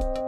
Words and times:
thank 0.00 0.18
you 0.18 0.27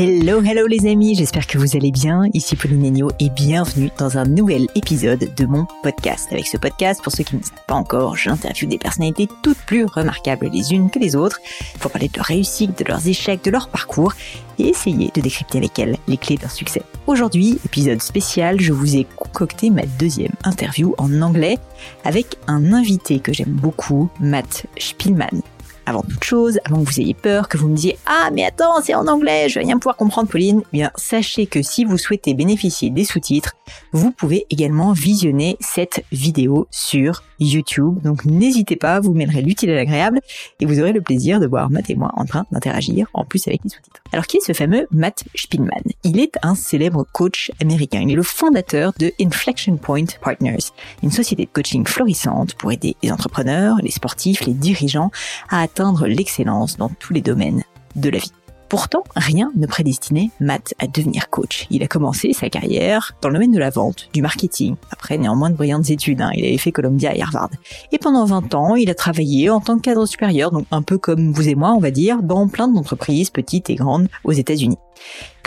Hello, 0.00 0.40
hello 0.40 0.68
les 0.68 0.86
amis, 0.86 1.16
j'espère 1.16 1.48
que 1.48 1.58
vous 1.58 1.76
allez 1.76 1.90
bien. 1.90 2.22
Ici 2.32 2.54
Pauline 2.54 2.86
Agneau 2.86 3.10
et 3.18 3.30
bienvenue 3.30 3.90
dans 3.98 4.16
un 4.16 4.26
nouvel 4.26 4.68
épisode 4.76 5.34
de 5.34 5.44
mon 5.44 5.66
podcast. 5.82 6.28
Avec 6.30 6.46
ce 6.46 6.56
podcast, 6.56 7.02
pour 7.02 7.10
ceux 7.10 7.24
qui 7.24 7.34
ne 7.34 7.42
savent 7.42 7.64
pas 7.66 7.74
encore, 7.74 8.16
j'interviewe 8.16 8.68
des 8.68 8.78
personnalités 8.78 9.26
toutes 9.42 9.58
plus 9.58 9.86
remarquables 9.86 10.50
les 10.52 10.72
unes 10.72 10.88
que 10.88 11.00
les 11.00 11.16
autres 11.16 11.40
pour 11.80 11.90
parler 11.90 12.06
de 12.06 12.16
leur 12.16 12.26
réussite, 12.26 12.78
de 12.78 12.84
leurs 12.84 13.08
échecs, 13.08 13.42
de 13.42 13.50
leur 13.50 13.70
parcours 13.70 14.12
et 14.60 14.68
essayer 14.68 15.10
de 15.12 15.20
décrypter 15.20 15.58
avec 15.58 15.76
elles 15.80 15.96
les 16.06 16.16
clés 16.16 16.36
d'un 16.36 16.48
succès. 16.48 16.82
Aujourd'hui, 17.08 17.58
épisode 17.64 18.00
spécial, 18.00 18.60
je 18.60 18.72
vous 18.72 18.94
ai 18.94 19.04
concocté 19.16 19.68
ma 19.68 19.82
deuxième 19.98 20.34
interview 20.44 20.94
en 20.98 21.22
anglais 21.22 21.58
avec 22.04 22.36
un 22.46 22.72
invité 22.72 23.18
que 23.18 23.32
j'aime 23.32 23.50
beaucoup, 23.50 24.08
Matt 24.20 24.66
Spielman 24.78 25.42
avant 25.88 26.02
toute 26.02 26.22
chose, 26.22 26.60
avant 26.64 26.84
que 26.84 26.90
vous 26.90 27.00
ayez 27.00 27.14
peur, 27.14 27.48
que 27.48 27.56
vous 27.56 27.68
me 27.68 27.74
disiez 27.74 27.98
Ah, 28.06 28.30
mais 28.32 28.44
attends, 28.44 28.80
c'est 28.82 28.94
en 28.94 29.06
anglais, 29.06 29.48
je 29.48 29.58
vais 29.58 29.64
rien 29.64 29.78
pouvoir 29.78 29.96
comprendre, 29.96 30.28
Pauline. 30.28 30.60
Eh 30.72 30.76
bien, 30.76 30.90
sachez 30.96 31.46
que 31.46 31.62
si 31.62 31.84
vous 31.84 31.96
souhaitez 31.96 32.34
bénéficier 32.34 32.90
des 32.90 33.04
sous-titres, 33.04 33.54
vous 33.92 34.10
pouvez 34.10 34.46
également 34.50 34.92
visionner 34.92 35.56
cette 35.60 36.04
vidéo 36.12 36.66
sur 36.70 37.22
YouTube. 37.40 38.02
Donc, 38.02 38.24
n'hésitez 38.24 38.76
pas, 38.76 39.00
vous 39.00 39.14
mêlerez 39.14 39.42
l'utile 39.42 39.70
à 39.70 39.76
l'agréable 39.76 40.20
et 40.60 40.66
vous 40.66 40.80
aurez 40.80 40.92
le 40.92 41.00
plaisir 41.00 41.40
de 41.40 41.46
voir 41.46 41.70
Matt 41.70 41.88
et 41.88 41.94
moi 41.94 42.10
en 42.14 42.24
train 42.24 42.44
d'interagir 42.50 43.08
en 43.14 43.24
plus 43.24 43.46
avec 43.48 43.62
les 43.64 43.70
sous-titres. 43.70 44.02
Alors, 44.12 44.26
qui 44.26 44.38
est 44.38 44.46
ce 44.46 44.52
fameux 44.52 44.86
Matt 44.90 45.24
Spielman 45.34 45.82
Il 46.04 46.20
est 46.20 46.36
un 46.42 46.54
célèbre 46.54 47.06
coach 47.12 47.50
américain. 47.60 48.00
Il 48.02 48.10
est 48.10 48.16
le 48.16 48.22
fondateur 48.22 48.92
de 48.98 49.12
Inflection 49.20 49.76
Point 49.76 50.06
Partners, 50.20 50.72
une 51.02 51.10
société 51.10 51.44
de 51.44 51.50
coaching 51.50 51.86
florissante 51.86 52.54
pour 52.54 52.72
aider 52.72 52.96
les 53.02 53.12
entrepreneurs, 53.12 53.76
les 53.82 53.90
sportifs, 53.90 54.44
les 54.44 54.54
dirigeants 54.54 55.10
à 55.48 55.62
atteindre 55.62 55.77
l'excellence 56.06 56.76
dans 56.76 56.88
tous 56.88 57.12
les 57.12 57.20
domaines 57.20 57.62
de 57.96 58.10
la 58.10 58.18
vie. 58.18 58.32
Pourtant, 58.68 59.02
rien 59.16 59.50
ne 59.56 59.66
prédestinait 59.66 60.30
Matt 60.40 60.74
à 60.78 60.86
devenir 60.86 61.30
coach. 61.30 61.66
Il 61.70 61.82
a 61.82 61.86
commencé 61.86 62.34
sa 62.34 62.50
carrière 62.50 63.16
dans 63.22 63.30
le 63.30 63.34
domaine 63.34 63.52
de 63.52 63.58
la 63.58 63.70
vente, 63.70 64.10
du 64.12 64.20
marketing. 64.20 64.76
Après, 64.90 65.16
néanmoins 65.16 65.48
de 65.48 65.56
brillantes 65.56 65.88
études, 65.88 66.20
hein. 66.20 66.30
il 66.34 66.44
avait 66.44 66.58
fait 66.58 66.70
Columbia 66.70 67.16
et 67.16 67.22
Harvard. 67.22 67.48
Et 67.92 67.98
pendant 67.98 68.26
20 68.26 68.54
ans, 68.54 68.74
il 68.74 68.90
a 68.90 68.94
travaillé 68.94 69.48
en 69.48 69.60
tant 69.60 69.76
que 69.76 69.82
cadre 69.82 70.04
supérieur, 70.04 70.50
donc 70.50 70.66
un 70.70 70.82
peu 70.82 70.98
comme 70.98 71.32
vous 71.32 71.48
et 71.48 71.54
moi, 71.54 71.72
on 71.72 71.80
va 71.80 71.90
dire, 71.90 72.22
dans 72.22 72.46
plein 72.46 72.68
d'entreprises, 72.68 73.30
petites 73.30 73.70
et 73.70 73.74
grandes, 73.74 74.08
aux 74.24 74.32
États-Unis. 74.32 74.76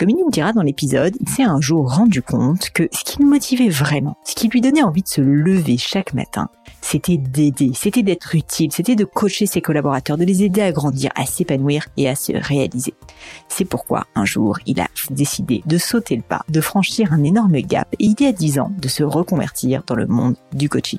Comme 0.02 0.10
il 0.10 0.16
nous 0.16 0.30
dira 0.32 0.52
dans 0.52 0.62
l'épisode, 0.62 1.14
il 1.20 1.28
s'est 1.28 1.44
un 1.44 1.60
jour 1.60 1.94
rendu 1.94 2.22
compte 2.22 2.70
que 2.70 2.88
ce 2.90 3.04
qui 3.04 3.22
le 3.22 3.28
motivait 3.28 3.68
vraiment, 3.68 4.16
ce 4.24 4.34
qui 4.34 4.48
lui 4.48 4.60
donnait 4.60 4.82
envie 4.82 5.04
de 5.04 5.08
se 5.08 5.20
lever 5.20 5.78
chaque 5.78 6.12
matin, 6.12 6.48
c'était 6.80 7.18
d'aider, 7.18 7.70
c'était 7.72 8.02
d'être 8.02 8.34
utile, 8.34 8.72
c'était 8.72 8.96
de 8.96 9.04
coacher 9.04 9.46
ses 9.46 9.60
collaborateurs, 9.60 10.18
de 10.18 10.24
les 10.24 10.42
aider 10.42 10.60
à 10.60 10.72
grandir, 10.72 11.12
à 11.14 11.24
s'épanouir 11.24 11.86
et 11.96 12.08
à 12.08 12.16
se 12.16 12.32
réaliser. 12.32 12.94
C'est 13.46 13.64
pourquoi 13.64 14.08
un 14.16 14.24
jour, 14.24 14.58
il 14.66 14.80
a 14.80 14.88
décidé 15.10 15.62
de 15.66 15.78
sauter 15.78 16.16
le 16.16 16.22
pas, 16.22 16.42
de 16.48 16.60
franchir 16.60 17.12
un 17.12 17.22
énorme 17.22 17.60
gap 17.60 17.86
et 18.00 18.06
il 18.06 18.20
y 18.20 18.26
a 18.26 18.32
dix 18.32 18.58
ans 18.58 18.72
de 18.76 18.88
se 18.88 19.04
reconvertir 19.04 19.84
dans 19.86 19.94
le 19.94 20.08
monde 20.08 20.34
du 20.52 20.68
coaching. 20.68 20.98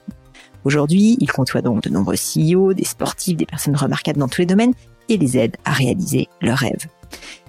Aujourd'hui, 0.63 1.17
il 1.19 1.29
côtoie 1.29 1.61
donc 1.61 1.83
de 1.83 1.89
nombreux 1.89 2.15
CEO, 2.15 2.73
des 2.73 2.85
sportifs, 2.85 3.35
des 3.35 3.45
personnes 3.45 3.75
remarquables 3.75 4.19
dans 4.19 4.29
tous 4.29 4.39
les 4.39 4.47
domaines 4.47 4.73
et 5.09 5.17
les 5.17 5.37
aide 5.37 5.57
à 5.65 5.73
réaliser 5.73 6.29
leurs 6.39 6.59
rêves. 6.59 6.87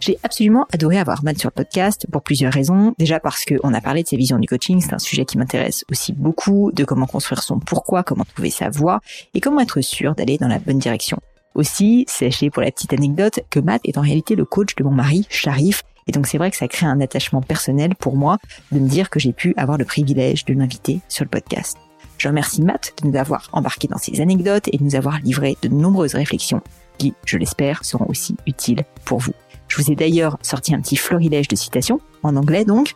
J'ai 0.01 0.19
absolument 0.23 0.67
adoré 0.73 0.99
avoir 0.99 1.25
Matt 1.25 1.39
sur 1.39 1.49
le 1.49 1.55
podcast 1.55 2.07
pour 2.11 2.23
plusieurs 2.23 2.53
raisons. 2.53 2.95
Déjà 2.99 3.21
parce 3.21 3.45
qu'on 3.45 3.73
a 3.73 3.81
parlé 3.81 4.03
de 4.03 4.09
ses 4.09 4.17
visions 4.17 4.39
du 4.39 4.49
coaching, 4.49 4.81
c'est 4.81 4.95
un 4.95 4.99
sujet 4.99 5.25
qui 5.25 5.39
m'intéresse 5.39 5.85
aussi 5.91 6.13
beaucoup, 6.13 6.73
de 6.73 6.85
comment 6.85 7.07
construire 7.07 7.43
son 7.43 7.59
pourquoi, 7.59 8.03
comment 8.03 8.25
trouver 8.25 8.51
sa 8.51 8.71
voie 8.71 9.01
et 9.35 9.41
comment 9.41 9.61
être 9.61 9.81
sûr 9.81 10.15
d'aller 10.15 10.39
dans 10.39 10.49
la 10.49 10.59
bonne 10.59 10.79
direction. 10.79 11.19
Aussi, 11.55 12.05
sachez 12.09 12.51
pour 12.51 12.63
la 12.63 12.73
petite 12.73 12.93
anecdote 12.93 13.41
que 13.51 13.61
Matt 13.61 13.81
est 13.85 13.97
en 13.97 14.03
réalité 14.03 14.35
le 14.35 14.45
coach 14.45 14.75
de 14.75 14.83
mon 14.83 14.91
mari, 14.91 15.27
Sharif, 15.31 15.83
et 16.07 16.13
donc 16.13 16.27
c'est 16.27 16.39
vrai 16.39 16.51
que 16.51 16.57
ça 16.57 16.69
crée 16.69 16.87
un 16.87 17.01
attachement 17.01 17.41
personnel 17.41 17.95
pour 17.95 18.17
moi 18.17 18.39
de 18.73 18.79
me 18.79 18.89
dire 18.89 19.09
que 19.09 19.21
j'ai 19.21 19.33
pu 19.33 19.55
avoir 19.57 19.79
le 19.79 19.85
privilège 19.85 20.45
de 20.45 20.55
l'inviter 20.55 21.01
sur 21.09 21.25
le 21.25 21.31
podcast. 21.31 21.79
Je 22.19 22.29
remercie 22.29 22.63
Matt 22.63 22.93
de 23.03 23.09
nous 23.09 23.17
avoir 23.17 23.49
embarqué 23.53 23.89
dans 23.89 23.99
ses 23.99 24.21
anecdotes 24.21 24.69
et 24.73 24.79
de 24.79 24.85
nous 24.85 24.97
avoir 24.97 25.19
livré 25.21 25.57
de 25.63 25.69
nombreuses 25.69 26.15
réflexions 26.15 26.63
qui, 26.99 27.15
je 27.25 27.39
l'espère, 27.39 27.85
seront 27.85 28.07
aussi 28.09 28.37
utiles 28.47 28.85
pour 29.05 29.19
vous. 29.19 29.33
Je 29.69 29.83
vous 29.83 29.91
ai 29.91 29.97
d'ailleurs 29.97 30.39
sorti 30.43 30.75
un 30.75 30.81
petit 30.81 30.97
florilège 30.97 31.49
de 31.49 31.57
citations, 31.57 32.01
en 32.23 32.37
anglais 32.37 32.65
donc, 32.65 32.95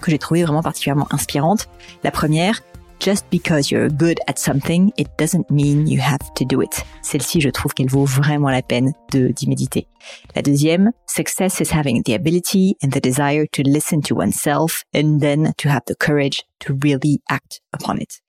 que 0.00 0.10
j'ai 0.10 0.18
trouvé 0.18 0.42
vraiment 0.42 0.62
particulièrement 0.62 1.06
inspirantes. 1.10 1.68
La 2.02 2.10
première, 2.10 2.62
Just 3.02 3.28
because 3.30 3.72
you're 3.72 3.88
good 3.88 4.20
at 4.28 4.38
something, 4.38 4.92
it 4.96 5.08
doesn't 5.18 5.50
mean 5.50 5.88
you 5.88 6.00
have 6.00 6.20
to 6.36 6.44
do 6.44 6.62
it. 6.62 6.84
Celle-ci, 7.02 7.40
je 7.40 7.48
trouve 7.48 7.74
qu'elle 7.74 7.88
vaut 7.88 8.04
vraiment 8.04 8.48
la 8.48 8.62
peine 8.62 8.92
d'y 9.10 9.48
méditer. 9.48 9.88
La 10.36 10.42
deuxième, 10.42 10.92
Success 11.08 11.58
is 11.58 11.72
having 11.72 12.04
the 12.04 12.14
ability 12.14 12.76
and 12.80 12.90
the 12.90 13.00
desire 13.00 13.44
to 13.54 13.62
listen 13.64 14.02
to 14.02 14.14
oneself 14.14 14.84
and 14.94 15.18
then 15.18 15.52
to 15.58 15.68
have 15.68 15.82
the 15.88 15.96
courage 15.96 16.44
to 16.60 16.78
really 16.80 17.20
act 17.28 17.60
upon 17.72 17.96
it. 17.96 18.20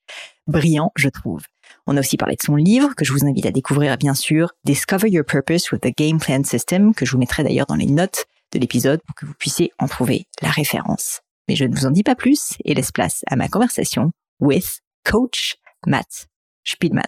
Brillant, 0.47 0.89
je 0.95 1.09
trouve. 1.09 1.43
On 1.85 1.97
a 1.97 1.99
aussi 1.99 2.16
parlé 2.16 2.35
de 2.35 2.41
son 2.41 2.55
livre, 2.55 2.95
que 2.95 3.03
je 3.03 3.11
vous 3.11 3.25
invite 3.25 3.45
à 3.45 3.51
découvrir 3.51 3.97
bien 3.97 4.13
sûr, 4.13 4.53
Discover 4.63 5.09
Your 5.09 5.25
Purpose 5.25 5.71
with 5.71 5.81
the 5.81 5.95
Game 5.97 6.17
Plan 6.17 6.44
System, 6.44 6.94
que 6.94 7.05
je 7.05 7.11
vous 7.11 7.17
mettrai 7.17 7.44
d'ailleurs 7.44 7.66
dans 7.66 7.75
les 7.75 7.88
notes 7.88 8.25
de 8.53 8.59
l'épisode 8.59 9.01
pour 9.05 9.16
que 9.16 9.25
vous 9.25 9.33
puissiez 9.33 9.71
en 9.79 9.88
trouver 9.88 10.25
la 10.41 10.49
référence. 10.49 11.19
Mais 11.49 11.55
je 11.55 11.66
ne 11.66 11.75
vous 11.75 11.85
en 11.85 11.91
dis 11.91 12.03
pas 12.03 12.16
plus 12.16 12.53
et 12.63 12.73
laisse 12.73 12.91
place 12.91 13.23
à 13.27 13.35
ma 13.35 13.49
conversation 13.49 14.11
with 14.39 14.79
Coach 15.03 15.57
Matt 15.85 16.27
Spielman. 16.63 17.03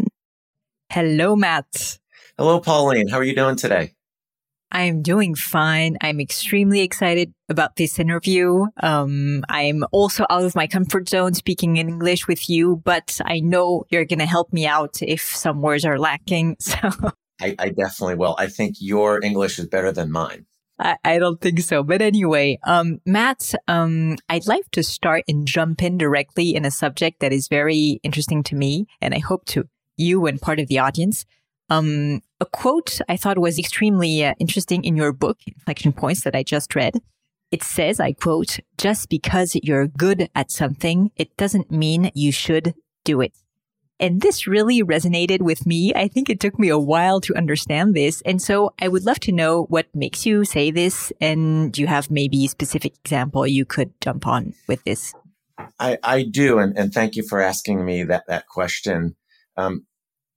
Hello, 0.94 1.38
Matt. 1.38 2.00
Hello, 2.38 2.60
Pauline. 2.60 3.10
How 3.10 3.20
are 3.20 3.24
you 3.24 3.34
doing 3.34 3.56
today? 3.56 3.96
I'm 4.72 5.02
doing 5.02 5.36
fine. 5.36 5.98
I'm 6.02 6.20
extremely 6.20 6.82
excited 6.82 7.34
about 7.50 7.76
this 7.76 8.00
interview. 8.00 8.66
Um, 8.82 9.44
I'm 9.48 9.86
also 9.92 10.26
out 10.30 10.44
of 10.44 10.56
my 10.56 10.68
comfort 10.68 11.08
zone 11.08 11.34
speaking 11.34 11.78
in 11.78 11.88
English 11.88 12.28
with 12.28 12.50
you, 12.50 12.82
but 12.84 13.20
I 13.26 13.40
know 13.40 13.86
you're 13.90 14.06
going 14.06 14.20
to 14.20 14.26
help 14.26 14.52
me 14.52 14.66
out 14.66 15.02
if 15.02 15.22
some 15.22 15.62
words 15.62 15.86
are 15.86 16.00
lacking. 16.00 16.58
So 16.66 17.12
I, 17.42 17.56
I 17.60 17.70
definitely 17.70 18.16
will. 18.16 18.36
I 18.40 18.48
think 18.48 18.78
your 18.80 19.24
English 19.24 19.60
is 19.60 19.68
better 19.68 19.92
than 19.92 20.12
mine. 20.12 20.46
I, 20.80 20.98
I 21.04 21.20
don't 21.20 21.40
think 21.40 21.60
so. 21.60 21.84
But 21.84 22.02
anyway, 22.02 22.60
um, 22.64 23.00
Matt, 23.06 23.54
um, 23.68 24.18
I'd 24.30 24.48
like 24.48 24.72
to 24.72 24.84
start 24.84 25.24
and 25.28 25.48
jump 25.48 25.84
in 25.84 25.98
directly 25.98 26.56
in 26.56 26.66
a 26.66 26.72
subject 26.72 27.20
that 27.20 27.34
is 27.34 27.48
very 27.48 28.00
interesting 28.04 28.44
to 28.44 28.56
me. 28.56 28.88
And 29.02 29.14
I 29.14 29.20
hope 29.20 29.46
to 29.48 29.68
you 29.98 30.26
and 30.26 30.42
part 30.42 30.60
of 30.60 30.68
the 30.68 30.80
audience. 30.80 31.26
Um, 31.70 32.22
a 32.40 32.46
quote 32.46 33.00
I 33.08 33.18
thought 33.18 33.38
was 33.38 33.58
extremely 33.58 34.24
uh, 34.24 34.34
interesting 34.40 34.84
in 34.84 34.96
your 34.96 35.14
book, 35.14 35.40
Inflection 35.48 35.94
Points, 35.94 36.24
that 36.24 36.36
I 36.36 36.44
just 36.44 36.76
read. 36.76 37.00
It 37.52 37.64
says, 37.64 38.00
I 38.00 38.14
quote, 38.14 38.60
just 38.78 39.10
because 39.10 39.56
you're 39.64 39.88
good 39.88 40.30
at 40.36 40.52
something, 40.52 41.12
it 41.16 41.36
doesn't 41.38 41.72
mean 41.72 42.12
you 42.14 42.32
should 42.32 42.74
do 43.04 43.22
it. 43.22 43.34
And 43.98 44.20
this 44.20 44.46
really 44.46 44.84
resonated 44.84 45.42
with 45.42 45.66
me. 45.66 45.94
I 45.96 46.10
think 46.10 46.30
it 46.30 46.42
took 46.42 46.60
me 46.60 46.68
a 46.68 46.78
while 46.78 47.22
to 47.22 47.36
understand 47.36 47.96
this. 47.96 48.22
And 48.26 48.42
so 48.42 48.74
I 48.82 48.90
would 48.90 49.06
love 49.06 49.22
to 49.22 49.32
know 49.32 49.64
what 49.70 49.88
makes 49.96 50.26
you 50.26 50.44
say 50.44 50.70
this. 50.70 51.14
And 51.22 51.72
do 51.72 51.82
you 51.82 51.88
have 51.88 52.12
maybe 52.12 52.46
specific 52.48 52.98
example 52.98 53.48
you 53.48 53.64
could 53.64 53.94
jump 54.02 54.28
on 54.28 54.54
with 54.68 54.84
this? 54.84 55.14
I, 55.80 55.98
I 56.04 56.24
do. 56.24 56.60
And, 56.60 56.78
and 56.78 56.94
thank 56.94 57.16
you 57.16 57.24
for 57.24 57.40
asking 57.40 57.86
me 57.86 58.04
that, 58.04 58.26
that 58.28 58.48
question. 58.48 59.16
Um, 59.56 59.86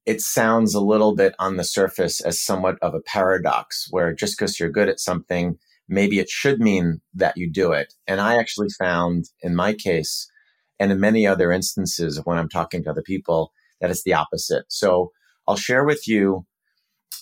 it 0.09 0.23
sounds 0.23 0.73
a 0.73 0.81
little 0.81 1.15
bit 1.15 1.35
on 1.39 1.59
the 1.59 1.65
surface 1.65 2.23
as 2.23 2.41
somewhat 2.41 2.79
of 2.81 2.95
a 2.95 3.01
paradox 3.01 3.89
where 3.91 4.15
just 4.15 4.39
because 4.39 4.59
you're 4.59 4.71
good 4.71 4.89
at 4.89 4.99
something, 4.99 5.59
maybe 5.87 6.19
it 6.19 6.31
should 6.31 6.61
mean 6.61 7.03
that 7.13 7.37
you 7.37 7.47
do 7.53 7.73
it. 7.73 7.93
And 8.07 8.19
I 8.19 8.39
actually 8.39 8.71
found 8.71 9.27
in 9.43 9.55
my 9.55 9.75
case 9.75 10.27
and 10.81 10.91
in 10.91 10.99
many 10.99 11.27
other 11.27 11.53
instances 11.53 12.23
when 12.25 12.39
I'm 12.39 12.49
talking 12.49 12.83
to 12.85 12.91
other 12.91 13.03
people 13.03 13.53
that 13.83 13.91
it's 13.91 14.03
the 14.03 14.15
opposite. 14.15 14.65
So 14.69 15.13
I'll 15.47 15.57
share 15.57 15.85
with 15.85 16.09
you 16.09 16.47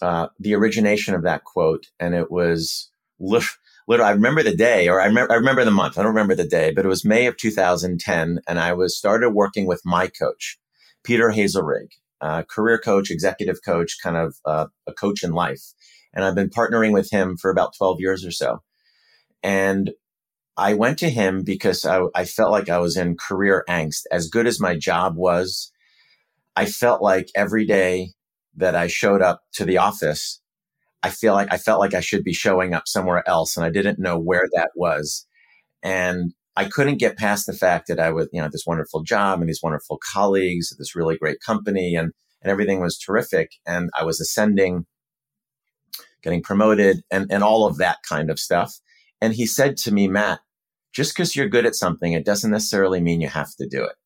uh, 0.00 0.28
the 0.38 0.54
origination 0.54 1.12
of 1.12 1.24
that 1.24 1.42
quote. 1.42 1.88
And 1.98 2.14
it 2.14 2.30
was 2.30 2.88
literally, 3.18 4.04
I 4.04 4.12
remember 4.12 4.44
the 4.44 4.54
day 4.54 4.86
or 4.86 5.00
I, 5.00 5.06
I 5.06 5.34
remember 5.34 5.64
the 5.64 5.72
month. 5.72 5.98
I 5.98 6.04
don't 6.04 6.14
remember 6.14 6.36
the 6.36 6.46
day, 6.46 6.70
but 6.70 6.84
it 6.84 6.88
was 6.88 7.04
May 7.04 7.26
of 7.26 7.36
2010. 7.36 8.38
And 8.46 8.60
I 8.60 8.74
was 8.74 8.96
started 8.96 9.30
working 9.30 9.66
with 9.66 9.82
my 9.84 10.06
coach, 10.06 10.56
Peter 11.02 11.30
Hazelrig 11.30 11.88
uh, 12.20 12.42
career 12.42 12.78
coach, 12.78 13.10
executive 13.10 13.58
coach, 13.64 13.96
kind 14.02 14.16
of 14.16 14.36
uh, 14.44 14.66
a 14.86 14.92
coach 14.92 15.22
in 15.22 15.32
life. 15.32 15.62
And 16.14 16.24
I've 16.24 16.34
been 16.34 16.50
partnering 16.50 16.92
with 16.92 17.10
him 17.10 17.36
for 17.36 17.50
about 17.50 17.74
12 17.76 18.00
years 18.00 18.24
or 18.24 18.30
so. 18.30 18.62
And 19.42 19.90
I 20.56 20.74
went 20.74 20.98
to 21.00 21.10
him 21.10 21.42
because 21.44 21.84
I, 21.84 22.02
I 22.14 22.24
felt 22.24 22.50
like 22.50 22.68
I 22.68 22.78
was 22.78 22.96
in 22.96 23.16
career 23.16 23.64
angst. 23.68 24.04
As 24.10 24.28
good 24.28 24.46
as 24.46 24.58
my 24.58 24.76
job 24.76 25.16
was, 25.16 25.70
I 26.56 26.64
felt 26.64 27.02
like 27.02 27.28
every 27.34 27.66
day 27.66 28.12
that 28.56 28.74
I 28.74 28.86
showed 28.86 29.20
up 29.20 29.42
to 29.52 29.66
the 29.66 29.76
office, 29.76 30.40
I 31.02 31.10
feel 31.10 31.34
like 31.34 31.52
I 31.52 31.58
felt 31.58 31.80
like 31.80 31.92
I 31.92 32.00
should 32.00 32.24
be 32.24 32.32
showing 32.32 32.72
up 32.72 32.88
somewhere 32.88 33.22
else, 33.28 33.56
and 33.56 33.66
I 33.66 33.70
didn't 33.70 33.98
know 33.98 34.18
where 34.18 34.48
that 34.54 34.70
was. 34.74 35.26
And 35.82 36.32
I 36.56 36.64
couldn't 36.64 36.98
get 36.98 37.18
past 37.18 37.46
the 37.46 37.52
fact 37.52 37.88
that 37.88 38.00
I 38.00 38.10
was, 38.10 38.28
you 38.32 38.40
know, 38.40 38.48
this 38.50 38.64
wonderful 38.66 39.02
job 39.02 39.40
and 39.40 39.48
these 39.48 39.62
wonderful 39.62 40.00
colleagues, 40.12 40.74
this 40.78 40.96
really 40.96 41.16
great 41.16 41.40
company, 41.40 41.94
and 41.94 42.12
and 42.46 42.50
everything 42.50 42.80
was 42.80 42.96
terrific. 42.96 43.52
And 43.66 43.90
I 43.98 44.04
was 44.04 44.20
ascending, 44.20 44.86
getting 46.22 46.42
promoted 46.42 47.02
and, 47.10 47.26
and 47.28 47.42
all 47.42 47.66
of 47.66 47.78
that 47.78 47.98
kind 48.08 48.30
of 48.30 48.38
stuff. 48.38 48.78
And 49.20 49.34
he 49.34 49.46
said 49.46 49.76
to 49.78 49.92
me, 49.92 50.06
Matt, 50.06 50.40
just 50.92 51.12
because 51.12 51.34
you're 51.34 51.48
good 51.48 51.66
at 51.66 51.74
something, 51.74 52.12
it 52.12 52.24
doesn't 52.24 52.52
necessarily 52.52 53.00
mean 53.00 53.20
you 53.20 53.28
have 53.28 53.52
to 53.56 53.66
do 53.66 53.82
it. 53.82 53.96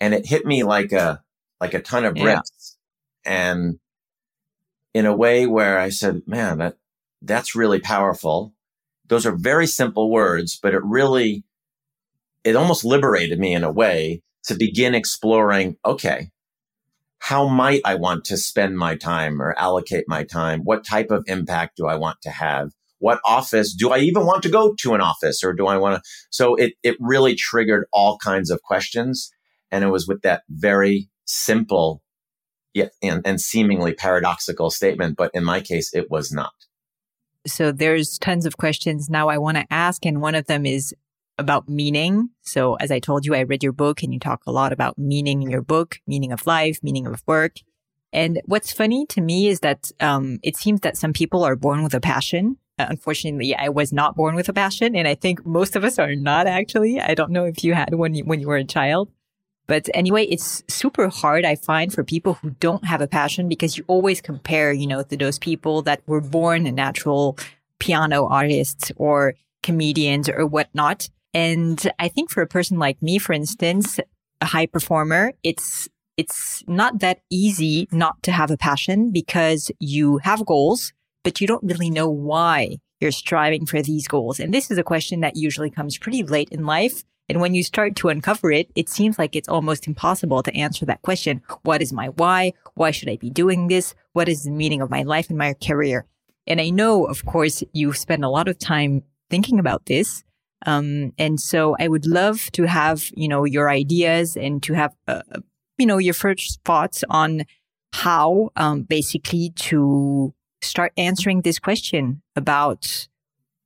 And 0.00 0.12
it 0.12 0.26
hit 0.26 0.44
me 0.44 0.64
like 0.64 0.90
a, 0.90 1.22
like 1.60 1.72
a 1.72 1.80
ton 1.80 2.04
of 2.04 2.14
bricks. 2.14 2.76
Yeah. 3.24 3.52
And 3.52 3.78
in 4.92 5.06
a 5.06 5.14
way 5.14 5.46
where 5.46 5.78
I 5.78 5.90
said, 5.90 6.22
man, 6.26 6.58
that, 6.58 6.78
that's 7.22 7.54
really 7.54 7.80
powerful. 7.80 8.54
Those 9.08 9.26
are 9.26 9.36
very 9.36 9.66
simple 9.66 10.10
words, 10.10 10.58
but 10.60 10.74
it 10.74 10.82
really, 10.84 11.44
it 12.44 12.56
almost 12.56 12.84
liberated 12.84 13.38
me 13.38 13.54
in 13.54 13.64
a 13.64 13.72
way 13.72 14.22
to 14.44 14.54
begin 14.54 14.94
exploring, 14.94 15.76
okay, 15.84 16.30
how 17.18 17.48
might 17.48 17.80
I 17.84 17.96
want 17.96 18.24
to 18.26 18.36
spend 18.36 18.78
my 18.78 18.96
time 18.96 19.42
or 19.42 19.58
allocate 19.58 20.04
my 20.06 20.24
time? 20.24 20.60
What 20.60 20.84
type 20.84 21.10
of 21.10 21.24
impact 21.26 21.76
do 21.76 21.86
I 21.86 21.96
want 21.96 22.18
to 22.22 22.30
have? 22.30 22.70
What 22.98 23.20
office 23.24 23.74
do 23.74 23.90
I 23.90 23.98
even 23.98 24.24
want 24.24 24.42
to 24.44 24.48
go 24.48 24.74
to 24.80 24.94
an 24.94 25.00
office 25.00 25.42
or 25.42 25.52
do 25.52 25.66
I 25.66 25.76
want 25.76 25.96
to? 25.96 26.10
So 26.30 26.54
it, 26.54 26.74
it 26.82 26.96
really 27.00 27.34
triggered 27.34 27.86
all 27.92 28.18
kinds 28.18 28.50
of 28.50 28.62
questions. 28.62 29.30
And 29.70 29.82
it 29.82 29.88
was 29.88 30.06
with 30.06 30.22
that 30.22 30.42
very 30.48 31.08
simple 31.24 32.02
yet 32.74 32.92
and, 33.02 33.26
and 33.26 33.40
seemingly 33.40 33.92
paradoxical 33.92 34.70
statement. 34.70 35.16
But 35.16 35.30
in 35.34 35.44
my 35.44 35.60
case, 35.60 35.92
it 35.92 36.10
was 36.10 36.30
not. 36.30 36.52
So 37.46 37.72
there's 37.72 38.18
tons 38.18 38.46
of 38.46 38.56
questions 38.56 39.08
now 39.08 39.28
I 39.28 39.38
want 39.38 39.56
to 39.56 39.66
ask. 39.70 40.04
And 40.04 40.20
one 40.20 40.34
of 40.34 40.46
them 40.46 40.66
is 40.66 40.94
about 41.38 41.68
meaning. 41.68 42.30
So 42.42 42.74
as 42.76 42.90
I 42.90 42.98
told 42.98 43.26
you, 43.26 43.34
I 43.34 43.40
read 43.40 43.62
your 43.62 43.72
book 43.72 44.02
and 44.02 44.12
you 44.12 44.18
talk 44.18 44.42
a 44.46 44.52
lot 44.52 44.72
about 44.72 44.98
meaning 44.98 45.42
in 45.42 45.50
your 45.50 45.62
book, 45.62 46.00
meaning 46.06 46.32
of 46.32 46.46
life, 46.46 46.78
meaning 46.82 47.06
of 47.06 47.22
work. 47.26 47.56
And 48.12 48.40
what's 48.46 48.72
funny 48.72 49.04
to 49.06 49.20
me 49.20 49.48
is 49.48 49.60
that 49.60 49.90
um, 50.00 50.38
it 50.42 50.56
seems 50.56 50.80
that 50.80 50.96
some 50.96 51.12
people 51.12 51.44
are 51.44 51.56
born 51.56 51.82
with 51.82 51.94
a 51.94 52.00
passion. 52.00 52.56
Uh, 52.78 52.86
unfortunately, 52.88 53.54
I 53.54 53.68
was 53.68 53.92
not 53.92 54.16
born 54.16 54.34
with 54.34 54.48
a 54.48 54.52
passion, 54.52 54.94
and 54.94 55.08
I 55.08 55.14
think 55.14 55.44
most 55.44 55.76
of 55.76 55.84
us 55.84 55.98
are 55.98 56.14
not 56.14 56.46
actually. 56.46 57.00
I 57.00 57.14
don't 57.14 57.30
know 57.30 57.44
if 57.44 57.64
you 57.64 57.74
had 57.74 57.94
one 57.94 58.14
when 58.18 58.40
you 58.40 58.48
were 58.48 58.56
a 58.56 58.64
child. 58.64 59.10
But 59.66 59.88
anyway, 59.94 60.24
it's 60.24 60.62
super 60.68 61.08
hard, 61.08 61.44
I 61.44 61.56
find, 61.56 61.92
for 61.92 62.04
people 62.04 62.34
who 62.34 62.50
don't 62.50 62.84
have 62.84 63.00
a 63.00 63.08
passion 63.08 63.48
because 63.48 63.76
you 63.76 63.84
always 63.88 64.20
compare, 64.20 64.72
you 64.72 64.86
know, 64.86 65.02
to 65.02 65.16
those 65.16 65.38
people 65.38 65.82
that 65.82 66.02
were 66.06 66.20
born 66.20 66.66
a 66.66 66.72
natural 66.72 67.36
piano 67.78 68.26
artists 68.26 68.92
or 68.96 69.34
comedians 69.62 70.28
or 70.28 70.46
whatnot. 70.46 71.08
And 71.34 71.92
I 71.98 72.08
think 72.08 72.30
for 72.30 72.42
a 72.42 72.46
person 72.46 72.78
like 72.78 73.02
me, 73.02 73.18
for 73.18 73.32
instance, 73.32 73.98
a 74.40 74.46
high 74.46 74.66
performer, 74.66 75.32
it's 75.42 75.88
it's 76.16 76.62
not 76.66 77.00
that 77.00 77.20
easy 77.30 77.88
not 77.92 78.22
to 78.22 78.32
have 78.32 78.50
a 78.50 78.56
passion 78.56 79.10
because 79.10 79.70
you 79.80 80.18
have 80.18 80.46
goals, 80.46 80.94
but 81.24 81.40
you 81.40 81.46
don't 81.46 81.64
really 81.64 81.90
know 81.90 82.08
why 82.08 82.78
you're 83.00 83.12
striving 83.12 83.66
for 83.66 83.82
these 83.82 84.08
goals. 84.08 84.40
And 84.40 84.54
this 84.54 84.70
is 84.70 84.78
a 84.78 84.82
question 84.82 85.20
that 85.20 85.36
usually 85.36 85.68
comes 85.68 85.98
pretty 85.98 86.22
late 86.22 86.48
in 86.50 86.64
life. 86.64 87.04
And 87.28 87.40
when 87.40 87.54
you 87.54 87.62
start 87.62 87.96
to 87.96 88.08
uncover 88.08 88.52
it, 88.52 88.70
it 88.74 88.88
seems 88.88 89.18
like 89.18 89.34
it's 89.34 89.48
almost 89.48 89.86
impossible 89.86 90.42
to 90.42 90.54
answer 90.54 90.86
that 90.86 91.02
question. 91.02 91.42
What 91.62 91.82
is 91.82 91.92
my 91.92 92.08
why? 92.08 92.52
Why 92.74 92.90
should 92.92 93.08
I 93.08 93.16
be 93.16 93.30
doing 93.30 93.68
this? 93.68 93.94
What 94.12 94.28
is 94.28 94.44
the 94.44 94.50
meaning 94.50 94.80
of 94.80 94.90
my 94.90 95.02
life 95.02 95.28
and 95.28 95.38
my 95.38 95.54
career? 95.54 96.06
And 96.46 96.60
I 96.60 96.70
know, 96.70 97.04
of 97.04 97.24
course, 97.24 97.64
you 97.72 97.92
spend 97.92 98.24
a 98.24 98.28
lot 98.28 98.48
of 98.48 98.58
time 98.58 99.02
thinking 99.28 99.58
about 99.58 99.86
this. 99.86 100.22
Um, 100.64 101.12
and 101.18 101.40
so 101.40 101.76
I 101.78 101.88
would 101.88 102.06
love 102.06 102.50
to 102.52 102.64
have, 102.64 103.10
you 103.14 103.28
know, 103.28 103.44
your 103.44 103.68
ideas 103.68 104.36
and 104.36 104.62
to 104.62 104.74
have, 104.74 104.94
uh, 105.08 105.22
you 105.78 105.86
know, 105.86 105.98
your 105.98 106.14
first 106.14 106.60
thoughts 106.64 107.04
on 107.10 107.42
how, 107.92 108.50
um, 108.56 108.82
basically 108.82 109.50
to 109.56 110.32
start 110.62 110.92
answering 110.96 111.42
this 111.42 111.58
question 111.58 112.22
about 112.36 113.08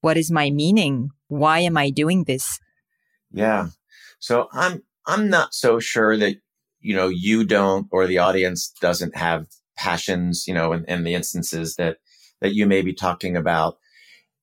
what 0.00 0.16
is 0.16 0.30
my 0.30 0.50
meaning? 0.50 1.10
Why 1.28 1.60
am 1.60 1.76
I 1.76 1.90
doing 1.90 2.24
this? 2.24 2.58
Yeah. 3.32 3.68
So 4.18 4.48
I'm, 4.52 4.82
I'm 5.06 5.30
not 5.30 5.54
so 5.54 5.80
sure 5.80 6.16
that, 6.16 6.36
you 6.80 6.94
know, 6.94 7.08
you 7.08 7.44
don't 7.44 7.86
or 7.90 8.06
the 8.06 8.18
audience 8.18 8.72
doesn't 8.80 9.16
have 9.16 9.46
passions, 9.76 10.44
you 10.46 10.54
know, 10.54 10.72
in, 10.72 10.84
in 10.86 11.04
the 11.04 11.14
instances 11.14 11.76
that, 11.76 11.98
that 12.40 12.54
you 12.54 12.66
may 12.66 12.82
be 12.82 12.92
talking 12.92 13.36
about 13.36 13.76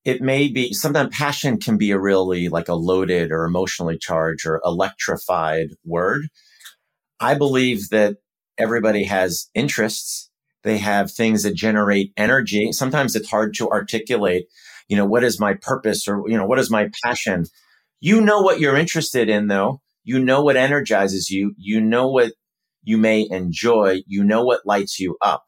it 0.07 0.21
may 0.21 0.47
be 0.47 0.71
sometimes 0.71 1.13
passion 1.13 1.59
can 1.59 1.77
be 1.77 1.91
a 1.91 1.99
really 1.99 2.47
like 2.47 2.69
a 2.69 2.73
loaded 2.73 3.29
or 3.29 3.43
emotionally 3.43 3.97
charged 3.97 4.47
or 4.47 4.61
electrified 4.63 5.71
word. 5.83 6.29
I 7.19 7.33
believe 7.33 7.89
that 7.89 8.15
everybody 8.57 9.03
has 9.03 9.49
interests. 9.53 10.29
They 10.63 10.77
have 10.77 11.11
things 11.11 11.43
that 11.43 11.55
generate 11.55 12.13
energy. 12.15 12.71
Sometimes 12.71 13.17
it's 13.17 13.29
hard 13.29 13.53
to 13.55 13.69
articulate, 13.69 14.45
you 14.87 14.95
know, 14.95 15.05
what 15.05 15.25
is 15.25 15.41
my 15.41 15.55
purpose 15.55 16.07
or, 16.07 16.23
you 16.25 16.37
know, 16.37 16.45
what 16.45 16.59
is 16.59 16.71
my 16.71 16.89
passion? 17.03 17.43
You 17.99 18.21
know 18.21 18.41
what 18.41 18.59
you're 18.59 18.77
interested 18.77 19.29
in 19.29 19.47
though. 19.47 19.81
You 20.03 20.19
know 20.19 20.41
what 20.41 20.55
energizes 20.55 21.29
you. 21.29 21.53
You 21.57 21.81
know 21.81 22.09
what 22.09 22.33
you 22.83 22.97
may 22.97 23.27
enjoy. 23.29 24.01
You 24.07 24.23
know 24.23 24.44
what 24.44 24.65
lights 24.65 24.99
you 24.99 25.17
up. 25.21 25.44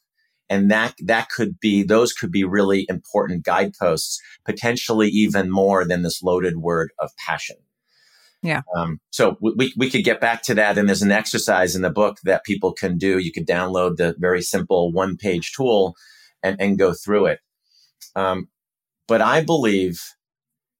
And 0.49 0.71
that, 0.71 0.95
that 1.05 1.29
could 1.29 1.59
be, 1.59 1.83
those 1.83 2.11
could 2.11 2.31
be 2.31 2.43
really 2.43 2.85
important 2.89 3.45
guideposts, 3.45 4.19
potentially 4.45 5.07
even 5.09 5.51
more 5.51 5.85
than 5.85 6.01
this 6.01 6.23
loaded 6.23 6.57
word 6.57 6.91
of 6.99 7.11
passion. 7.25 7.57
Yeah. 8.41 8.61
Um, 8.75 8.99
so 9.11 9.37
we, 9.41 9.73
we 9.77 9.89
could 9.89 10.03
get 10.03 10.19
back 10.19 10.41
to 10.43 10.55
that. 10.55 10.77
And 10.77 10.87
there's 10.87 11.01
an 11.03 11.11
exercise 11.11 11.75
in 11.75 11.81
the 11.81 11.89
book 11.89 12.17
that 12.23 12.45
people 12.45 12.73
can 12.73 12.97
do. 12.97 13.19
You 13.19 13.31
could 13.31 13.45
download 13.45 13.97
the 13.97 14.15
very 14.17 14.41
simple 14.41 14.91
one 14.91 15.17
page 15.17 15.51
tool 15.53 15.95
and, 16.41 16.59
and 16.59 16.79
go 16.79 16.93
through 16.93 17.27
it. 17.27 17.39
Um, 18.15 18.47
but 19.07 19.21
I 19.21 19.41
believe 19.41 20.01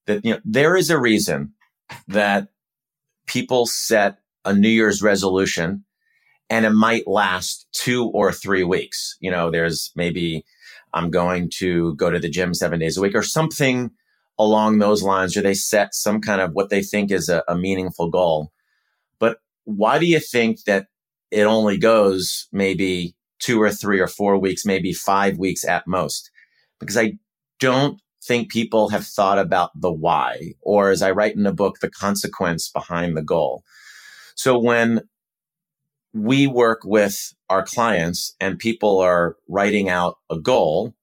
that, 0.08 0.26
you 0.26 0.34
know, 0.34 0.40
there 0.44 0.76
is 0.76 0.90
a 0.90 1.00
reason 1.00 1.54
that 2.08 2.50
people 3.28 3.66
set 3.66 4.20
a 4.46 4.54
New 4.54 4.70
Year's 4.70 5.02
resolution 5.02 5.84
and 6.50 6.66
it 6.66 6.72
might 6.72 7.08
last 7.08 7.68
two 7.72 8.10
or 8.10 8.32
three 8.32 8.64
weeks. 8.64 9.18
You 9.20 9.32
know, 9.32 9.52
there's 9.52 9.92
maybe 9.96 10.44
I'm 10.94 11.12
going 11.12 11.50
to 11.58 11.96
go 11.96 12.10
to 12.10 12.20
the 12.20 12.30
gym 12.30 12.54
seven 12.54 12.80
days 12.80 12.98
a 12.98 13.02
week 13.02 13.16
or 13.16 13.24
something 13.24 13.92
along 14.38 14.80
those 14.80 15.04
lines, 15.04 15.36
or 15.36 15.42
they 15.42 15.54
set 15.54 15.94
some 15.94 16.22
kind 16.22 16.42
of 16.42 16.54
what 16.54 16.70
they 16.70 16.82
think 16.82 17.12
is 17.12 17.30
a, 17.30 17.44
a 17.48 17.56
meaningful 17.56 18.10
goal. 18.10 18.52
But 19.20 19.40
why 19.66 20.00
do 20.00 20.06
you 20.06 20.20
think 20.20 20.64
that 20.64 20.88
it 21.30 21.44
only 21.44 21.78
goes 21.78 22.48
maybe 22.52 23.16
two 23.40 23.62
or 23.62 23.70
three 23.70 24.00
or 24.00 24.08
four 24.08 24.38
weeks, 24.38 24.66
maybe 24.66 24.94
five 24.94 25.38
weeks 25.38 25.66
at 25.66 25.86
most? 25.86 26.32
Because 26.80 26.98
I 26.98 27.18
don't 27.60 28.02
think 28.30 28.52
people 28.52 28.90
have 28.90 29.08
thought 29.08 29.40
about 29.40 29.72
the 29.74 29.92
why, 29.92 30.54
or 30.62 30.92
as 30.92 31.02
I 31.02 31.10
write 31.10 31.36
in 31.36 31.42
the 31.42 31.52
book, 31.52 31.80
the 31.80 31.90
consequence 31.90 32.70
behind 32.70 33.18
the 33.18 33.24
goal. 33.24 33.64
So 34.36 34.60
when 34.60 35.02
we 36.14 36.46
work 36.46 36.82
with 36.86 37.34
our 37.50 37.64
clients 37.64 38.36
and 38.40 38.60
people 38.60 39.00
are 39.00 39.36
writing 39.48 39.90
out 39.90 40.18
a 40.30 40.38
goal, 40.38 40.94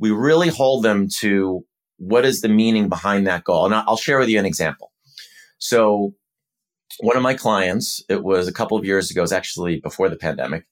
we 0.00 0.10
really 0.10 0.48
hold 0.48 0.82
them 0.82 1.06
to 1.20 1.64
what 1.98 2.24
is 2.24 2.40
the 2.40 2.48
meaning 2.48 2.88
behind 2.88 3.28
that 3.28 3.44
goal. 3.44 3.64
And 3.64 3.72
I'll 3.72 3.96
share 3.96 4.18
with 4.18 4.28
you 4.28 4.40
an 4.40 4.44
example. 4.44 4.90
So 5.58 6.14
one 6.98 7.16
of 7.16 7.22
my 7.22 7.34
clients, 7.34 8.02
it 8.08 8.24
was 8.24 8.48
a 8.48 8.52
couple 8.52 8.76
of 8.76 8.84
years 8.84 9.08
ago, 9.08 9.20
it 9.20 9.22
was 9.22 9.32
actually 9.32 9.78
before 9.78 10.08
the 10.08 10.16
pandemic. 10.16 10.66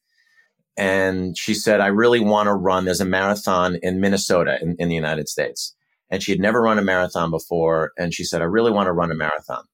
And 0.76 1.38
she 1.38 1.54
said, 1.54 1.80
I 1.80 1.86
really 1.86 2.18
want 2.18 2.48
to 2.48 2.52
run. 2.52 2.84
There's 2.84 3.00
a 3.00 3.04
marathon 3.04 3.78
in 3.80 4.00
Minnesota 4.00 4.58
in, 4.60 4.74
in 4.80 4.88
the 4.88 4.96
United 4.96 5.28
States. 5.28 5.73
And 6.10 6.22
she 6.22 6.32
had 6.32 6.40
never 6.40 6.62
run 6.62 6.78
a 6.78 6.82
marathon 6.82 7.30
before. 7.30 7.92
And 7.98 8.12
she 8.12 8.24
said, 8.24 8.42
I 8.42 8.44
really 8.46 8.70
want 8.70 8.86
to 8.86 8.92
run 8.92 9.10
a 9.10 9.16
marathon. 9.16 9.64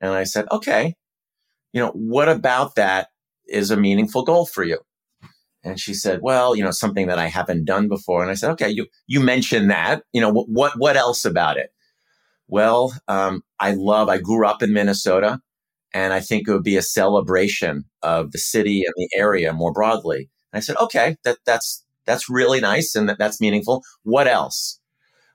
And 0.00 0.12
I 0.12 0.24
said, 0.24 0.46
okay, 0.50 0.94
you 1.72 1.80
know, 1.80 1.90
what 1.90 2.28
about 2.28 2.74
that 2.74 3.08
is 3.46 3.70
a 3.70 3.76
meaningful 3.76 4.24
goal 4.24 4.46
for 4.46 4.64
you? 4.64 4.78
And 5.64 5.80
she 5.80 5.94
said, 5.94 6.20
well, 6.22 6.54
you 6.54 6.62
know, 6.62 6.70
something 6.70 7.08
that 7.08 7.18
I 7.18 7.26
haven't 7.26 7.64
done 7.64 7.88
before. 7.88 8.22
And 8.22 8.30
I 8.30 8.34
said, 8.34 8.50
okay, 8.52 8.70
you, 8.70 8.86
you 9.06 9.20
mentioned 9.20 9.70
that, 9.70 10.02
you 10.12 10.20
know, 10.20 10.30
what, 10.30 10.48
what, 10.48 10.72
what 10.76 10.96
else 10.96 11.24
about 11.24 11.56
it? 11.56 11.70
Well, 12.46 12.94
um, 13.08 13.42
I 13.58 13.72
love, 13.72 14.08
I 14.08 14.18
grew 14.18 14.46
up 14.46 14.62
in 14.62 14.72
Minnesota 14.72 15.40
and 15.92 16.12
I 16.12 16.20
think 16.20 16.46
it 16.46 16.52
would 16.52 16.62
be 16.62 16.76
a 16.76 16.82
celebration 16.82 17.84
of 18.02 18.30
the 18.30 18.38
city 18.38 18.84
and 18.84 18.94
the 18.96 19.18
area 19.18 19.52
more 19.52 19.72
broadly. 19.72 20.30
And 20.52 20.58
I 20.58 20.60
said, 20.60 20.76
okay, 20.76 21.16
that, 21.24 21.38
that's, 21.44 21.84
that's 22.06 22.30
really 22.30 22.60
nice 22.60 22.94
and 22.94 23.08
that, 23.08 23.18
that's 23.18 23.40
meaningful. 23.40 23.82
What 24.04 24.28
else? 24.28 24.78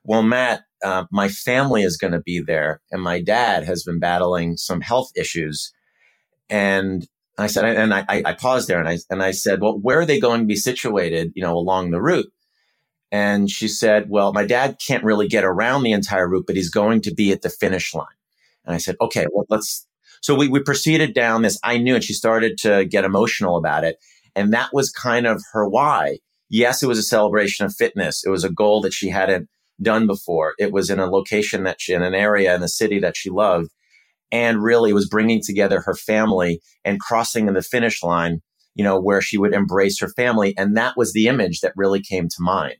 Well, 0.03 0.23
Matt, 0.23 0.61
uh, 0.83 1.05
my 1.11 1.27
family 1.27 1.83
is 1.83 1.97
going 1.97 2.13
to 2.13 2.21
be 2.21 2.39
there 2.39 2.81
and 2.91 3.01
my 3.01 3.21
dad 3.21 3.63
has 3.65 3.83
been 3.83 3.99
battling 3.99 4.57
some 4.57 4.81
health 4.81 5.11
issues 5.15 5.71
and 6.49 7.07
I 7.37 7.47
said, 7.47 7.65
and 7.65 7.93
I, 7.93 8.05
I 8.09 8.33
paused 8.33 8.67
there 8.67 8.79
and 8.79 8.89
I, 8.89 8.97
and 9.09 9.23
I 9.23 9.31
said, 9.31 9.61
well, 9.61 9.79
where 9.79 9.99
are 9.99 10.05
they 10.05 10.19
going 10.19 10.41
to 10.41 10.45
be 10.45 10.55
situated, 10.55 11.31
you 11.35 11.41
know, 11.41 11.57
along 11.57 11.91
the 11.91 12.01
route? 12.01 12.31
And 13.11 13.49
she 13.49 13.67
said, 13.67 14.09
well, 14.09 14.31
my 14.33 14.45
dad 14.45 14.77
can't 14.85 15.03
really 15.03 15.27
get 15.27 15.43
around 15.43 15.83
the 15.83 15.91
entire 15.91 16.27
route, 16.27 16.45
but 16.47 16.55
he's 16.55 16.69
going 16.69 17.01
to 17.01 17.13
be 17.13 17.31
at 17.31 17.41
the 17.41 17.49
finish 17.49 17.93
line. 17.93 18.05
And 18.65 18.75
I 18.75 18.77
said, 18.77 18.95
okay, 19.01 19.27
well, 19.31 19.45
let's, 19.49 19.87
so 20.21 20.35
we, 20.35 20.47
we 20.47 20.61
proceeded 20.61 21.13
down 21.13 21.41
this. 21.41 21.59
I 21.63 21.77
knew, 21.77 21.95
and 21.95 22.03
she 22.03 22.13
started 22.13 22.57
to 22.59 22.85
get 22.85 23.05
emotional 23.05 23.57
about 23.57 23.83
it. 23.83 23.97
And 24.35 24.53
that 24.53 24.69
was 24.71 24.91
kind 24.91 25.25
of 25.25 25.41
her 25.51 25.67
why. 25.67 26.19
Yes, 26.49 26.83
it 26.83 26.87
was 26.87 26.99
a 26.99 27.03
celebration 27.03 27.65
of 27.65 27.75
fitness. 27.75 28.23
It 28.25 28.29
was 28.29 28.43
a 28.43 28.51
goal 28.51 28.81
that 28.81 28.93
she 28.93 29.09
hadn't 29.09 29.49
done 29.81 30.07
before. 30.07 30.53
It 30.57 30.71
was 30.71 30.89
in 30.89 30.99
a 30.99 31.09
location 31.09 31.63
that 31.63 31.81
she, 31.81 31.93
in 31.93 32.01
an 32.03 32.13
area 32.13 32.55
in 32.55 32.63
a 32.63 32.67
city 32.67 32.99
that 32.99 33.17
she 33.17 33.29
loved. 33.29 33.69
And 34.33 34.63
really 34.63 34.93
was 34.93 35.09
bringing 35.09 35.41
together 35.43 35.81
her 35.81 35.93
family 35.93 36.61
and 36.85 37.01
crossing 37.01 37.49
in 37.49 37.53
the 37.53 37.61
finish 37.61 38.01
line, 38.01 38.41
you 38.75 38.83
know, 38.83 38.97
where 38.97 39.21
she 39.21 39.37
would 39.37 39.53
embrace 39.53 39.99
her 39.99 40.07
family. 40.07 40.53
And 40.57 40.77
that 40.77 40.95
was 40.95 41.11
the 41.11 41.27
image 41.27 41.59
that 41.59 41.73
really 41.75 42.01
came 42.01 42.29
to 42.29 42.35
mind. 42.39 42.75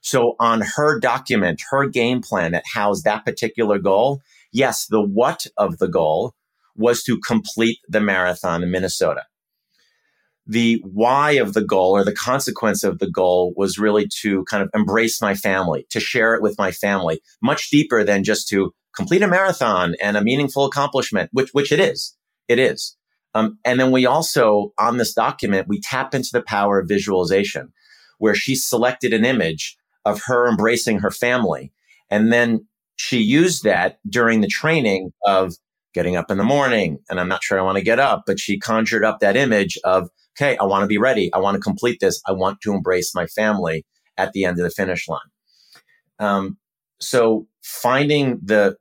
So 0.00 0.36
on 0.38 0.62
her 0.76 1.00
document, 1.00 1.60
her 1.70 1.88
game 1.88 2.22
plan 2.22 2.52
that 2.52 2.64
housed 2.72 3.04
that 3.04 3.24
particular 3.24 3.78
goal, 3.80 4.20
yes, 4.52 4.86
the 4.86 5.02
what 5.02 5.46
of 5.56 5.78
the 5.78 5.88
goal 5.88 6.34
was 6.76 7.02
to 7.04 7.18
complete 7.18 7.78
the 7.88 8.00
marathon 8.00 8.62
in 8.62 8.70
Minnesota. 8.70 9.22
The 10.52 10.82
why 10.84 11.32
of 11.32 11.54
the 11.54 11.64
goal 11.64 11.92
or 11.92 12.04
the 12.04 12.14
consequence 12.14 12.84
of 12.84 12.98
the 12.98 13.10
goal 13.10 13.54
was 13.56 13.78
really 13.78 14.06
to 14.20 14.44
kind 14.50 14.62
of 14.62 14.68
embrace 14.74 15.22
my 15.22 15.34
family, 15.34 15.86
to 15.88 15.98
share 15.98 16.34
it 16.34 16.42
with 16.42 16.58
my 16.58 16.70
family, 16.70 17.22
much 17.42 17.70
deeper 17.70 18.04
than 18.04 18.22
just 18.22 18.48
to 18.48 18.74
complete 18.94 19.22
a 19.22 19.28
marathon 19.28 19.94
and 20.02 20.14
a 20.14 20.22
meaningful 20.22 20.66
accomplishment, 20.66 21.30
which, 21.32 21.48
which 21.52 21.72
it 21.72 21.80
is. 21.80 22.14
It 22.48 22.58
is. 22.58 22.98
Um, 23.34 23.58
and 23.64 23.80
then 23.80 23.92
we 23.92 24.04
also, 24.04 24.74
on 24.78 24.98
this 24.98 25.14
document, 25.14 25.68
we 25.68 25.80
tap 25.80 26.14
into 26.14 26.28
the 26.34 26.42
power 26.42 26.80
of 26.80 26.88
visualization, 26.88 27.72
where 28.18 28.34
she 28.34 28.54
selected 28.54 29.14
an 29.14 29.24
image 29.24 29.74
of 30.04 30.20
her 30.26 30.46
embracing 30.46 30.98
her 30.98 31.10
family. 31.10 31.72
And 32.10 32.30
then 32.30 32.66
she 32.96 33.22
used 33.22 33.64
that 33.64 34.00
during 34.06 34.42
the 34.42 34.48
training 34.48 35.12
of 35.24 35.54
getting 35.94 36.14
up 36.14 36.30
in 36.30 36.36
the 36.36 36.44
morning. 36.44 36.98
And 37.08 37.18
I'm 37.18 37.28
not 37.28 37.42
sure 37.42 37.58
I 37.58 37.62
want 37.62 37.78
to 37.78 37.84
get 37.84 37.98
up, 37.98 38.24
but 38.26 38.38
she 38.38 38.58
conjured 38.58 39.02
up 39.02 39.20
that 39.20 39.36
image 39.36 39.78
of, 39.84 40.10
okay, 40.36 40.56
I 40.56 40.64
want 40.64 40.82
to 40.82 40.86
be 40.86 40.98
ready. 40.98 41.32
I 41.32 41.38
want 41.38 41.54
to 41.54 41.60
complete 41.60 41.98
this. 42.00 42.20
I 42.26 42.32
want 42.32 42.60
to 42.62 42.72
embrace 42.72 43.14
my 43.14 43.26
family 43.26 43.84
at 44.16 44.32
the 44.32 44.44
end 44.44 44.58
of 44.58 44.64
the 44.64 44.70
finish 44.70 45.08
line. 45.08 45.20
Um, 46.18 46.58
so 47.00 47.46
finding 47.62 48.40
the 48.42 48.76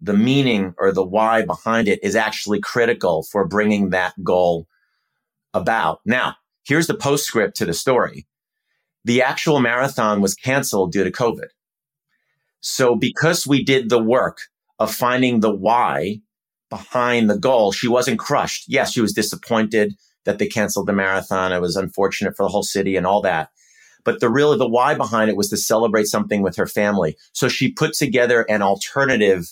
the 0.00 0.14
meaning 0.14 0.74
or 0.78 0.92
the 0.92 1.04
why 1.04 1.44
behind 1.44 1.86
it 1.86 2.02
is 2.02 2.16
actually 2.16 2.58
critical 2.58 3.22
for 3.22 3.46
bringing 3.46 3.90
that 3.90 4.14
goal 4.24 4.66
about. 5.52 6.00
Now, 6.06 6.36
here's 6.64 6.86
the 6.86 6.94
postscript 6.94 7.56
to 7.56 7.66
the 7.66 7.74
story. 7.74 8.26
The 9.04 9.20
actual 9.20 9.60
marathon 9.60 10.22
was 10.22 10.34
canceled 10.34 10.92
due 10.92 11.04
to 11.04 11.10
COVID. 11.10 11.48
So 12.60 12.94
because 12.94 13.46
we 13.46 13.62
did 13.62 13.90
the 13.90 14.02
work 14.02 14.38
of 14.78 14.94
finding 14.94 15.40
the 15.40 15.54
why 15.54 16.20
behind 16.70 17.28
the 17.28 17.38
goal, 17.38 17.72
she 17.72 17.88
wasn't 17.88 18.18
crushed. 18.18 18.64
Yes, 18.68 18.92
she 18.92 19.02
was 19.02 19.12
disappointed 19.12 19.94
that 20.24 20.38
they 20.38 20.46
canceled 20.46 20.86
the 20.86 20.92
marathon. 20.92 21.52
It 21.52 21.60
was 21.60 21.76
unfortunate 21.76 22.36
for 22.36 22.44
the 22.44 22.50
whole 22.50 22.62
city 22.62 22.96
and 22.96 23.06
all 23.06 23.22
that. 23.22 23.50
But 24.04 24.20
the 24.20 24.30
really 24.30 24.56
the 24.56 24.68
why 24.68 24.94
behind 24.94 25.30
it 25.30 25.36
was 25.36 25.50
to 25.50 25.56
celebrate 25.56 26.06
something 26.06 26.42
with 26.42 26.56
her 26.56 26.66
family. 26.66 27.16
So 27.32 27.48
she 27.48 27.72
put 27.72 27.92
together 27.92 28.42
an 28.48 28.62
alternative 28.62 29.46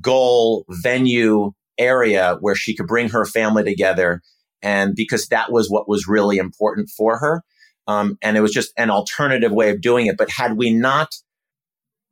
goal 0.00 0.64
venue 0.68 1.52
area 1.78 2.36
where 2.40 2.54
she 2.54 2.76
could 2.76 2.86
bring 2.86 3.08
her 3.08 3.24
family 3.24 3.64
together. 3.64 4.22
And 4.62 4.94
because 4.94 5.26
that 5.28 5.50
was 5.50 5.68
what 5.68 5.88
was 5.88 6.06
really 6.06 6.38
important 6.38 6.90
for 6.90 7.18
her. 7.18 7.42
Um, 7.88 8.18
and 8.22 8.36
it 8.36 8.40
was 8.40 8.52
just 8.52 8.72
an 8.76 8.90
alternative 8.90 9.50
way 9.50 9.70
of 9.70 9.80
doing 9.80 10.06
it. 10.06 10.16
But 10.16 10.30
had 10.30 10.56
we 10.56 10.72
not 10.72 11.08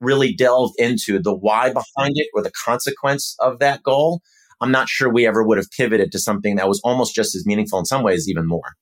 really 0.01 0.33
delved 0.33 0.75
into 0.79 1.21
the 1.21 1.35
why 1.35 1.69
behind 1.69 2.15
it 2.15 2.29
or 2.35 2.43
the 2.43 2.53
consequence 2.65 3.37
of 3.39 3.59
that 3.59 3.83
goal, 3.83 4.23
I'm 4.61 4.73
not 4.73 4.89
sure 4.89 5.13
we 5.13 5.27
ever 5.27 5.43
would 5.43 5.59
have 5.59 5.71
pivoted 5.71 6.13
to 6.13 6.19
something 6.19 6.57
that 6.57 6.69
was 6.69 6.81
almost 6.85 7.15
just 7.15 7.35
as 7.35 7.47
meaningful 7.47 7.79
in 7.79 7.85
some 7.85 8.03
ways, 8.03 8.29
even 8.29 8.47
more. 8.47 8.75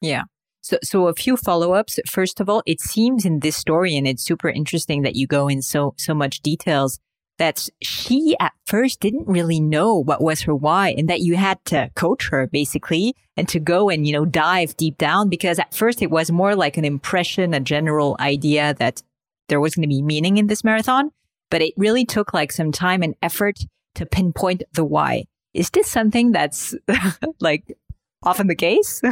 Yeah. 0.00 0.22
So, 0.62 0.78
so 0.82 1.06
a 1.06 1.14
few 1.14 1.36
follow-ups. 1.36 2.00
First 2.08 2.40
of 2.40 2.48
all, 2.48 2.62
it 2.66 2.80
seems 2.80 3.24
in 3.24 3.40
this 3.40 3.56
story, 3.56 3.96
and 3.96 4.06
it's 4.06 4.24
super 4.24 4.48
interesting 4.48 5.02
that 5.02 5.14
you 5.14 5.26
go 5.26 5.46
in 5.48 5.62
so 5.62 5.94
so 5.96 6.12
much 6.12 6.40
details 6.40 6.98
that 7.38 7.68
she 7.82 8.34
at 8.40 8.52
first 8.64 9.00
didn't 9.00 9.28
really 9.28 9.60
know 9.60 9.94
what 9.94 10.22
was 10.22 10.42
her 10.42 10.54
why 10.54 10.94
and 10.96 11.08
that 11.08 11.20
you 11.20 11.36
had 11.36 11.62
to 11.66 11.90
coach 11.94 12.30
her 12.30 12.46
basically 12.46 13.14
and 13.36 13.48
to 13.48 13.60
go 13.60 13.90
and, 13.90 14.06
you 14.06 14.12
know, 14.12 14.24
dive 14.24 14.76
deep 14.76 14.96
down 14.96 15.28
because 15.28 15.58
at 15.58 15.74
first 15.74 16.02
it 16.02 16.10
was 16.10 16.30
more 16.30 16.56
like 16.56 16.76
an 16.76 16.84
impression, 16.84 17.52
a 17.52 17.60
general 17.60 18.16
idea 18.20 18.74
that 18.78 19.02
there 19.48 19.60
was 19.60 19.74
going 19.74 19.82
to 19.82 19.88
be 19.88 20.02
meaning 20.02 20.38
in 20.38 20.46
this 20.46 20.64
marathon, 20.64 21.10
but 21.50 21.62
it 21.62 21.74
really 21.76 22.04
took 22.04 22.32
like 22.32 22.50
some 22.50 22.72
time 22.72 23.02
and 23.02 23.14
effort 23.22 23.58
to 23.96 24.06
pinpoint 24.06 24.62
the 24.72 24.84
why. 24.84 25.24
Is 25.54 25.70
this 25.70 25.88
something 25.88 26.32
that's 26.32 26.74
like 27.40 27.76
often 28.22 28.46
the 28.46 28.54
case? 28.54 29.02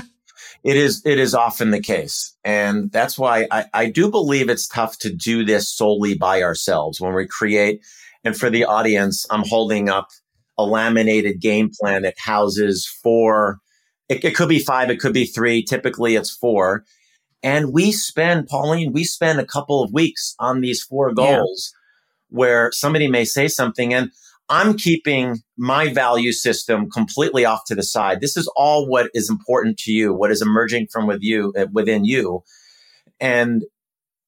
it 0.65 0.77
is 0.77 1.01
it 1.05 1.19
is 1.19 1.35
often 1.35 1.71
the 1.71 1.81
case 1.81 2.37
and 2.45 2.91
that's 2.91 3.17
why 3.17 3.47
I, 3.51 3.65
I 3.73 3.87
do 3.89 4.11
believe 4.11 4.49
it's 4.49 4.67
tough 4.67 4.99
to 4.99 5.15
do 5.15 5.45
this 5.45 5.73
solely 5.73 6.15
by 6.15 6.43
ourselves 6.43 7.01
when 7.01 7.15
we 7.15 7.27
create 7.27 7.81
and 8.25 8.37
for 8.37 8.51
the 8.51 8.65
audience, 8.65 9.27
I'm 9.31 9.45
holding 9.47 9.89
up 9.89 10.09
a 10.57 10.65
laminated 10.65 11.41
game 11.41 11.71
plan 11.79 12.03
that 12.03 12.19
houses 12.19 12.87
four. 12.87 13.59
It, 14.09 14.25
it, 14.25 14.35
could 14.35 14.49
be 14.49 14.59
five, 14.59 14.91
it 14.91 14.99
could 14.99 15.13
be 15.13 15.27
three. 15.27 15.63
Typically, 15.63 16.17
it's 16.17 16.31
four. 16.31 16.85
And 17.43 17.75
we 17.75 17.93
spend, 17.93 18.47
Pauline, 18.47 18.93
we 18.93 19.05
spend 19.05 19.39
a 19.39 19.47
couple 19.47 19.83
of 19.83 19.93
weeks 19.93 20.35
on 20.39 20.63
these 20.63 20.83
four 20.83 21.13
goals 21.13 21.73
yeah. 21.75 22.39
where 22.39 22.73
somebody 22.73 23.07
may 23.07 23.27
say 23.27 23.49
something 23.49 23.93
and 23.93 24.11
I'm 24.49 24.77
keeping 24.77 25.39
my 25.57 25.93
value 25.93 26.33
system 26.33 26.91
completely 26.91 27.45
off 27.45 27.61
to 27.67 27.75
the 27.75 27.83
side. 27.83 28.21
This 28.21 28.37
is 28.37 28.51
all 28.57 28.89
what 28.89 29.11
is 29.15 29.31
important 29.31 29.79
to 29.79 29.93
you, 29.93 30.13
what 30.15 30.31
is 30.31 30.43
emerging 30.43 30.89
from 30.93 31.07
with 31.07 31.21
you, 31.23 31.53
uh, 31.57 31.67
within 31.73 32.05
you. 32.05 32.43
And 33.21 33.63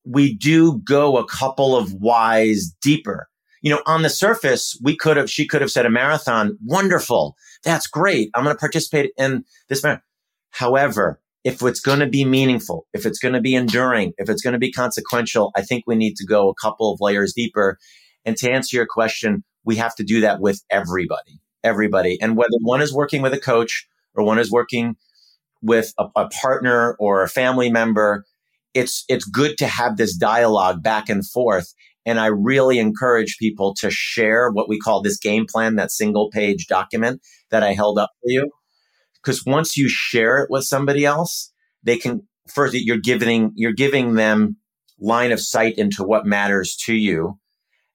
we 0.04 0.35
do 0.35 0.80
go 0.85 1.18
a 1.18 1.26
couple 1.26 1.76
of 1.76 1.92
whys 1.92 2.75
deeper 2.80 3.28
you 3.66 3.70
know, 3.70 3.82
on 3.85 4.02
the 4.02 4.11
surface, 4.11 4.78
we 4.80 4.96
could 4.96 5.16
have, 5.16 5.28
she 5.28 5.44
could 5.44 5.61
have 5.61 5.73
said 5.73 5.87
a 5.87 5.90
marathon, 5.90 6.56
wonderful. 6.64 7.35
That's 7.64 7.88
great. 7.88 8.30
I'm 8.32 8.44
going 8.44 8.54
to 8.54 8.61
participate 8.61 9.11
in 9.18 9.44
this 9.68 9.82
marathon. 9.82 10.04
However, 10.50 11.20
if 11.42 11.61
it's 11.62 11.80
going 11.80 11.99
to 11.99 12.06
be 12.06 12.25
meaningful, 12.25 12.87
if 12.92 13.04
it's 13.04 13.18
going 13.18 13.35
to 13.35 13.40
be 13.40 13.56
enduring, 13.56 14.12
if 14.18 14.28
it's 14.28 14.40
going 14.40 14.52
to 14.52 14.61
be 14.61 14.70
consequential, 14.70 15.50
I 15.56 15.62
think 15.62 15.82
we 15.85 15.96
need 15.96 16.14
to 16.14 16.25
go 16.25 16.49
a 16.49 16.54
couple 16.54 16.92
of 16.92 17.00
layers 17.00 17.32
deeper. 17.35 17.76
And 18.25 18.37
to 18.37 18.49
answer 18.49 18.76
your 18.76 18.87
question, 18.87 19.42
we 19.66 19.76
have 19.76 19.94
to 19.96 20.04
do 20.04 20.20
that 20.23 20.40
with 20.40 20.62
everybody, 20.70 21.40
everybody. 21.62 22.18
And 22.20 22.37
whether 22.37 22.56
one 22.61 22.80
is 22.80 22.94
working 22.94 23.20
with 23.20 23.35
a 23.35 23.40
coach 23.40 23.87
or 24.14 24.25
one 24.25 24.38
is 24.38 24.50
working 24.50 24.96
with 25.61 25.92
a, 25.99 26.06
a 26.16 26.28
partner 26.28 26.96
or 26.99 27.23
a 27.23 27.28
family 27.28 27.70
member, 27.70 28.25
it's, 28.73 29.04
it's 29.08 29.25
good 29.25 29.58
to 29.58 29.66
have 29.66 29.96
this 29.96 30.16
dialogue 30.16 30.82
back 30.82 31.08
and 31.08 31.26
forth 31.28 31.75
and 32.06 32.20
I 32.20 32.26
really 32.26 32.78
encourage 32.78 33.37
people 33.37 33.75
to 33.80 33.90
share 33.90 34.50
what 34.50 34.68
we 34.68 34.78
call 34.78 35.02
this 35.02 35.18
game 35.18 35.44
plan, 35.44 35.75
that 35.75 35.90
single 35.90 36.30
page 36.30 36.68
document 36.68 37.20
that 37.50 37.64
I 37.64 37.73
held 37.73 37.99
up 37.99 38.11
for 38.23 38.30
you. 38.30 38.49
Because 39.20 39.44
once 39.44 39.76
you 39.76 39.88
share 39.88 40.38
it 40.38 40.49
with 40.49 40.64
somebody 40.64 41.04
else, 41.04 41.52
they 41.82 41.96
can 41.96 42.23
first 42.49 42.75
you're 42.75 42.96
giving 42.96 43.50
you're 43.56 43.73
giving 43.73 44.14
them 44.14 44.56
line 45.00 45.32
of 45.32 45.40
sight 45.40 45.76
into 45.76 46.04
what 46.04 46.25
matters 46.25 46.76
to 46.85 46.94
you. 46.94 47.40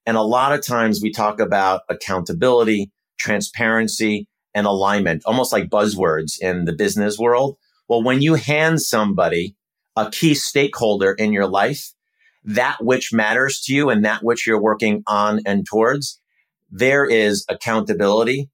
And 0.05 0.17
a 0.17 0.21
lot 0.21 0.53
of 0.53 0.65
times 0.65 1.01
we 1.01 1.11
talk 1.11 1.39
about 1.39 1.81
accountability, 1.89 2.91
transparency, 3.19 4.27
and 4.53 4.67
alignment, 4.67 5.23
almost 5.25 5.53
like 5.53 5.69
buzzwords 5.69 6.39
in 6.41 6.65
the 6.65 6.73
business 6.73 7.17
world. 7.17 7.57
Well, 7.87 8.03
when 8.03 8.21
you 8.21 8.35
hand 8.35 8.81
somebody 8.81 9.55
a 9.95 10.09
key 10.09 10.33
stakeholder 10.33 11.11
in 11.13 11.33
your 11.33 11.47
life, 11.47 11.93
that 12.43 12.77
which 12.83 13.13
matters 13.13 13.61
to 13.61 13.73
you 13.73 13.89
and 13.89 14.03
that 14.03 14.23
which 14.23 14.47
you're 14.47 14.61
working 14.61 15.03
on 15.07 15.41
and 15.45 15.65
towards, 15.65 16.19
there 16.69 17.05
is 17.05 17.45
accountability, 17.49 18.49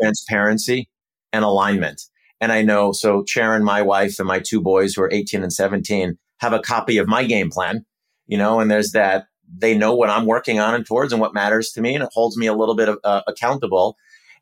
transparency, 0.00 0.88
and 1.32 1.44
alignment. 1.44 2.02
And 2.40 2.50
I 2.50 2.62
know, 2.62 2.92
so 2.92 3.24
Sharon, 3.28 3.62
my 3.62 3.82
wife, 3.82 4.18
and 4.18 4.26
my 4.26 4.40
two 4.40 4.60
boys 4.60 4.94
who 4.94 5.02
are 5.02 5.12
18 5.12 5.42
and 5.42 5.52
17 5.52 6.18
have 6.38 6.52
a 6.52 6.60
copy 6.60 6.96
of 6.98 7.06
my 7.06 7.24
game 7.24 7.50
plan, 7.50 7.84
you 8.26 8.38
know, 8.38 8.60
and 8.60 8.70
there's 8.70 8.92
that 8.92 9.26
they 9.56 9.76
know 9.76 9.94
what 9.94 10.10
I'm 10.10 10.26
working 10.26 10.60
on 10.60 10.74
and 10.74 10.86
towards 10.86 11.12
and 11.12 11.20
what 11.20 11.34
matters 11.34 11.70
to 11.72 11.80
me. 11.80 11.94
And 11.94 12.04
it 12.04 12.10
holds 12.12 12.36
me 12.36 12.46
a 12.46 12.54
little 12.54 12.74
bit 12.74 12.88
of, 12.88 12.98
uh, 13.04 13.22
accountable. 13.26 13.96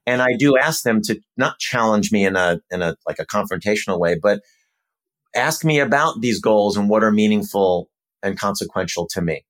And 0.06 0.22
I 0.22 0.28
do 0.38 0.56
ask 0.56 0.82
them 0.82 1.00
to 1.02 1.20
not 1.36 1.58
challenge 1.58 2.12
me 2.12 2.24
in 2.24 2.36
a, 2.36 2.60
in 2.70 2.82
a, 2.82 2.96
like 3.06 3.18
a 3.18 3.26
confrontational 3.26 3.98
way, 3.98 4.16
but 4.20 4.40
ask 5.34 5.64
me 5.64 5.80
about 5.80 6.20
these 6.20 6.40
goals 6.40 6.76
and 6.76 6.88
what 6.88 7.04
are 7.04 7.12
meaningful 7.12 7.90
and 8.22 8.38
consequential 8.38 9.06
to 9.08 9.20
me. 9.20 9.44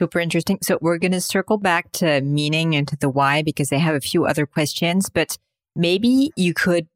Super 0.00 0.20
interesting. 0.20 0.58
So 0.62 0.78
we're 0.80 0.98
going 0.98 1.12
to 1.12 1.20
circle 1.20 1.56
back 1.58 1.90
to 1.92 2.20
meaning 2.20 2.76
and 2.76 2.86
to 2.88 2.96
the 2.96 3.08
why 3.08 3.42
because 3.42 3.72
I 3.72 3.76
have 3.76 3.94
a 3.94 4.00
few 4.00 4.26
other 4.26 4.46
questions, 4.46 5.08
but 5.08 5.38
maybe 5.74 6.30
you 6.36 6.54
could 6.54 6.86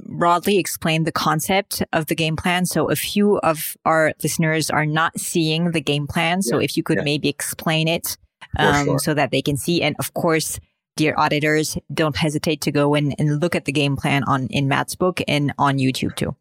broadly 0.00 0.58
explain 0.58 1.04
the 1.04 1.12
concept 1.12 1.82
of 1.92 2.06
the 2.06 2.14
game 2.14 2.36
plan. 2.36 2.66
So 2.66 2.90
a 2.90 2.96
few 2.96 3.38
of 3.38 3.76
our 3.84 4.12
listeners 4.22 4.70
are 4.70 4.86
not 4.86 5.18
seeing 5.18 5.70
the 5.70 5.80
game 5.80 6.06
plan. 6.06 6.42
So 6.42 6.58
yeah, 6.58 6.64
if 6.64 6.76
you 6.76 6.82
could 6.82 6.98
yeah. 6.98 7.04
maybe 7.04 7.28
explain 7.28 7.88
it 7.88 8.16
um, 8.58 8.84
sure. 8.84 8.98
so 8.98 9.14
that 9.14 9.30
they 9.30 9.42
can 9.42 9.56
see. 9.56 9.82
And 9.82 9.96
of 9.98 10.14
course, 10.14 10.60
dear 10.96 11.14
auditors, 11.16 11.78
don't 11.92 12.16
hesitate 12.16 12.60
to 12.62 12.70
go 12.72 12.94
in 12.94 13.12
and 13.12 13.40
look 13.40 13.54
at 13.54 13.64
the 13.64 13.72
game 13.72 13.96
plan 13.96 14.24
on 14.24 14.46
in 14.48 14.68
Matt's 14.68 14.94
book 14.94 15.20
and 15.26 15.52
on 15.58 15.78
YouTube 15.78 16.16
too. 16.16 16.36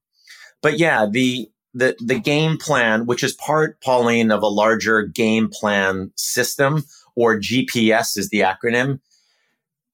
But 0.61 0.79
yeah, 0.79 1.07
the, 1.11 1.49
the, 1.75 1.97
the 2.05 2.19
game 2.19 2.59
plan, 2.59 3.07
which 3.07 3.23
is 3.23 3.35
part, 3.35 3.81
Pauline, 3.81 4.33
of 4.33 4.43
a 4.43 4.49
larger 4.49 5.03
game 5.03 5.49
plan 5.49 6.11
system 6.17 6.83
or 7.15 7.39
GPS 7.39 8.19
is 8.19 8.31
the 8.31 8.41
acronym. 8.41 8.99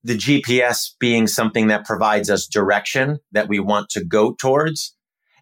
The 0.03 0.17
GPS 0.17 0.93
being 0.99 1.27
something 1.27 1.67
that 1.69 1.87
provides 1.87 2.31
us 2.31 2.47
direction 2.47 3.19
that 3.33 3.49
we 3.49 3.59
want 3.59 3.89
to 3.91 4.05
go 4.05 4.35
towards. 4.35 4.95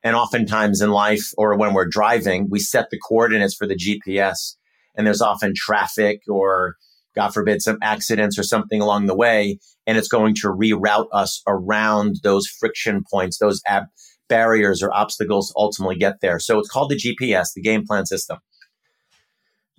And 0.04 0.16
oftentimes 0.16 0.80
in 0.80 0.90
life 0.90 1.32
or 1.36 1.56
when 1.56 1.74
we're 1.74 1.88
driving, 1.88 2.48
we 2.50 2.58
set 2.58 2.90
the 2.90 2.98
coordinates 2.98 3.54
for 3.54 3.66
the 3.66 3.76
GPS 3.76 4.56
and 4.94 5.06
there's 5.06 5.22
often 5.22 5.54
traffic 5.56 6.22
or 6.28 6.76
God 7.14 7.30
forbid 7.30 7.62
some 7.62 7.78
accidents 7.82 8.38
or 8.38 8.42
something 8.42 8.80
along 8.80 9.06
the 9.06 9.16
way. 9.16 9.58
And 9.86 9.98
it's 9.98 10.08
going 10.08 10.34
to 10.36 10.48
reroute 10.48 11.08
us 11.12 11.42
around 11.46 12.16
those 12.22 12.46
friction 12.46 13.02
points, 13.10 13.38
those 13.38 13.60
ab- 13.66 13.86
barriers 14.28 14.82
or 14.82 14.92
obstacles 14.92 15.52
ultimately 15.56 15.96
get 15.96 16.20
there. 16.20 16.38
So 16.38 16.58
it's 16.58 16.68
called 16.68 16.90
the 16.90 16.96
GPS, 16.96 17.48
the 17.54 17.62
game 17.62 17.84
plan 17.84 18.06
system 18.06 18.38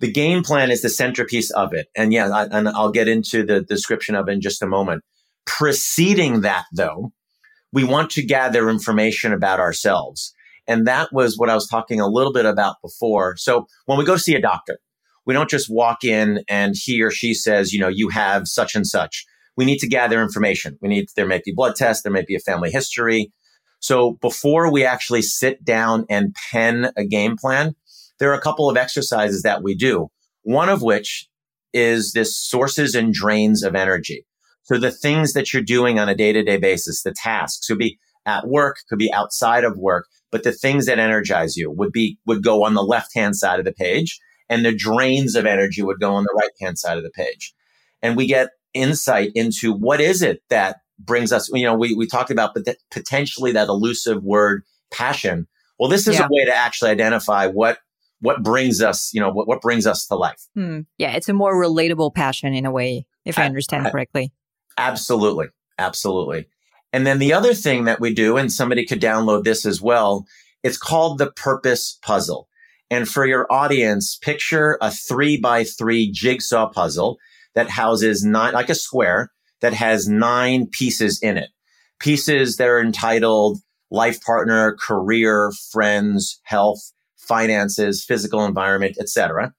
the 0.00 0.10
game 0.12 0.42
plan 0.42 0.70
is 0.70 0.82
the 0.82 0.90
centerpiece 0.90 1.50
of 1.50 1.72
it. 1.72 1.88
And 1.96 2.12
yeah, 2.12 2.28
I, 2.28 2.44
and 2.44 2.68
I'll 2.68 2.90
get 2.90 3.08
into 3.08 3.44
the 3.44 3.62
description 3.62 4.14
of 4.14 4.28
it 4.28 4.32
in 4.32 4.40
just 4.40 4.62
a 4.62 4.66
moment. 4.66 5.02
Preceding 5.46 6.42
that, 6.42 6.64
though, 6.72 7.12
we 7.72 7.84
want 7.84 8.10
to 8.10 8.22
gather 8.22 8.68
information 8.68 9.32
about 9.32 9.60
ourselves. 9.60 10.34
And 10.66 10.86
that 10.86 11.12
was 11.12 11.38
what 11.38 11.50
I 11.50 11.54
was 11.54 11.66
talking 11.66 12.00
a 12.00 12.06
little 12.06 12.32
bit 12.32 12.46
about 12.46 12.76
before. 12.82 13.36
So 13.36 13.66
when 13.86 13.98
we 13.98 14.04
go 14.04 14.16
see 14.16 14.34
a 14.34 14.40
doctor, 14.40 14.78
we 15.26 15.34
don't 15.34 15.50
just 15.50 15.70
walk 15.70 16.04
in 16.04 16.42
and 16.48 16.74
he 16.76 17.02
or 17.02 17.10
she 17.10 17.32
says, 17.32 17.72
you 17.72 17.80
know, 17.80 17.88
you 17.88 18.08
have 18.10 18.46
such 18.46 18.74
and 18.74 18.86
such. 18.86 19.24
We 19.56 19.64
need 19.64 19.78
to 19.78 19.88
gather 19.88 20.22
information. 20.22 20.78
We 20.80 20.88
need, 20.88 21.06
there 21.16 21.26
may 21.26 21.40
be 21.44 21.52
blood 21.54 21.76
tests, 21.76 22.02
there 22.02 22.12
may 22.12 22.24
be 22.26 22.34
a 22.34 22.40
family 22.40 22.70
history. 22.70 23.32
So 23.80 24.12
before 24.20 24.72
we 24.72 24.84
actually 24.84 25.22
sit 25.22 25.64
down 25.64 26.06
and 26.08 26.34
pen 26.50 26.90
a 26.96 27.04
game 27.04 27.36
plan, 27.36 27.74
there 28.18 28.30
are 28.30 28.38
a 28.38 28.40
couple 28.40 28.70
of 28.70 28.76
exercises 28.76 29.42
that 29.42 29.62
we 29.62 29.74
do. 29.74 30.08
One 30.42 30.68
of 30.68 30.82
which 30.82 31.28
is 31.72 32.12
this 32.12 32.36
sources 32.36 32.94
and 32.94 33.12
drains 33.12 33.62
of 33.62 33.74
energy. 33.74 34.26
So 34.62 34.78
the 34.78 34.90
things 34.90 35.34
that 35.34 35.52
you're 35.52 35.62
doing 35.62 35.98
on 35.98 36.08
a 36.08 36.14
day 36.14 36.32
to 36.32 36.42
day 36.42 36.56
basis, 36.56 37.02
the 37.02 37.14
tasks 37.14 37.66
could 37.66 37.78
be 37.78 37.98
at 38.24 38.46
work, 38.48 38.76
could 38.88 38.98
be 38.98 39.12
outside 39.12 39.64
of 39.64 39.76
work, 39.76 40.06
but 40.30 40.42
the 40.42 40.52
things 40.52 40.86
that 40.86 40.98
energize 40.98 41.56
you 41.56 41.70
would 41.70 41.92
be, 41.92 42.18
would 42.26 42.42
go 42.42 42.64
on 42.64 42.74
the 42.74 42.82
left 42.82 43.14
hand 43.14 43.36
side 43.36 43.58
of 43.58 43.64
the 43.64 43.72
page 43.72 44.18
and 44.48 44.64
the 44.64 44.74
drains 44.74 45.34
of 45.34 45.46
energy 45.46 45.82
would 45.82 46.00
go 46.00 46.14
on 46.14 46.24
the 46.24 46.34
right 46.40 46.52
hand 46.60 46.78
side 46.78 46.96
of 46.96 47.04
the 47.04 47.10
page. 47.10 47.54
And 48.02 48.16
we 48.16 48.26
get 48.26 48.50
insight 48.74 49.30
into 49.34 49.72
what 49.72 50.00
is 50.00 50.22
it 50.22 50.42
that 50.50 50.80
brings 50.98 51.32
us, 51.32 51.48
you 51.52 51.64
know, 51.64 51.74
we, 51.74 51.94
we 51.94 52.06
talked 52.06 52.30
about 52.30 52.56
potentially 52.90 53.52
that 53.52 53.68
elusive 53.68 54.22
word 54.22 54.62
passion. 54.92 55.46
Well, 55.78 55.88
this 55.88 56.06
is 56.06 56.18
yeah. 56.18 56.26
a 56.26 56.28
way 56.30 56.44
to 56.44 56.54
actually 56.54 56.90
identify 56.90 57.46
what 57.46 57.78
what 58.20 58.42
brings 58.42 58.80
us, 58.80 59.12
you 59.12 59.20
know, 59.20 59.30
what, 59.30 59.46
what 59.46 59.60
brings 59.60 59.86
us 59.86 60.06
to 60.06 60.14
life. 60.14 60.40
Hmm. 60.54 60.80
Yeah, 60.96 61.12
it's 61.12 61.28
a 61.28 61.34
more 61.34 61.54
relatable 61.54 62.14
passion 62.14 62.54
in 62.54 62.64
a 62.64 62.70
way, 62.70 63.06
if 63.24 63.38
I, 63.38 63.42
I 63.42 63.46
understand 63.46 63.86
I, 63.86 63.90
correctly. 63.90 64.32
Absolutely. 64.78 65.48
Absolutely. 65.78 66.46
And 66.92 67.06
then 67.06 67.18
the 67.18 67.32
other 67.32 67.52
thing 67.52 67.84
that 67.84 68.00
we 68.00 68.14
do, 68.14 68.36
and 68.36 68.52
somebody 68.52 68.86
could 68.86 69.00
download 69.00 69.44
this 69.44 69.66
as 69.66 69.82
well, 69.82 70.26
it's 70.62 70.78
called 70.78 71.18
the 71.18 71.30
purpose 71.32 71.98
puzzle. 72.02 72.48
And 72.88 73.08
for 73.08 73.26
your 73.26 73.50
audience, 73.52 74.16
picture 74.16 74.78
a 74.80 74.90
three 74.90 75.36
by 75.36 75.64
three 75.64 76.10
jigsaw 76.10 76.68
puzzle 76.68 77.18
that 77.54 77.70
houses 77.70 78.24
nine, 78.24 78.52
like 78.54 78.70
a 78.70 78.74
square 78.74 79.30
that 79.60 79.72
has 79.72 80.08
nine 80.08 80.66
pieces 80.66 81.20
in 81.22 81.36
it. 81.36 81.50
Pieces 82.00 82.56
that 82.56 82.68
are 82.68 82.80
entitled 82.80 83.58
life 83.90 84.20
partner, 84.20 84.76
career, 84.80 85.52
friends, 85.72 86.40
health, 86.42 86.92
finances, 87.16 88.04
physical 88.04 88.44
environment, 88.44 88.96
etc. 89.00 89.54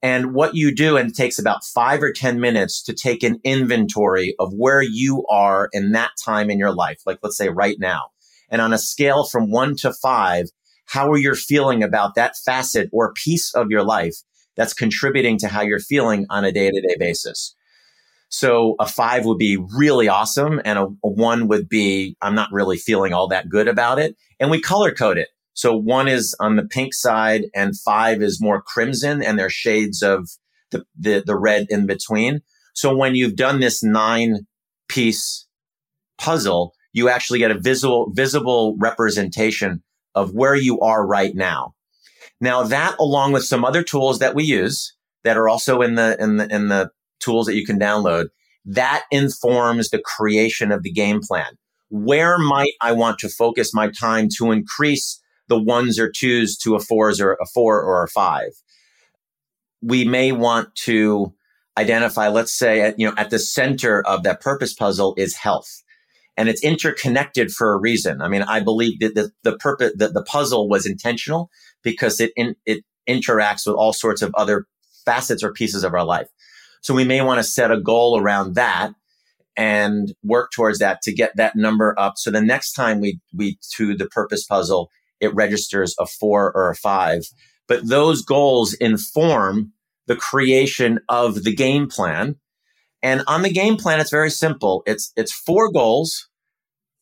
And 0.00 0.32
what 0.32 0.54
you 0.54 0.72
do, 0.74 0.96
and 0.96 1.10
it 1.10 1.16
takes 1.16 1.38
about 1.38 1.64
five 1.64 2.02
or 2.02 2.12
10 2.12 2.38
minutes 2.38 2.82
to 2.84 2.94
take 2.94 3.24
an 3.24 3.40
inventory 3.42 4.34
of 4.38 4.52
where 4.54 4.82
you 4.82 5.24
are 5.28 5.68
in 5.72 5.92
that 5.92 6.12
time 6.24 6.50
in 6.50 6.58
your 6.58 6.72
life. 6.72 7.00
Like, 7.04 7.18
let's 7.22 7.36
say 7.36 7.48
right 7.48 7.76
now. 7.80 8.10
And 8.48 8.62
on 8.62 8.72
a 8.72 8.78
scale 8.78 9.24
from 9.24 9.50
one 9.50 9.74
to 9.76 9.92
five, 9.92 10.46
how 10.86 11.10
are 11.10 11.18
you 11.18 11.34
feeling 11.34 11.82
about 11.82 12.14
that 12.14 12.36
facet 12.36 12.88
or 12.92 13.12
piece 13.12 13.52
of 13.54 13.70
your 13.70 13.82
life 13.82 14.16
that's 14.58 14.74
contributing 14.74 15.38
to 15.38 15.48
how 15.48 15.62
you're 15.62 15.80
feeling 15.80 16.26
on 16.28 16.44
a 16.44 16.52
day 16.52 16.70
to 16.70 16.80
day 16.82 16.96
basis? 16.98 17.54
So 18.28 18.74
a 18.78 18.86
five 18.86 19.24
would 19.24 19.38
be 19.38 19.56
really 19.56 20.08
awesome. 20.08 20.60
And 20.64 20.78
a, 20.78 20.82
a, 20.82 21.08
one 21.08 21.48
would 21.48 21.68
be, 21.68 22.16
I'm 22.20 22.34
not 22.34 22.52
really 22.52 22.76
feeling 22.76 23.14
all 23.14 23.28
that 23.28 23.48
good 23.48 23.68
about 23.68 23.98
it. 23.98 24.16
And 24.38 24.50
we 24.50 24.60
color 24.60 24.92
code 24.92 25.16
it. 25.16 25.28
So 25.54 25.74
one 25.74 26.08
is 26.08 26.36
on 26.38 26.56
the 26.56 26.66
pink 26.66 26.92
side 26.92 27.46
and 27.54 27.78
five 27.78 28.20
is 28.20 28.40
more 28.40 28.60
crimson 28.60 29.22
and 29.22 29.38
there's 29.38 29.54
shades 29.54 30.02
of 30.02 30.28
the, 30.70 30.84
the, 30.98 31.22
the 31.24 31.36
red 31.36 31.66
in 31.70 31.86
between. 31.86 32.40
So 32.74 32.94
when 32.94 33.14
you've 33.14 33.34
done 33.34 33.60
this 33.60 33.82
nine 33.82 34.46
piece 34.88 35.46
puzzle, 36.18 36.74
you 36.92 37.08
actually 37.08 37.38
get 37.38 37.50
a 37.50 37.58
visual, 37.58 38.12
visible 38.14 38.76
representation 38.78 39.82
of 40.14 40.32
where 40.32 40.54
you 40.54 40.80
are 40.80 41.06
right 41.06 41.34
now. 41.34 41.74
Now 42.40 42.62
that 42.62 42.96
along 42.98 43.32
with 43.32 43.44
some 43.44 43.64
other 43.64 43.82
tools 43.82 44.18
that 44.20 44.34
we 44.34 44.44
use 44.44 44.94
that 45.24 45.36
are 45.36 45.48
also 45.48 45.82
in 45.82 45.96
the, 45.96 46.16
in 46.20 46.36
the, 46.36 46.54
in 46.54 46.68
the 46.68 46.90
tools 47.20 47.46
that 47.46 47.56
you 47.56 47.66
can 47.66 47.78
download, 47.78 48.28
that 48.64 49.04
informs 49.10 49.90
the 49.90 50.00
creation 50.00 50.70
of 50.70 50.82
the 50.82 50.92
game 50.92 51.20
plan. 51.20 51.56
Where 51.90 52.38
might 52.38 52.72
I 52.80 52.92
want 52.92 53.18
to 53.20 53.28
focus 53.28 53.72
my 53.72 53.90
time 53.90 54.28
to 54.36 54.52
increase 54.52 55.20
the 55.48 55.58
ones 55.60 55.98
or 55.98 56.10
twos 56.10 56.56
to 56.58 56.76
a 56.76 56.80
fours 56.80 57.20
or 57.20 57.32
a 57.40 57.46
four 57.46 57.82
or 57.82 58.04
a 58.04 58.08
five. 58.08 58.50
We 59.82 60.04
may 60.04 60.32
want 60.32 60.74
to 60.84 61.34
identify, 61.76 62.28
let's 62.28 62.52
say, 62.52 62.82
at, 62.82 62.98
you 62.98 63.08
know, 63.08 63.14
at 63.16 63.30
the 63.30 63.38
center 63.38 64.02
of 64.02 64.22
that 64.24 64.40
purpose 64.40 64.74
puzzle 64.74 65.14
is 65.16 65.34
health. 65.34 65.82
And 66.36 66.48
it's 66.48 66.62
interconnected 66.62 67.50
for 67.50 67.72
a 67.72 67.80
reason. 67.80 68.22
I 68.22 68.28
mean, 68.28 68.42
I 68.42 68.60
believe 68.60 69.00
that 69.00 69.14
the, 69.14 69.32
the 69.42 69.56
purpose, 69.56 69.92
that 69.96 70.14
the 70.14 70.22
puzzle 70.22 70.68
was 70.68 70.86
intentional 70.86 71.50
because 71.82 72.20
it, 72.20 72.32
in, 72.36 72.54
it 72.66 72.84
interacts 73.08 73.66
with 73.66 73.76
all 73.76 73.92
sorts 73.92 74.22
of 74.22 74.34
other 74.34 74.66
facets 75.04 75.42
or 75.42 75.52
pieces 75.52 75.84
of 75.84 75.94
our 75.94 76.04
life. 76.04 76.28
So 76.82 76.94
we 76.94 77.04
may 77.04 77.20
want 77.22 77.38
to 77.38 77.44
set 77.44 77.70
a 77.70 77.80
goal 77.80 78.20
around 78.20 78.54
that 78.54 78.92
and 79.56 80.14
work 80.22 80.50
towards 80.52 80.78
that 80.78 81.02
to 81.02 81.12
get 81.12 81.34
that 81.36 81.56
number 81.56 81.94
up. 81.98 82.14
So 82.16 82.30
the 82.30 82.40
next 82.40 82.74
time 82.74 83.00
we, 83.00 83.20
we 83.34 83.58
do 83.76 83.96
the 83.96 84.06
purpose 84.06 84.44
puzzle, 84.44 84.90
it 85.20 85.34
registers 85.34 85.96
a 85.98 86.06
four 86.06 86.52
or 86.54 86.70
a 86.70 86.76
five. 86.76 87.24
But 87.66 87.88
those 87.88 88.22
goals 88.22 88.74
inform 88.74 89.72
the 90.06 90.16
creation 90.16 91.00
of 91.08 91.42
the 91.42 91.54
game 91.54 91.88
plan. 91.88 92.36
And 93.02 93.22
on 93.26 93.42
the 93.42 93.52
game 93.52 93.76
plan, 93.76 94.00
it's 94.00 94.10
very 94.10 94.30
simple. 94.30 94.82
It's, 94.86 95.12
it's 95.16 95.32
four 95.32 95.70
goals. 95.70 96.27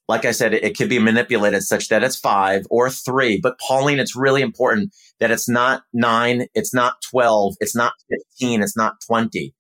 Like 0.09 0.25
I 0.25 0.31
said, 0.31 0.55
it, 0.55 0.65
it 0.65 0.79
could 0.79 0.89
be 0.89 0.99
manipulated 0.99 1.63
such 1.63 1.89
that 1.89 2.05
it's 2.05 2.17
five 2.17 2.65
or 2.71 2.91
three. 2.91 3.41
But 3.41 3.59
Pauline, 3.59 3.99
it's 3.99 4.15
really 4.15 4.43
important 4.43 4.95
that 5.19 5.31
it's 5.31 5.49
not 5.49 5.83
nine. 5.93 6.47
It's 6.55 6.73
not 6.73 6.95
12. 7.11 7.55
It's 7.61 7.75
not 7.75 7.93
15. 8.39 8.63
It's 8.63 8.77
not 8.77 8.95
20. 9.07 9.55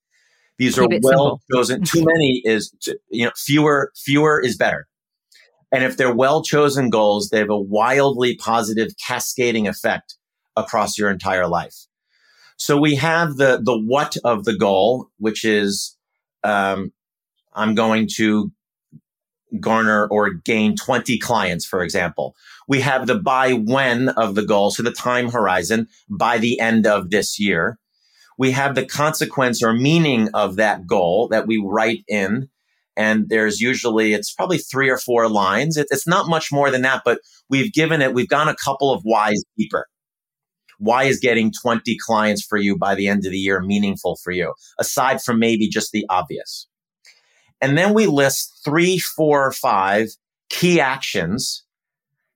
These 0.58 0.78
Keep 0.78 0.90
are 0.90 0.98
well 1.02 1.40
chosen. 1.52 1.82
Too 1.84 2.04
many 2.04 2.42
is, 2.44 2.72
you 3.10 3.26
know, 3.26 3.32
fewer, 3.36 3.92
fewer 3.96 4.40
is 4.40 4.56
better. 4.56 4.86
And 5.72 5.82
if 5.82 5.96
they're 5.96 6.14
well 6.14 6.42
chosen 6.42 6.90
goals, 6.90 7.28
they 7.28 7.38
have 7.38 7.50
a 7.50 7.60
wildly 7.60 8.36
positive 8.36 8.92
cascading 9.04 9.66
effect 9.66 10.16
across 10.54 10.96
your 10.96 11.10
entire 11.10 11.48
life. 11.48 11.74
So 12.56 12.78
we 12.78 12.94
have 12.94 13.36
the, 13.36 13.60
the 13.62 13.76
what 13.76 14.16
of 14.24 14.44
the 14.44 14.56
goal, 14.56 15.08
which 15.18 15.44
is, 15.44 15.96
um, 16.44 16.92
I'm 17.52 17.74
going 17.74 18.08
to 18.16 18.52
garner 19.60 20.06
or 20.10 20.30
gain 20.30 20.76
20 20.76 21.18
clients, 21.18 21.64
for 21.64 21.82
example. 21.82 22.34
We 22.68 22.80
have 22.80 23.06
the 23.06 23.14
by 23.14 23.52
when 23.52 24.08
of 24.10 24.34
the 24.34 24.44
goal. 24.44 24.70
So 24.70 24.82
the 24.82 24.90
time 24.90 25.30
horizon 25.30 25.88
by 26.10 26.38
the 26.38 26.58
end 26.60 26.86
of 26.86 27.10
this 27.10 27.38
year. 27.38 27.78
We 28.38 28.50
have 28.50 28.74
the 28.74 28.84
consequence 28.84 29.62
or 29.62 29.72
meaning 29.72 30.28
of 30.34 30.56
that 30.56 30.86
goal 30.86 31.28
that 31.28 31.46
we 31.46 31.62
write 31.64 32.04
in 32.06 32.48
and 32.96 33.28
there's 33.28 33.60
usually 33.60 34.14
it's 34.14 34.32
probably 34.32 34.58
three 34.58 34.88
or 34.88 34.98
four 34.98 35.28
lines. 35.28 35.76
It, 35.76 35.88
it's 35.90 36.06
not 36.06 36.28
much 36.28 36.50
more 36.50 36.70
than 36.70 36.82
that, 36.82 37.02
but 37.04 37.20
we've 37.48 37.72
given 37.72 38.00
it. 38.00 38.14
We've 38.14 38.28
gone 38.28 38.48
a 38.48 38.56
couple 38.56 38.92
of 38.92 39.02
whys 39.02 39.44
deeper. 39.56 39.86
Why 40.78 41.04
is 41.04 41.18
getting 41.18 41.52
20 41.52 41.96
clients 42.04 42.44
for 42.44 42.58
you 42.58 42.76
by 42.76 42.94
the 42.94 43.08
end 43.08 43.24
of 43.24 43.32
the 43.32 43.38
year 43.38 43.60
meaningful 43.60 44.18
for 44.22 44.30
you? 44.30 44.54
Aside 44.78 45.22
from 45.22 45.38
maybe 45.38 45.68
just 45.68 45.92
the 45.92 46.06
obvious. 46.08 46.66
And 47.60 47.76
then 47.76 47.94
we 47.94 48.06
list 48.06 48.60
three, 48.64 48.98
four, 48.98 49.52
five 49.52 50.08
key 50.48 50.80
actions 50.80 51.64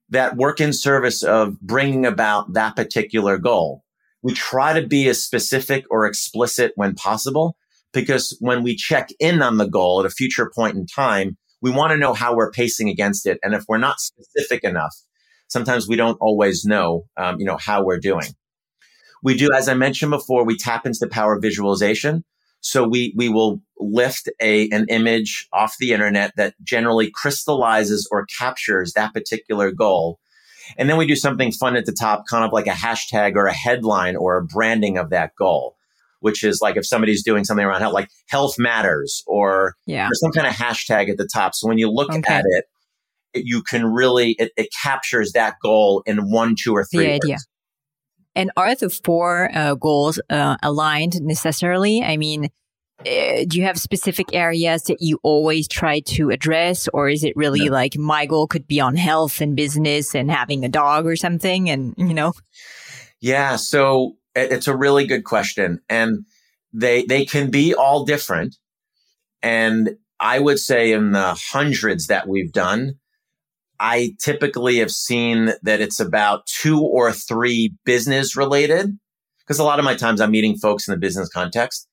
that 0.09 0.37
work 0.37 0.61
in 0.61 0.73
service 0.73 1.23
of 1.23 1.61
bringing 1.61 2.05
about 2.05 2.53
that 2.55 2.77
particular 2.77 3.39
goal. 3.39 3.85
We 4.23 4.35
try 4.35 4.79
to 4.79 4.87
be 4.87 5.09
as 5.09 5.23
specific 5.23 5.85
or 5.91 6.07
explicit 6.07 6.73
when 6.75 6.95
possible 6.95 7.57
because 7.93 8.37
when 8.41 8.63
we 8.63 8.77
check 8.77 9.11
in 9.19 9.43
on 9.43 9.57
the 9.57 9.69
goal 9.69 10.01
at 10.01 10.07
a 10.07 10.11
future 10.11 10.51
point 10.55 10.77
in 10.77 10.87
time, 10.87 11.37
we 11.63 11.71
want 11.71 11.93
to 11.93 11.97
know 11.97 12.13
how 12.13 12.35
we're 12.35 12.51
pacing 12.51 12.89
against 12.89 13.27
it. 13.27 13.39
And 13.43 13.55
if 13.55 13.65
we're 13.69 13.79
not 13.79 14.01
specific 14.01 14.65
enough, 14.65 14.95
sometimes 15.49 15.89
we 15.89 15.97
don't 15.97 16.19
always 16.21 16.65
know, 16.65 17.05
um, 17.17 17.39
you 17.39 17.45
know, 17.45 17.59
how 17.59 17.85
we're 17.85 17.99
doing. 17.99 18.35
We 19.23 19.37
do, 19.37 19.49
as 19.55 19.69
I 19.69 19.75
mentioned 19.75 20.11
before, 20.11 20.45
we 20.45 20.57
tap 20.57 20.87
into 20.87 20.99
the 21.01 21.09
power 21.09 21.35
of 21.35 21.43
visualization. 21.43 22.25
So 22.61 22.87
we, 22.87 23.15
we 23.17 23.29
will 23.29 23.61
lift 23.79 24.29
a, 24.41 24.69
an 24.71 24.87
image 24.89 25.49
off 25.53 25.77
the 25.79 25.93
internet 25.93 26.33
that 26.37 26.55
generally 26.63 27.11
crystallizes 27.11 28.09
or 28.11 28.27
captures 28.27 28.93
that 28.93 29.15
particular 29.15 29.71
goal. 29.71 30.19
And 30.77 30.89
then 30.89 30.97
we 30.97 31.07
do 31.07 31.17
something 31.17 31.53
fun 31.53 31.77
at 31.77 31.87
the 31.87 31.93
top, 31.93 32.25
kind 32.29 32.45
of 32.45 32.53
like 32.53 32.67
a 32.67 32.71
hashtag 32.71 33.35
or 33.35 33.47
a 33.47 33.53
headline 33.53 34.15
or 34.15 34.37
a 34.37 34.45
branding 34.45 34.99
of 34.99 35.11
that 35.11 35.35
goal, 35.37 35.77
which 36.21 36.45
is 36.45 36.61
like 36.61 36.77
if 36.77 36.87
somebody's 36.87 37.25
doing 37.25 37.45
something 37.45 37.65
around 37.65 37.81
health, 37.81 37.95
like 37.95 38.11
health 38.29 38.57
matters 38.59 39.25
or, 39.27 39.75
yeah. 39.87 40.07
or 40.07 40.15
some 40.15 40.31
kind 40.31 40.47
of 40.47 40.53
hashtag 40.53 41.09
at 41.09 41.17
the 41.17 41.29
top. 41.33 41.55
So 41.55 41.67
when 41.67 41.79
you 41.79 41.91
look 41.91 42.11
okay. 42.11 42.35
at 42.35 42.45
it, 42.47 42.65
you 43.35 43.63
can 43.63 43.87
really, 43.87 44.33
it, 44.39 44.53
it, 44.57 44.69
captures 44.83 45.33
that 45.33 45.55
goal 45.63 46.03
in 46.05 46.31
one, 46.31 46.57
two, 46.61 46.75
or 46.75 46.85
three. 46.85 47.07
The 47.07 47.13
idea. 47.13 47.33
Words. 47.33 47.47
And 48.41 48.51
are 48.57 48.75
the 48.75 48.89
four 48.89 49.51
uh, 49.55 49.75
goals 49.75 50.19
uh, 50.31 50.57
aligned 50.63 51.21
necessarily? 51.21 52.03
I 52.03 52.17
mean, 52.17 52.47
uh, 53.01 53.45
do 53.47 53.59
you 53.59 53.65
have 53.65 53.79
specific 53.79 54.35
areas 54.35 54.85
that 54.85 55.03
you 55.03 55.21
always 55.23 55.69
try 55.69 56.01
to 56.01 56.31
address, 56.31 56.89
or 56.95 57.11
is 57.11 57.23
it 57.23 57.37
really 57.37 57.67
no. 57.67 57.73
like 57.73 57.99
my 57.99 58.25
goal 58.25 58.47
could 58.47 58.67
be 58.67 58.81
on 58.81 58.97
health 58.97 59.43
and 59.43 59.55
business 59.55 60.15
and 60.15 60.31
having 60.31 60.65
a 60.65 60.71
dog 60.71 61.05
or 61.05 61.17
something? 61.17 61.69
And 61.69 61.93
you 61.99 62.15
know, 62.15 62.33
yeah. 63.21 63.57
So 63.57 64.17
it's 64.35 64.69
a 64.69 64.77
really 64.77 65.07
good 65.07 65.25
question, 65.25 65.83
and 65.91 66.25
they 66.73 67.05
they 67.05 67.27
can 67.27 67.51
be 67.51 67.75
all 67.75 68.07
different. 68.07 68.57
And 69.43 69.99
I 70.19 70.39
would 70.39 70.59
say 70.59 70.93
in 70.93 71.13
the 71.13 71.35
hundreds 71.35 72.07
that 72.07 72.27
we've 72.27 72.53
done, 72.53 73.01
I 73.81 74.15
typically 74.21 74.77
have 74.79 74.91
seen 74.91 75.53
that 75.63 75.81
it's 75.81 76.01
about 76.01 76.47
two 76.47 76.81
or 76.81 77.13
three 77.13 77.75
business 77.85 78.37
related 78.37 78.99
because 79.41 79.59
a 79.59 79.65
lot 79.65 79.79
of 79.79 79.87
my 79.87 79.95
times 79.95 80.21
I'm 80.21 80.31
meeting 80.31 80.59
folks 80.59 80.87
in 80.87 80.93
the 80.93 80.99
business 80.99 81.31
context. 81.31 81.89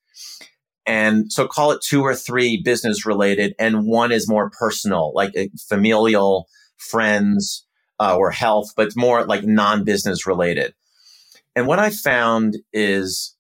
And 0.85 1.31
so 1.31 1.47
call 1.47 1.71
it 1.71 1.81
two 1.81 2.01
or 2.01 2.13
three 2.13 2.61
business 2.61 3.05
related 3.05 3.55
and 3.57 3.87
one 3.87 4.11
is 4.11 4.27
more 4.27 4.49
personal, 4.49 5.13
like 5.15 5.31
uh, 5.37 5.45
familial, 5.69 6.47
friends, 6.77 7.65
uh, 7.99 8.15
or 8.17 8.31
health, 8.31 8.73
but 8.75 8.95
more 8.95 9.25
like 9.25 9.43
non-business 9.43 10.27
related. 10.27 10.73
And 11.55 11.67
what 11.67 11.79
I 11.79 11.89
found 11.89 12.57
is 12.73 13.35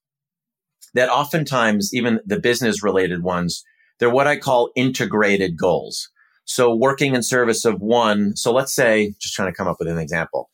that 0.93 1.09
oftentimes 1.09 1.93
even 1.93 2.21
the 2.25 2.39
business 2.39 2.81
related 2.81 3.23
ones, 3.23 3.63
they're 3.99 4.09
what 4.09 4.25
I 4.25 4.37
call 4.37 4.71
integrated 4.75 5.57
goals. 5.57 6.09
So 6.47 6.73
working 6.73 7.13
in 7.13 7.23
service 7.23 7.65
of 7.65 7.81
one. 7.81 8.35
So 8.37 8.53
let's 8.53 8.73
say, 8.73 9.13
just 9.19 9.35
trying 9.35 9.51
to 9.51 9.55
come 9.55 9.67
up 9.67 9.77
with 9.79 9.89
an 9.89 9.97
example. 9.97 10.49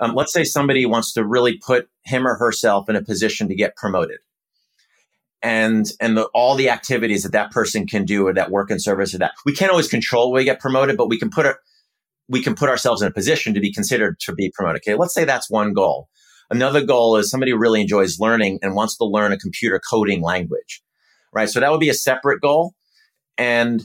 Um, 0.00 0.14
let's 0.14 0.32
say 0.32 0.42
somebody 0.42 0.84
wants 0.84 1.12
to 1.12 1.24
really 1.24 1.56
put 1.58 1.88
him 2.04 2.26
or 2.26 2.36
herself 2.36 2.90
in 2.90 2.96
a 2.96 3.02
position 3.02 3.48
to 3.48 3.54
get 3.54 3.76
promoted. 3.76 4.18
And, 5.40 5.86
and 6.00 6.16
the, 6.16 6.24
all 6.34 6.56
the 6.56 6.70
activities 6.70 7.22
that 7.22 7.32
that 7.32 7.52
person 7.52 7.86
can 7.86 8.04
do 8.04 8.26
or 8.26 8.34
that 8.34 8.50
work 8.50 8.72
in 8.72 8.80
service 8.80 9.14
of 9.14 9.20
that. 9.20 9.32
We 9.46 9.54
can't 9.54 9.70
always 9.70 9.86
control 9.86 10.32
when 10.32 10.40
we 10.40 10.44
get 10.44 10.58
promoted, 10.58 10.96
but 10.96 11.08
we 11.08 11.18
can 11.18 11.30
put 11.30 11.46
it, 11.46 11.56
we 12.28 12.42
can 12.42 12.56
put 12.56 12.68
ourselves 12.68 13.00
in 13.00 13.06
a 13.06 13.12
position 13.12 13.54
to 13.54 13.60
be 13.60 13.72
considered 13.72 14.18
to 14.20 14.34
be 14.34 14.50
promoted. 14.52 14.82
Okay. 14.82 14.98
Let's 14.98 15.14
say 15.14 15.24
that's 15.24 15.48
one 15.48 15.72
goal. 15.72 16.08
Another 16.50 16.84
goal 16.84 17.16
is 17.16 17.30
somebody 17.30 17.52
really 17.52 17.80
enjoys 17.80 18.18
learning 18.18 18.58
and 18.60 18.74
wants 18.74 18.96
to 18.96 19.04
learn 19.04 19.32
a 19.32 19.38
computer 19.38 19.80
coding 19.88 20.20
language. 20.20 20.82
Right. 21.32 21.48
So 21.48 21.60
that 21.60 21.70
would 21.70 21.80
be 21.80 21.90
a 21.90 21.94
separate 21.94 22.40
goal. 22.40 22.74
And 23.36 23.84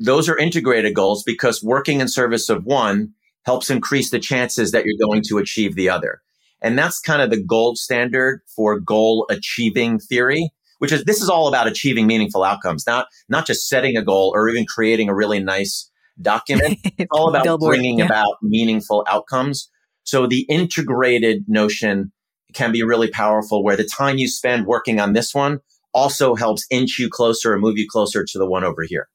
those 0.00 0.28
are 0.28 0.38
integrated 0.38 0.94
goals 0.94 1.22
because 1.22 1.62
working 1.62 2.00
in 2.00 2.08
service 2.08 2.48
of 2.48 2.64
one 2.64 3.12
helps 3.44 3.70
increase 3.70 4.10
the 4.10 4.18
chances 4.18 4.72
that 4.72 4.84
you're 4.84 5.08
going 5.08 5.22
to 5.28 5.38
achieve 5.38 5.76
the 5.76 5.88
other. 5.88 6.20
And 6.62 6.78
that's 6.78 7.00
kind 7.00 7.22
of 7.22 7.30
the 7.30 7.42
gold 7.42 7.78
standard 7.78 8.40
for 8.54 8.78
goal 8.80 9.26
achieving 9.30 9.98
theory, 9.98 10.50
which 10.78 10.92
is 10.92 11.04
this 11.04 11.22
is 11.22 11.28
all 11.28 11.48
about 11.48 11.66
achieving 11.66 12.06
meaningful 12.06 12.42
outcomes, 12.42 12.86
not, 12.86 13.06
not 13.28 13.46
just 13.46 13.68
setting 13.68 13.96
a 13.96 14.04
goal 14.04 14.32
or 14.34 14.48
even 14.48 14.66
creating 14.66 15.08
a 15.08 15.14
really 15.14 15.38
nice 15.40 15.90
document. 16.20 16.78
It's 16.98 17.08
all 17.12 17.30
about 17.30 17.44
Billboard, 17.44 17.70
bringing 17.70 18.00
yeah. 18.00 18.06
about 18.06 18.36
meaningful 18.42 19.06
outcomes. 19.08 19.70
So 20.04 20.26
the 20.26 20.40
integrated 20.50 21.44
notion 21.48 22.12
can 22.52 22.72
be 22.72 22.82
really 22.82 23.08
powerful 23.08 23.64
where 23.64 23.76
the 23.76 23.84
time 23.84 24.18
you 24.18 24.28
spend 24.28 24.66
working 24.66 25.00
on 25.00 25.14
this 25.14 25.34
one 25.34 25.60
also 25.94 26.34
helps 26.34 26.66
inch 26.70 26.98
you 26.98 27.08
closer 27.08 27.54
or 27.54 27.58
move 27.58 27.78
you 27.78 27.86
closer 27.88 28.24
to 28.24 28.38
the 28.38 28.46
one 28.46 28.64
over 28.64 28.82
here. 28.82 29.08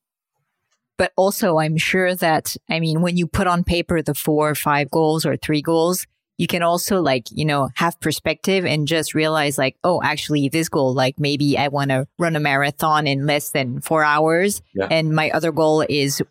But 0.97 1.12
also, 1.17 1.58
I'm 1.58 1.77
sure 1.77 2.15
that, 2.15 2.55
I 2.69 2.79
mean, 2.79 3.01
when 3.01 3.17
you 3.17 3.27
put 3.27 3.47
on 3.47 3.63
paper 3.63 4.01
the 4.01 4.13
four 4.13 4.49
or 4.49 4.55
five 4.55 4.89
goals 4.89 5.25
or 5.25 5.36
three 5.36 5.62
goals, 5.62 6.08
you 6.38 6.47
can 6.47 6.63
also 6.63 7.01
like, 7.01 7.27
you 7.31 7.45
know, 7.45 7.69
have 7.75 7.99
perspective 7.99 8.65
and 8.65 8.88
just 8.88 9.13
realize 9.13 9.58
like, 9.58 9.77
oh, 9.84 10.01
actually 10.03 10.49
this 10.49 10.69
goal, 10.69 10.93
like 10.93 11.19
maybe 11.19 11.58
I 11.58 11.69
want 11.69 11.91
to 11.91 12.08
run 12.19 12.36
a 12.36 12.39
marathon 12.39 13.08
in 13.08 13.25
less 13.25 13.51
than 13.51 13.81
four 13.81 14.03
hours. 14.03 14.62
Yeah. 14.73 14.88
And 14.91 15.15
my 15.15 15.31
other 15.31 15.51
goal 15.51 15.86
is 15.88 16.21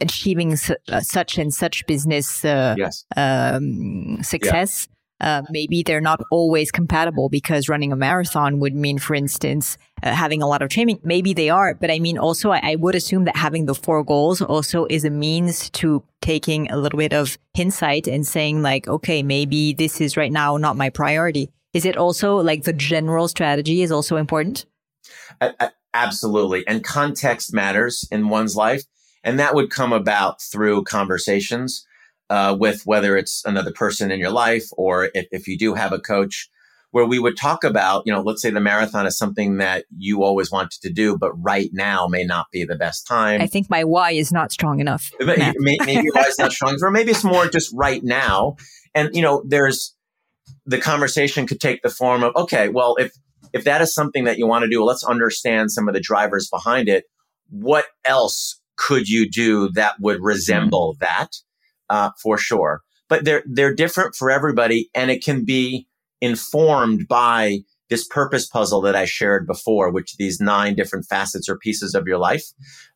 achieving 0.00 0.56
su- 0.56 0.76
uh, 0.88 1.00
such 1.00 1.38
and 1.38 1.52
such 1.52 1.86
business 1.86 2.44
uh, 2.44 2.74
yes. 2.76 3.04
um, 3.16 4.22
success. 4.22 4.88
Uh, 5.18 5.42
maybe 5.48 5.82
they're 5.82 6.02
not 6.02 6.20
always 6.30 6.70
compatible 6.70 7.30
because 7.30 7.70
running 7.70 7.92
a 7.92 7.96
marathon 7.96 8.58
would 8.60 8.74
mean, 8.74 8.98
for 8.98 9.14
instance, 9.14 9.78
uh, 10.02 10.12
having 10.12 10.42
a 10.42 10.46
lot 10.46 10.62
of 10.62 10.68
training. 10.68 11.00
Maybe 11.02 11.32
they 11.32 11.50
are, 11.50 11.74
but 11.74 11.90
I 11.90 11.98
mean, 11.98 12.18
also, 12.18 12.50
I, 12.50 12.60
I, 12.62 12.74
would 12.76 12.94
assume 12.94 13.24
that 13.24 13.36
having 13.36 13.66
the 13.66 13.74
four 13.74 14.04
goals 14.04 14.42
also 14.42 14.86
is 14.90 15.04
a 15.04 15.10
means 15.10 15.70
to 15.70 16.02
taking 16.20 16.70
a 16.70 16.76
little 16.76 16.98
bit 16.98 17.12
of 17.12 17.38
insight 17.54 18.06
and 18.06 18.26
saying, 18.26 18.62
like, 18.62 18.88
okay, 18.88 19.22
maybe 19.22 19.72
this 19.72 20.00
is 20.00 20.16
right 20.16 20.32
now 20.32 20.56
not 20.56 20.76
my 20.76 20.90
priority. 20.90 21.50
Is 21.72 21.84
it 21.84 21.96
also 21.96 22.36
like 22.36 22.64
the 22.64 22.72
general 22.72 23.28
strategy 23.28 23.82
is 23.82 23.90
also 23.90 24.16
important? 24.16 24.66
absolutely. 25.94 26.66
And 26.66 26.84
context 26.84 27.52
matters 27.52 28.06
in 28.10 28.28
one's 28.28 28.56
life. 28.56 28.82
And 29.24 29.38
that 29.40 29.54
would 29.54 29.70
come 29.70 29.92
about 29.92 30.40
through 30.40 30.84
conversations 30.84 31.86
uh, 32.30 32.56
with 32.58 32.82
whether 32.84 33.16
it's 33.16 33.44
another 33.44 33.72
person 33.72 34.10
in 34.10 34.20
your 34.20 34.30
life 34.30 34.68
or 34.76 35.10
if, 35.14 35.26
if 35.32 35.48
you 35.48 35.58
do 35.58 35.74
have 35.74 35.92
a 35.92 35.98
coach 35.98 36.48
where 36.96 37.04
we 37.04 37.18
would 37.18 37.36
talk 37.36 37.62
about, 37.62 38.02
you 38.06 38.12
know, 38.12 38.22
let's 38.22 38.40
say 38.40 38.48
the 38.48 38.58
marathon 38.58 39.04
is 39.04 39.18
something 39.18 39.58
that 39.58 39.84
you 39.98 40.22
always 40.22 40.50
wanted 40.50 40.80
to 40.80 40.90
do, 40.90 41.18
but 41.18 41.30
right 41.34 41.68
now 41.74 42.06
may 42.06 42.24
not 42.24 42.46
be 42.50 42.64
the 42.64 42.74
best 42.74 43.06
time. 43.06 43.42
I 43.42 43.46
think 43.46 43.68
my 43.68 43.84
why 43.84 44.12
is 44.12 44.32
not 44.32 44.50
strong 44.50 44.80
enough. 44.80 45.10
maybe, 45.20 45.52
maybe 45.60 46.08
why 46.12 46.22
is 46.22 46.38
not 46.38 46.52
strong 46.52 46.70
enough, 46.70 46.82
or 46.82 46.90
maybe 46.90 47.10
it's 47.10 47.22
more 47.22 47.48
just 47.48 47.70
right 47.74 48.02
now. 48.02 48.56
And, 48.94 49.14
you 49.14 49.20
know, 49.20 49.44
there's 49.46 49.94
the 50.64 50.78
conversation 50.78 51.46
could 51.46 51.60
take 51.60 51.82
the 51.82 51.90
form 51.90 52.22
of, 52.22 52.34
okay, 52.34 52.70
well, 52.70 52.96
if, 52.98 53.12
if 53.52 53.64
that 53.64 53.82
is 53.82 53.92
something 53.92 54.24
that 54.24 54.38
you 54.38 54.46
want 54.46 54.62
to 54.62 54.70
do, 54.70 54.82
let's 54.82 55.04
understand 55.04 55.72
some 55.72 55.88
of 55.88 55.92
the 55.92 56.00
drivers 56.00 56.48
behind 56.48 56.88
it. 56.88 57.04
What 57.50 57.84
else 58.06 58.58
could 58.76 59.06
you 59.06 59.28
do 59.30 59.68
that 59.72 60.00
would 60.00 60.22
resemble 60.22 60.94
mm-hmm. 60.94 61.04
that? 61.04 61.28
uh, 61.88 62.10
for 62.22 62.38
sure. 62.38 62.82
But 63.08 63.24
they're 63.24 63.44
they're 63.46 63.74
different 63.74 64.14
for 64.14 64.30
everybody, 64.30 64.90
and 64.94 65.10
it 65.10 65.22
can 65.22 65.44
be 65.44 65.86
informed 66.20 67.06
by 67.08 67.60
this 67.88 68.06
purpose 68.06 68.46
puzzle 68.46 68.80
that 68.80 68.96
I 68.96 69.04
shared 69.04 69.46
before, 69.46 69.90
which 69.90 70.16
these 70.16 70.40
nine 70.40 70.74
different 70.74 71.06
facets 71.06 71.48
or 71.48 71.56
pieces 71.56 71.94
of 71.94 72.06
your 72.06 72.18
life, 72.18 72.44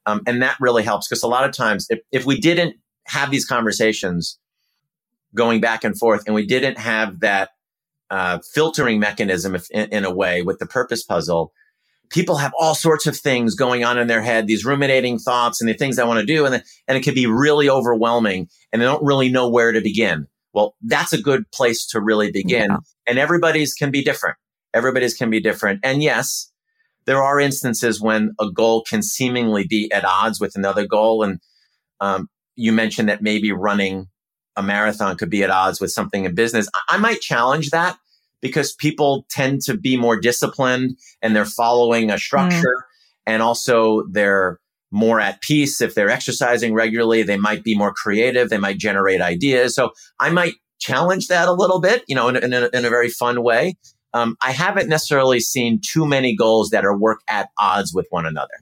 um, 0.06 0.22
and 0.26 0.42
that 0.42 0.56
really 0.60 0.82
helps 0.82 1.08
because 1.08 1.22
a 1.22 1.28
lot 1.28 1.44
of 1.44 1.52
times, 1.52 1.86
if 1.90 2.00
if 2.10 2.26
we 2.26 2.40
didn't 2.40 2.76
have 3.06 3.30
these 3.30 3.46
conversations 3.46 4.38
going 5.34 5.60
back 5.60 5.84
and 5.84 5.98
forth, 5.98 6.24
and 6.26 6.34
we 6.34 6.46
didn't 6.46 6.78
have 6.78 7.20
that 7.20 7.50
uh, 8.10 8.40
filtering 8.52 8.98
mechanism, 8.98 9.54
if, 9.54 9.70
in, 9.70 9.88
in 9.90 10.04
a 10.04 10.12
way, 10.12 10.42
with 10.42 10.58
the 10.58 10.66
purpose 10.66 11.04
puzzle, 11.04 11.52
people 12.10 12.36
have 12.36 12.52
all 12.58 12.74
sorts 12.74 13.06
of 13.06 13.16
things 13.16 13.54
going 13.54 13.84
on 13.84 13.96
in 13.96 14.08
their 14.08 14.22
head, 14.22 14.46
these 14.46 14.64
ruminating 14.64 15.18
thoughts 15.18 15.60
and 15.60 15.68
the 15.70 15.74
things 15.74 15.96
they 15.96 16.04
want 16.04 16.20
to 16.20 16.26
do. 16.26 16.44
And, 16.44 16.54
the, 16.54 16.64
and 16.88 16.98
it 16.98 17.04
can 17.04 17.14
be 17.14 17.26
really 17.26 17.70
overwhelming 17.70 18.48
and 18.72 18.82
they 18.82 18.86
don't 18.86 19.04
really 19.04 19.30
know 19.30 19.48
where 19.48 19.72
to 19.72 19.80
begin. 19.80 20.26
Well, 20.52 20.74
that's 20.82 21.12
a 21.12 21.20
good 21.20 21.50
place 21.52 21.86
to 21.88 22.00
really 22.00 22.30
begin. 22.30 22.70
Yeah. 22.70 22.76
And 23.06 23.18
everybody's 23.18 23.74
can 23.74 23.90
be 23.90 24.02
different. 24.02 24.36
Everybody's 24.74 25.14
can 25.14 25.30
be 25.30 25.40
different. 25.40 25.80
And 25.82 26.02
yes, 26.02 26.50
there 27.06 27.22
are 27.22 27.40
instances 27.40 28.00
when 28.00 28.32
a 28.40 28.50
goal 28.50 28.84
can 28.88 29.02
seemingly 29.02 29.66
be 29.66 29.90
at 29.92 30.04
odds 30.04 30.40
with 30.40 30.56
another 30.56 30.86
goal. 30.86 31.22
And 31.22 31.40
um, 32.00 32.28
you 32.56 32.72
mentioned 32.72 33.08
that 33.08 33.22
maybe 33.22 33.52
running 33.52 34.06
a 34.56 34.62
marathon 34.62 35.16
could 35.16 35.30
be 35.30 35.42
at 35.42 35.50
odds 35.50 35.80
with 35.80 35.92
something 35.92 36.24
in 36.24 36.34
business. 36.34 36.68
I, 36.74 36.96
I 36.96 36.98
might 36.98 37.20
challenge 37.20 37.70
that 37.70 37.96
because 38.40 38.74
people 38.74 39.26
tend 39.30 39.62
to 39.62 39.76
be 39.76 39.96
more 39.96 40.18
disciplined 40.18 40.98
and 41.22 41.34
they're 41.34 41.44
following 41.44 42.10
a 42.10 42.18
structure 42.18 42.56
mm. 42.56 43.26
and 43.26 43.42
also 43.42 44.04
they're 44.10 44.58
more 44.90 45.20
at 45.20 45.40
peace. 45.40 45.80
If 45.80 45.94
they're 45.94 46.10
exercising 46.10 46.74
regularly, 46.74 47.22
they 47.22 47.36
might 47.36 47.62
be 47.62 47.76
more 47.76 47.92
creative. 47.92 48.50
They 48.50 48.58
might 48.58 48.78
generate 48.78 49.20
ideas. 49.20 49.74
So 49.74 49.90
I 50.18 50.30
might 50.30 50.54
challenge 50.80 51.28
that 51.28 51.48
a 51.48 51.52
little 51.52 51.80
bit, 51.80 52.04
you 52.08 52.14
know, 52.14 52.28
in, 52.28 52.36
in, 52.36 52.52
a, 52.52 52.68
in 52.72 52.84
a, 52.84 52.90
very 52.90 53.08
fun 53.10 53.42
way. 53.42 53.76
Um, 54.14 54.36
I 54.42 54.50
haven't 54.50 54.88
necessarily 54.88 55.38
seen 55.38 55.80
too 55.80 56.06
many 56.06 56.34
goals 56.34 56.70
that 56.70 56.84
are 56.84 56.96
work 56.96 57.20
at 57.28 57.50
odds 57.58 57.94
with 57.94 58.06
one 58.10 58.26
another. 58.26 58.54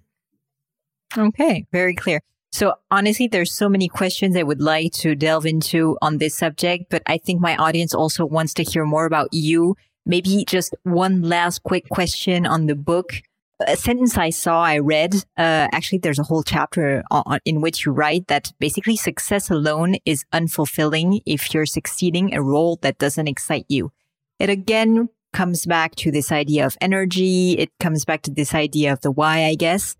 Okay, 1.17 1.67
very 1.73 1.95
clear. 1.95 2.21
So 2.53 2.75
honestly, 2.91 3.29
there's 3.29 3.55
so 3.55 3.69
many 3.69 3.89
questions 3.89 4.37
I 4.37 4.43
would 4.43 4.61
like 4.61 4.93
to 4.95 5.15
delve 5.15 5.47
into 5.47 5.97
on 6.03 6.19
this 6.19 6.37
subject, 6.37 6.87
but 6.91 7.03
I 7.07 7.19
think 7.19 7.41
my 7.41 7.57
audience 7.57 7.95
also 7.95 8.27
wants 8.27 8.53
to 8.55 8.63
hear 8.63 8.85
more 8.85 9.07
about 9.07 9.29
you. 9.33 9.77
Maybe 10.05 10.45
just 10.47 10.75
one 10.83 11.23
last 11.23 11.63
quick 11.63 11.89
question 11.91 12.47
on 12.47 12.67
the 12.67 12.75
book 12.75 13.13
a 13.67 13.77
sentence 13.77 14.17
I 14.17 14.31
saw, 14.31 14.63
I 14.63 14.79
read, 14.79 15.15
uh, 15.37 15.69
actually, 15.73 15.99
there's 15.99 16.19
a 16.19 16.25
whole 16.25 16.43
chapter 16.43 17.03
on, 17.11 17.41
in 17.45 17.61
which 17.61 17.85
you 17.85 17.93
write 17.93 18.29
that 18.29 18.53
basically 18.59 18.97
success 18.97 19.51
alone 19.51 19.97
is 20.05 20.25
unfulfilling 20.33 21.21
if 21.27 21.53
you're 21.53 21.67
succeeding 21.67 22.35
a 22.35 22.43
role 22.43 22.79
that 22.83 22.99
doesn't 22.99 23.29
excite 23.29 23.67
you. 23.69 23.93
It 24.39 24.51
again 24.51 25.09
comes 25.33 25.67
back 25.67 25.95
to 25.97 26.11
this 26.11 26.31
idea 26.31 26.67
of 26.67 26.77
energy. 26.81 27.53
It 27.53 27.71
comes 27.81 28.05
back 28.05 28.23
to 28.23 28.31
this 28.31 28.55
idea 28.55 28.93
of 28.93 29.01
the 29.01 29.11
why, 29.11 29.45
I 29.45 29.55
guess. 29.55 29.97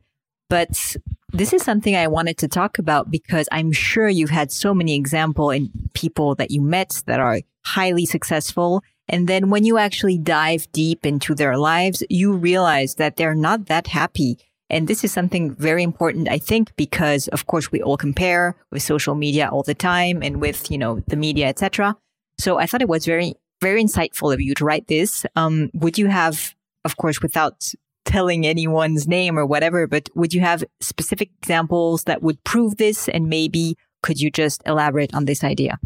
But 0.49 0.97
this 1.33 1.53
is 1.53 1.63
something 1.63 1.95
I 1.95 2.07
wanted 2.07 2.39
to 2.39 2.49
talk 2.49 2.79
about 2.79 3.11
because 3.11 3.49
I'm 3.53 3.73
sure 3.73 4.09
you've 4.09 4.31
had 4.31 4.51
so 4.51 4.73
many 4.73 4.95
example 4.95 5.51
in 5.51 5.71
people 5.93 6.35
that 6.37 6.51
you 6.51 6.63
met 6.63 7.03
that 7.07 7.21
are 7.21 7.41
highly 7.65 8.07
successful 8.07 8.83
and 9.09 9.27
then 9.27 9.51
when 9.51 9.65
you 9.65 9.79
actually 9.79 10.19
dive 10.19 10.71
deep 10.73 11.07
into 11.07 11.35
their 11.35 11.57
lives, 11.57 12.03
you 12.11 12.33
realize 12.33 12.97
that 12.97 13.17
they're 13.17 13.35
not 13.35 13.67
that 13.67 13.87
happy. 13.87 14.39
And 14.71 14.87
this 14.87 15.03
is 15.03 15.13
something 15.13 15.55
very 15.55 15.83
important, 15.83 16.29
I 16.29 16.39
think, 16.39 16.77
because 16.77 17.29
of 17.29 17.47
course 17.47 17.73
we 17.73 17.83
all 17.83 17.97
compare 17.97 18.55
with 18.71 18.83
social 18.83 19.15
media 19.15 19.49
all 19.51 19.63
the 19.63 19.75
time 19.75 20.23
and 20.23 20.41
with, 20.41 20.71
you 20.71 20.77
know, 20.77 21.01
the 21.07 21.17
media, 21.17 21.47
etc. 21.47 21.97
So 22.39 22.59
I 22.59 22.67
thought 22.67 22.83
it 22.83 22.89
was 22.89 23.07
very, 23.07 23.35
very 23.63 23.83
insightful 23.83 24.33
of 24.33 24.41
you 24.41 24.55
to 24.57 24.65
write 24.65 24.87
this. 24.89 25.25
Um, 25.37 25.71
would 25.73 25.97
you 25.97 26.09
have, 26.09 26.55
of 26.85 26.99
course, 26.99 27.23
without 27.23 27.73
telling 28.05 28.47
anyone's 28.47 29.09
name 29.09 29.39
or 29.39 29.47
whatever, 29.47 29.87
but 29.87 30.11
would 30.15 30.35
you 30.35 30.41
have 30.41 30.65
specific 30.81 31.31
examples 31.41 32.05
that 32.05 32.23
would 32.23 32.43
prove 32.45 32.77
this? 32.77 33.09
And 33.09 33.29
maybe 33.29 33.77
could 34.03 34.21
you 34.21 34.31
just 34.31 34.63
elaborate 34.67 35.15
on 35.15 35.25
this 35.25 35.43
idea? 35.43 35.79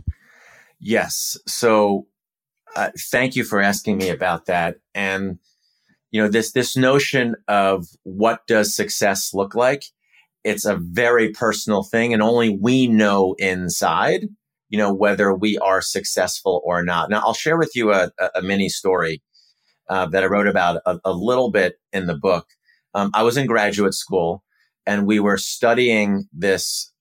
Yes. 0.81 1.39
So 1.47 2.07
uh, 2.77 2.91
thank 3.11 3.37
you 3.37 3.45
for 3.45 3.61
asking 3.61 3.99
me 3.99 4.09
about 4.09 4.47
that. 4.47 4.77
And 4.95 5.39
you 6.11 6.23
know 6.23 6.29
this 6.29 6.53
this 6.53 6.77
notion 6.77 7.35
of 7.49 7.87
what 8.03 8.47
does 8.47 8.77
success 8.77 9.33
look 9.33 9.55
like? 9.55 9.85
It's 10.45 10.65
a 10.65 10.77
very 10.77 11.31
personal 11.31 11.83
thing, 11.83 12.13
and 12.13 12.23
only 12.23 12.51
we 12.51 12.87
know 12.87 13.35
inside. 13.39 14.27
You 14.69 14.79
know 14.79 14.93
whether 14.93 15.35
we 15.35 15.59
are 15.59 15.81
successful 15.81 16.63
or 16.65 16.83
not. 16.83 17.11
Now, 17.11 17.23
I'll 17.25 17.35
share 17.35 17.59
with 17.59 17.75
you 17.75 17.93
a, 17.93 18.11
a, 18.35 18.43
mini 18.43 18.69
story 18.69 19.23
uh, 19.89 20.07
that 20.07 20.23
I 20.23 20.27
wrote 20.27 20.47
about 20.47 20.81
a, 20.87 20.99
a, 21.05 21.13
little 21.13 21.51
bit 21.51 21.79
in 21.93 22.07
the 22.07 22.17
book. 22.17 22.47
Um, 22.95 23.11
I 23.15 23.23
was 23.23 23.37
in 23.37 23.47
graduate 23.47 23.95
school, 23.95 24.43
and 24.87 25.07
we 25.07 25.21
were 25.21 25.37
studying 25.37 26.25
this 26.33 26.93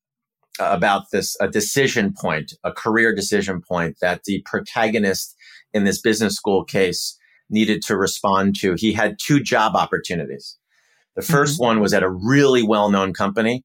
uh, 0.59 0.69
about 0.71 1.11
this 1.11 1.35
a 1.39 1.47
decision 1.47 2.13
point, 2.13 2.53
a 2.63 2.71
career 2.71 3.15
decision 3.15 3.61
point 3.61 3.97
that 4.01 4.23
the 4.25 4.41
protagonist 4.45 5.35
in 5.73 5.83
this 5.83 6.01
business 6.01 6.35
school 6.35 6.63
case 6.63 7.17
needed 7.49 7.81
to 7.83 7.97
respond 7.97 8.55
to. 8.59 8.75
He 8.77 8.93
had 8.93 9.17
two 9.19 9.41
job 9.41 9.75
opportunities. 9.75 10.57
The 11.15 11.21
1st 11.21 11.53
mm-hmm. 11.53 11.63
one 11.63 11.79
was 11.81 11.93
at 11.93 12.03
a 12.03 12.09
really 12.09 12.63
well-known 12.63 13.13
company 13.13 13.63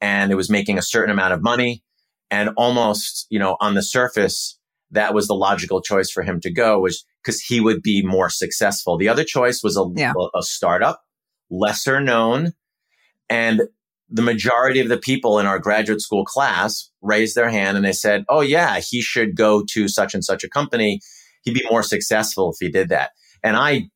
and 0.00 0.32
it 0.32 0.34
was 0.34 0.50
making 0.50 0.78
a 0.78 0.82
certain 0.82 1.10
amount 1.10 1.32
of 1.32 1.42
money 1.42 1.82
and 2.30 2.50
almost, 2.56 3.26
you 3.30 3.38
know, 3.38 3.56
on 3.60 3.74
the 3.74 3.82
surface, 3.82 4.58
that 4.90 5.14
was 5.14 5.26
the 5.26 5.34
logical 5.34 5.80
choice 5.80 6.10
for 6.10 6.22
him 6.22 6.40
to 6.40 6.52
go 6.52 6.80
was 6.80 7.04
because 7.22 7.40
he 7.40 7.60
would 7.60 7.82
be 7.82 8.02
more 8.02 8.30
successful. 8.30 8.96
The 8.96 9.08
other 9.08 9.24
choice 9.24 9.62
was 9.62 9.76
a, 9.76 9.84
yeah. 9.94 10.12
a, 10.16 10.38
a 10.38 10.42
startup, 10.42 11.02
lesser 11.50 12.00
known, 12.00 12.52
and 13.28 13.62
the 14.10 14.22
majority 14.22 14.80
of 14.80 14.88
the 14.88 14.96
people 14.96 15.38
in 15.38 15.46
our 15.46 15.58
graduate 15.58 16.00
school 16.00 16.24
class 16.24 16.90
raised 17.02 17.34
their 17.34 17.50
hand 17.50 17.76
and 17.76 17.84
they 17.84 17.92
said, 17.92 18.24
Oh 18.28 18.40
yeah, 18.40 18.80
he 18.80 19.02
should 19.02 19.36
go 19.36 19.62
to 19.70 19.88
such 19.88 20.14
and 20.14 20.24
such 20.24 20.44
a 20.44 20.48
company 20.48 21.00
he'd 21.44 21.54
be 21.54 21.66
more 21.70 21.82
successful 21.82 22.50
if 22.50 22.56
he 22.60 22.70
did 22.70 22.88
that. 22.90 23.10
And 23.42 23.56
I, 23.56 23.88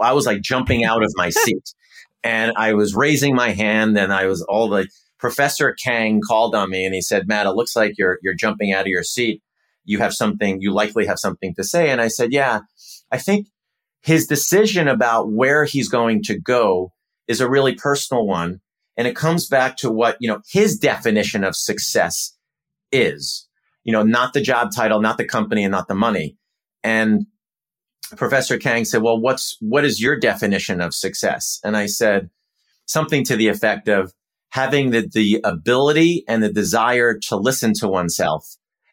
I 0.00 0.12
was 0.12 0.26
like 0.26 0.42
jumping 0.42 0.84
out 0.84 1.02
of 1.02 1.12
my 1.16 1.30
seat 1.30 1.74
and 2.22 2.52
I 2.56 2.74
was 2.74 2.94
raising 2.94 3.34
my 3.34 3.50
hand 3.50 3.98
and 3.98 4.12
I 4.12 4.26
was 4.26 4.42
all 4.42 4.68
the 4.68 4.88
Professor 5.18 5.74
Kang 5.82 6.20
called 6.26 6.54
on 6.54 6.70
me 6.70 6.84
and 6.84 6.94
he 6.94 7.00
said, 7.00 7.28
Matt, 7.28 7.46
it 7.46 7.52
looks 7.52 7.76
like 7.76 7.94
you're, 7.96 8.18
you're 8.22 8.34
jumping 8.34 8.72
out 8.72 8.82
of 8.82 8.88
your 8.88 9.02
seat. 9.02 9.42
You 9.84 9.98
have 9.98 10.14
something, 10.14 10.60
you 10.60 10.72
likely 10.72 11.06
have 11.06 11.18
something 11.18 11.54
to 11.54 11.64
say. 11.64 11.90
And 11.90 12.00
I 12.00 12.08
said, 12.08 12.32
yeah, 12.32 12.60
I 13.10 13.18
think 13.18 13.48
his 14.00 14.26
decision 14.26 14.88
about 14.88 15.30
where 15.32 15.64
he's 15.64 15.88
going 15.88 16.22
to 16.24 16.38
go 16.38 16.92
is 17.26 17.40
a 17.40 17.48
really 17.48 17.74
personal 17.74 18.26
one. 18.26 18.60
And 18.96 19.08
it 19.08 19.16
comes 19.16 19.48
back 19.48 19.76
to 19.78 19.90
what, 19.90 20.16
you 20.20 20.28
know, 20.28 20.40
his 20.48 20.78
definition 20.78 21.42
of 21.42 21.56
success 21.56 22.36
is, 22.92 23.48
you 23.82 23.92
know, 23.92 24.02
not 24.02 24.32
the 24.32 24.40
job 24.40 24.70
title, 24.74 25.00
not 25.00 25.18
the 25.18 25.24
company 25.24 25.64
and 25.64 25.72
not 25.72 25.88
the 25.88 25.94
money. 25.94 26.36
And 26.84 27.26
Professor 28.16 28.58
Kang 28.58 28.84
said, 28.84 29.02
well, 29.02 29.18
what's, 29.18 29.56
what 29.60 29.84
is 29.84 30.00
your 30.00 30.18
definition 30.18 30.80
of 30.80 30.94
success? 30.94 31.58
And 31.64 31.76
I 31.76 31.86
said 31.86 32.30
something 32.86 33.24
to 33.24 33.36
the 33.36 33.48
effect 33.48 33.88
of 33.88 34.12
having 34.50 34.90
the, 34.90 35.08
the 35.12 35.40
ability 35.42 36.24
and 36.28 36.42
the 36.42 36.52
desire 36.52 37.18
to 37.18 37.36
listen 37.36 37.72
to 37.74 37.88
oneself 37.88 38.46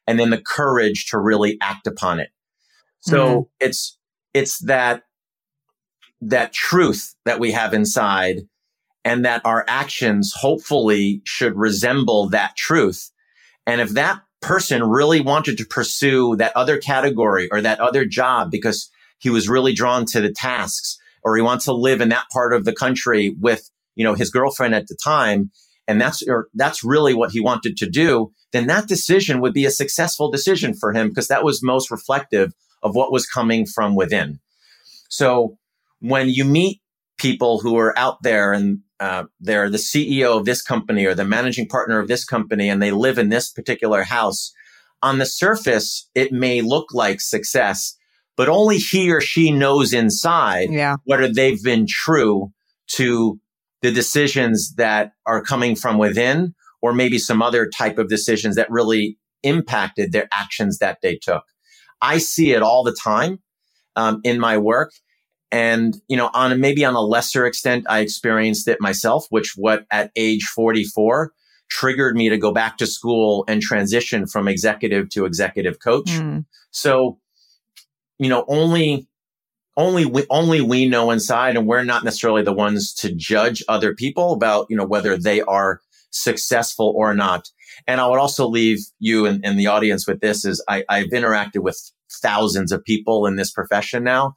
and 0.07 0.19
then 0.19 0.31
the 0.31 0.41
courage 0.41 1.07
to 1.07 1.19
really 1.19 1.57
act 1.61 1.85
upon 1.85 2.19
it. 2.19 2.29
So 3.01 3.17
mm-hmm. 3.17 3.41
it's, 3.59 3.97
it's 4.33 4.59
that, 4.59 5.03
that 6.21 6.53
truth 6.53 7.13
that 7.25 7.39
we 7.39 7.51
have 7.51 7.73
inside 7.73 8.41
and 9.03 9.25
that 9.25 9.41
our 9.45 9.65
actions 9.67 10.33
hopefully 10.35 11.21
should 11.25 11.55
resemble 11.55 12.29
that 12.29 12.55
truth. 12.55 13.11
And 13.65 13.81
if 13.81 13.89
that 13.89 14.21
person 14.41 14.83
really 14.83 15.21
wanted 15.21 15.57
to 15.57 15.65
pursue 15.65 16.35
that 16.37 16.55
other 16.55 16.77
category 16.77 17.47
or 17.51 17.61
that 17.61 17.79
other 17.79 18.05
job 18.05 18.51
because 18.51 18.89
he 19.19 19.29
was 19.29 19.47
really 19.47 19.73
drawn 19.73 20.05
to 20.05 20.19
the 20.19 20.31
tasks 20.31 20.97
or 21.23 21.35
he 21.35 21.41
wants 21.41 21.65
to 21.65 21.73
live 21.73 22.01
in 22.01 22.09
that 22.09 22.25
part 22.31 22.53
of 22.53 22.65
the 22.65 22.73
country 22.73 23.35
with, 23.39 23.69
you 23.95 24.03
know, 24.03 24.15
his 24.15 24.31
girlfriend 24.31 24.73
at 24.73 24.87
the 24.87 24.97
time. 25.01 25.51
And 25.87 26.01
that's, 26.01 26.23
or 26.27 26.47
that's 26.55 26.83
really 26.83 27.13
what 27.13 27.31
he 27.31 27.39
wanted 27.39 27.77
to 27.77 27.89
do. 27.89 28.31
Then 28.51 28.67
that 28.67 28.87
decision 28.87 29.41
would 29.41 29.53
be 29.53 29.65
a 29.65 29.71
successful 29.71 30.31
decision 30.31 30.73
for 30.73 30.91
him 30.91 31.09
because 31.09 31.27
that 31.27 31.43
was 31.43 31.63
most 31.63 31.91
reflective 31.91 32.53
of 32.81 32.95
what 32.95 33.11
was 33.11 33.27
coming 33.27 33.65
from 33.65 33.95
within. 33.95 34.39
So 35.09 35.57
when 35.99 36.29
you 36.29 36.45
meet 36.45 36.80
people 37.21 37.59
who 37.59 37.77
are 37.77 37.97
out 37.97 38.23
there 38.23 38.51
and 38.51 38.79
uh, 38.99 39.25
they're 39.39 39.69
the 39.69 39.77
CEO 39.77 40.37
of 40.37 40.45
this 40.45 40.63
company 40.63 41.05
or 41.05 41.13
the 41.13 41.23
managing 41.23 41.67
partner 41.67 41.99
of 41.99 42.07
this 42.07 42.25
company 42.25 42.67
and 42.67 42.81
they 42.81 42.89
live 42.89 43.19
in 43.19 43.29
this 43.29 43.51
particular 43.51 44.03
house. 44.03 44.51
On 45.03 45.19
the 45.19 45.25
surface, 45.25 46.09
it 46.15 46.31
may 46.31 46.61
look 46.61 46.93
like 46.93 47.21
success, 47.21 47.95
but 48.35 48.49
only 48.49 48.77
he 48.77 49.11
or 49.11 49.21
she 49.21 49.51
knows 49.51 49.93
inside 49.93 50.69
yeah. 50.71 50.95
whether 51.03 51.31
they've 51.31 51.61
been 51.63 51.85
true 51.87 52.51
to 52.87 53.39
the 53.83 53.91
decisions 53.91 54.73
that 54.77 55.11
are 55.27 55.43
coming 55.43 55.75
from 55.75 55.99
within 55.99 56.55
or 56.81 56.91
maybe 56.91 57.19
some 57.19 57.41
other 57.41 57.69
type 57.69 57.99
of 57.99 58.09
decisions 58.09 58.55
that 58.55 58.69
really 58.71 59.17
impacted 59.43 60.11
their 60.11 60.27
actions 60.31 60.79
that 60.79 60.97
they 61.03 61.15
took. 61.15 61.43
I 62.01 62.17
see 62.17 62.53
it 62.53 62.63
all 62.63 62.83
the 62.83 62.95
time 63.03 63.39
um, 63.95 64.21
in 64.23 64.39
my 64.39 64.57
work. 64.57 64.91
And, 65.51 65.99
you 66.07 66.15
know, 66.15 66.29
on 66.33 66.59
maybe 66.61 66.85
on 66.85 66.95
a 66.95 67.01
lesser 67.01 67.45
extent, 67.45 67.85
I 67.89 67.99
experienced 67.99 68.67
it 68.67 68.79
myself, 68.79 69.25
which 69.29 69.53
what 69.57 69.85
at 69.91 70.11
age 70.15 70.45
44 70.45 71.33
triggered 71.69 72.15
me 72.15 72.29
to 72.29 72.37
go 72.37 72.51
back 72.51 72.77
to 72.77 72.87
school 72.87 73.43
and 73.47 73.61
transition 73.61 74.27
from 74.27 74.47
executive 74.47 75.09
to 75.09 75.25
executive 75.25 75.79
coach. 75.79 76.11
Mm. 76.11 76.45
So, 76.71 77.19
you 78.17 78.29
know, 78.29 78.45
only, 78.47 79.07
only 79.75 80.05
we, 80.05 80.25
only 80.29 80.61
we 80.61 80.87
know 80.87 81.11
inside 81.11 81.57
and 81.57 81.67
we're 81.67 81.83
not 81.83 82.03
necessarily 82.03 82.43
the 82.43 82.53
ones 82.53 82.93
to 82.95 83.13
judge 83.13 83.63
other 83.67 83.93
people 83.93 84.33
about, 84.33 84.67
you 84.69 84.77
know, 84.77 84.85
whether 84.85 85.17
they 85.17 85.41
are 85.41 85.81
successful 86.11 86.93
or 86.95 87.13
not. 87.13 87.49
And 87.87 87.99
I 87.99 88.07
would 88.07 88.19
also 88.19 88.47
leave 88.47 88.79
you 88.99 89.25
and, 89.25 89.43
and 89.45 89.59
the 89.59 89.67
audience 89.67 90.07
with 90.07 90.21
this 90.21 90.45
is 90.45 90.63
I, 90.67 90.83
I've 90.87 91.09
interacted 91.09 91.59
with 91.59 91.91
thousands 92.21 92.71
of 92.71 92.83
people 92.83 93.25
in 93.25 93.37
this 93.37 93.51
profession 93.51 94.03
now 94.03 94.35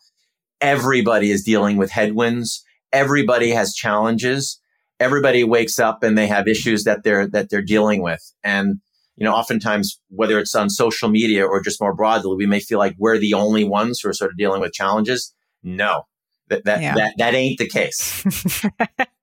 everybody 0.64 1.30
is 1.30 1.44
dealing 1.44 1.76
with 1.76 1.90
headwinds. 1.90 2.64
Everybody 2.90 3.50
has 3.50 3.74
challenges. 3.74 4.58
Everybody 4.98 5.44
wakes 5.44 5.78
up 5.78 6.02
and 6.02 6.16
they 6.16 6.26
have 6.26 6.48
issues 6.48 6.84
that 6.84 7.04
they're, 7.04 7.28
that 7.28 7.50
they're 7.50 7.60
dealing 7.60 8.00
with. 8.00 8.32
And, 8.42 8.80
you 9.16 9.24
know, 9.24 9.34
oftentimes, 9.34 10.00
whether 10.08 10.38
it's 10.38 10.54
on 10.54 10.70
social 10.70 11.10
media 11.10 11.44
or 11.44 11.60
just 11.60 11.82
more 11.82 11.94
broadly, 11.94 12.34
we 12.34 12.46
may 12.46 12.60
feel 12.60 12.78
like 12.78 12.94
we're 12.98 13.18
the 13.18 13.34
only 13.34 13.62
ones 13.62 14.00
who 14.00 14.08
are 14.08 14.14
sort 14.14 14.30
of 14.30 14.38
dealing 14.38 14.62
with 14.62 14.72
challenges. 14.72 15.34
No, 15.62 16.04
that 16.48 16.64
that 16.64 16.82
yeah. 16.82 16.94
that, 16.94 17.14
that 17.18 17.34
ain't 17.34 17.58
the 17.58 17.68
case. 17.68 18.24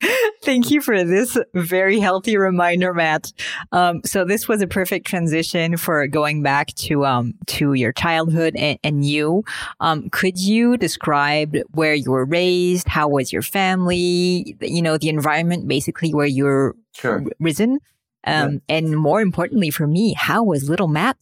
Thank 0.44 0.72
you 0.72 0.82
for 0.82 1.04
this 1.04 1.38
very 1.54 2.00
healthy 2.00 2.36
reminder, 2.36 2.94
Matt. 2.94 3.32
Um, 3.72 4.02
so 4.04 4.26
this 4.26 4.48
was 4.48 4.62
a 4.62 4.68
perfect 4.68 5.06
transition 5.06 5.78
for 5.78 6.08
going 6.08 6.42
back 6.42 6.68
to 6.76 7.06
um, 7.06 7.36
to 7.48 7.74
your 7.74 7.94
childhood 7.94 8.56
and, 8.56 8.80
and 8.84 9.06
you. 9.06 9.44
Um, 9.80 10.10
could 10.10 10.40
you 10.40 10.78
describe 10.78 11.56
where 11.72 11.94
you 11.94 12.12
were 12.12 12.26
raised? 12.26 12.88
How 12.88 13.08
was 13.08 13.32
your 13.32 13.44
family? 13.44 14.56
You 14.60 14.82
know, 14.82 14.98
the 14.98 15.10
environment 15.10 15.68
basically 15.68 16.14
where 16.14 16.26
you're 16.26 16.76
sure. 16.94 17.24
risen. 17.40 17.80
Um, 18.24 18.62
yeah. 18.68 18.78
And 18.78 18.98
more 18.98 19.22
importantly 19.22 19.70
for 19.70 19.88
me, 19.88 20.14
how 20.14 20.44
was 20.44 20.70
little 20.70 20.88
Matt? 20.88 21.18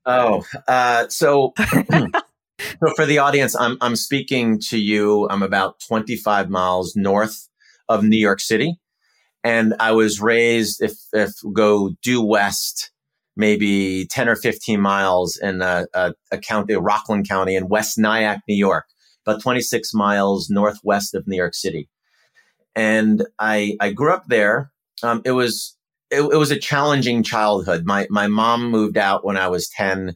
oh, 0.06 0.44
uh, 0.68 1.08
so 1.08 1.54
So 2.60 2.93
for 2.96 3.06
the 3.06 3.20
audience, 3.20 3.56
I'm 3.60 3.78
I'm 3.82 3.96
speaking 3.96 4.60
to 4.70 4.80
you. 4.80 5.28
I'm 5.30 5.43
about 5.43 5.80
25 5.88 6.50
miles 6.50 6.96
north 6.96 7.48
of 7.88 8.04
New 8.04 8.17
York 8.17 8.39
City, 8.39 8.80
and 9.43 9.76
I 9.80 9.91
was 9.91 10.22
raised 10.22 10.82
if 10.82 10.93
if 11.13 11.32
go 11.54 11.91
due 12.02 12.22
west, 12.24 12.91
maybe 13.36 14.08
10 14.08 14.30
or 14.30 14.36
15 14.36 14.82
miles 14.82 15.38
in 15.38 15.62
a, 15.62 15.86
a, 15.93 16.13
a 16.32 16.38
county, 16.38 16.76
Rockland 16.76 17.28
County 17.28 17.56
in 17.56 17.67
West 17.67 17.98
Nyack, 17.98 18.41
New 18.48 18.56
York, 18.56 18.86
about 19.26 19.41
26 19.41 19.93
miles 19.93 20.50
northwest 20.50 21.13
of 21.13 21.28
New 21.28 21.38
York 21.38 21.54
City, 21.54 21.89
and 22.76 23.26
I 23.39 23.78
I 23.80 23.91
grew 23.91 24.13
up 24.13 24.26
there. 24.28 24.72
Um, 25.04 25.22
it 25.26 25.32
was 25.32 25.78
it, 26.10 26.22
it 26.22 26.38
was 26.38 26.52
a 26.52 26.60
challenging 26.60 27.22
childhood. 27.22 27.86
My 27.86 28.08
my 28.10 28.28
mom 28.28 28.72
moved 28.72 28.98
out 28.98 29.24
when 29.24 29.38
I 29.38 29.48
was 29.48 29.70
10 29.70 30.15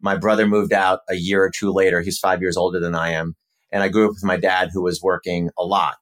my 0.00 0.16
brother 0.16 0.46
moved 0.46 0.72
out 0.72 1.00
a 1.08 1.14
year 1.14 1.42
or 1.42 1.50
two 1.50 1.72
later. 1.72 2.00
He's 2.00 2.18
five 2.18 2.40
years 2.40 2.56
older 2.56 2.80
than 2.80 2.94
I 2.94 3.12
am. 3.12 3.34
And 3.72 3.82
I 3.82 3.88
grew 3.88 4.06
up 4.06 4.12
with 4.12 4.24
my 4.24 4.36
dad 4.36 4.70
who 4.72 4.82
was 4.82 5.00
working 5.02 5.50
a 5.58 5.64
lot. 5.64 5.96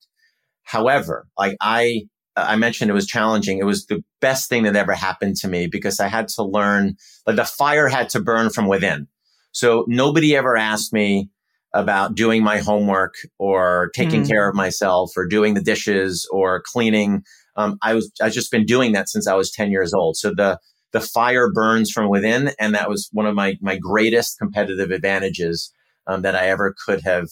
However, 0.63 1.27
like 1.39 1.57
I, 1.61 2.03
I 2.37 2.57
mentioned 2.57 2.91
it 2.91 2.95
was 2.95 3.07
challenging. 3.07 3.59
It 3.59 3.65
was 3.65 3.87
the 3.87 4.03
best 4.21 4.49
thing 4.49 4.65
that 4.65 4.77
ever 4.77 4.93
happened 4.93 5.37
to 5.37 5.49
me 5.49 5.67
because 5.67 6.01
I 6.01 6.09
had 6.09 6.29
to 6.29 6.43
learn, 6.43 6.97
like 7.27 7.37
the 7.37 7.45
fire 7.45 7.89
had 7.89 8.09
to 8.11 8.21
burn 8.21 8.51
from 8.51 8.67
within. 8.67 9.07
So 9.53 9.85
nobody 9.89 10.35
ever 10.35 10.57
asked 10.57 10.93
me 10.93 11.31
about 11.73 12.15
doing 12.15 12.43
my 12.43 12.59
homework 12.59 13.15
or 13.39 13.91
taking 13.95 14.23
mm. 14.23 14.29
care 14.29 14.49
of 14.49 14.55
myself 14.55 15.13
or 15.17 15.27
doing 15.27 15.55
the 15.55 15.63
dishes 15.63 16.29
or 16.33 16.63
cleaning. 16.65 17.23
Um, 17.57 17.79
I 17.83 17.95
was, 17.95 18.11
I've 18.21 18.33
just 18.33 18.51
been 18.51 18.65
doing 18.65 18.93
that 18.93 19.09
since 19.09 19.29
I 19.29 19.35
was 19.35 19.51
10 19.53 19.71
years 19.71 19.93
old. 19.93 20.17
So 20.17 20.33
the, 20.35 20.59
the 20.95 21.01
fire 21.01 21.51
burns 21.53 21.91
from 21.91 22.09
within. 22.09 22.53
And 22.61 22.73
that 22.75 22.89
was 22.89 23.11
one 23.13 23.27
of 23.27 23.35
my, 23.35 23.59
my 23.61 23.77
greatest 23.77 24.39
competitive 24.39 24.93
advantages 24.93 25.73
um, 26.07 26.23
that 26.23 26.37
I 26.37 26.49
ever 26.49 26.73
could 26.87 27.03
have 27.03 27.27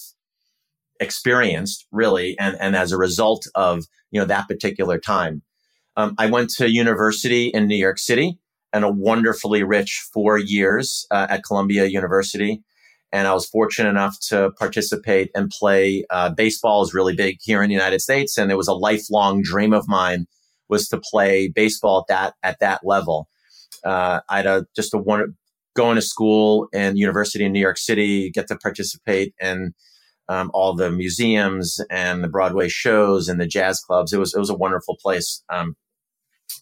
experienced 0.99 1.87
really. 1.93 2.37
And, 2.41 2.57
and 2.61 2.75
as 2.75 2.91
a 2.91 2.99
result 2.99 3.47
of, 3.55 3.85
you 4.11 4.21
know, 4.21 4.27
that 4.27 4.49
particular 4.49 4.99
time, 4.99 5.43
um, 5.97 6.17
I 6.19 6.27
went 6.27 6.51
to 6.57 6.69
university 6.69 7.47
in 7.47 7.69
New 7.69 7.77
York 7.77 7.99
City 7.99 8.37
and 8.73 8.85
a 8.85 8.91
wonderfully 8.91 9.63
rich 9.63 10.05
four 10.13 10.39
years 10.39 11.07
uh, 11.13 11.29
at 11.31 11.45
Columbia 11.45 11.85
University. 11.85 12.65
And 13.13 13.29
I 13.29 13.35
was 13.35 13.47
fortunate 13.47 13.91
enough 13.91 14.19
to 14.29 14.51
participate 14.59 15.31
and 15.37 15.51
play. 15.51 16.05
Uh, 16.11 16.31
baseball 16.31 16.83
is 16.83 16.95
really 16.95 17.15
big 17.15 17.37
here 17.41 17.63
in 17.63 17.69
the 17.69 17.75
United 17.75 18.01
States. 18.01 18.39
And 18.39 18.51
it 18.51 18.57
was 18.57 18.69
a 18.69 18.75
lifelong 18.75 19.43
dream 19.43 19.73
of 19.73 19.87
mine 19.87 20.27
was 20.69 20.89
to 20.89 20.99
play 20.99 21.47
baseball 21.47 22.01
at 22.01 22.13
that, 22.13 22.35
at 22.43 22.59
that 22.59 22.81
level. 22.85 23.29
Uh, 23.85 24.21
I 24.29 24.37
had 24.37 24.47
a, 24.47 24.67
just 24.75 24.95
a 24.95 24.99
one, 24.99 25.35
going 25.75 25.97
to 25.97 26.03
school 26.03 26.69
and 26.73 26.99
university 26.99 27.45
in 27.45 27.53
New 27.53 27.61
York 27.61 27.79
City, 27.79 28.31
get 28.31 28.49
to 28.49 28.57
participate 28.57 29.35
in 29.41 29.73
um, 30.29 30.51
all 30.55 30.75
the 30.75 30.91
museums 30.91 31.81
and 31.91 32.23
the 32.23 32.29
Broadway 32.29 32.69
shows 32.69 33.29
and 33.29 33.41
the 33.41 33.47
jazz 33.47 33.81
clubs. 33.81 34.13
It 34.13 34.19
was, 34.19 34.35
it 34.35 34.39
was 34.39 34.51
a 34.51 34.55
wonderful 34.57 34.97
place 35.03 35.43
um, 35.49 35.75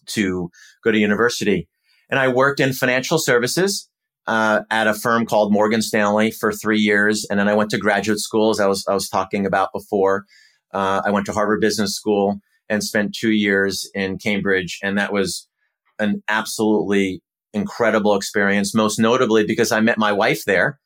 to 0.07 0.49
go 0.83 0.91
to 0.91 0.97
university. 0.97 1.67
And 2.09 2.19
I 2.19 2.27
worked 2.27 2.59
in 2.59 2.73
financial 2.73 3.17
services 3.17 3.89
uh, 4.27 4.61
at 4.69 4.87
a 4.87 4.93
firm 4.93 5.25
called 5.25 5.53
Morgan 5.53 5.81
Stanley 5.81 6.31
for 6.31 6.51
three 6.51 6.79
years. 6.79 7.25
And 7.29 7.39
then 7.39 7.47
I 7.47 7.53
went 7.53 7.69
to 7.71 7.77
graduate 7.77 8.19
school, 8.19 8.49
as 8.49 8.59
I 8.59 8.67
was, 8.67 8.85
I 8.87 8.93
was 8.93 9.09
talking 9.09 9.45
about 9.45 9.69
before. 9.73 10.25
Uh, 10.73 11.01
I 11.05 11.11
went 11.11 11.25
to 11.25 11.33
Harvard 11.33 11.61
Business 11.61 11.95
School 11.95 12.39
and 12.69 12.83
spent 12.83 13.13
two 13.13 13.31
years 13.31 13.89
in 13.93 14.17
Cambridge. 14.17 14.79
And 14.81 14.97
that 14.97 15.11
was 15.11 15.47
an 16.01 16.23
absolutely 16.27 17.21
incredible 17.53 18.15
experience, 18.15 18.73
most 18.73 18.99
notably 18.99 19.45
because 19.45 19.71
I 19.71 19.79
met 19.79 19.97
my 19.97 20.11
wife 20.11 20.43
there. 20.45 20.79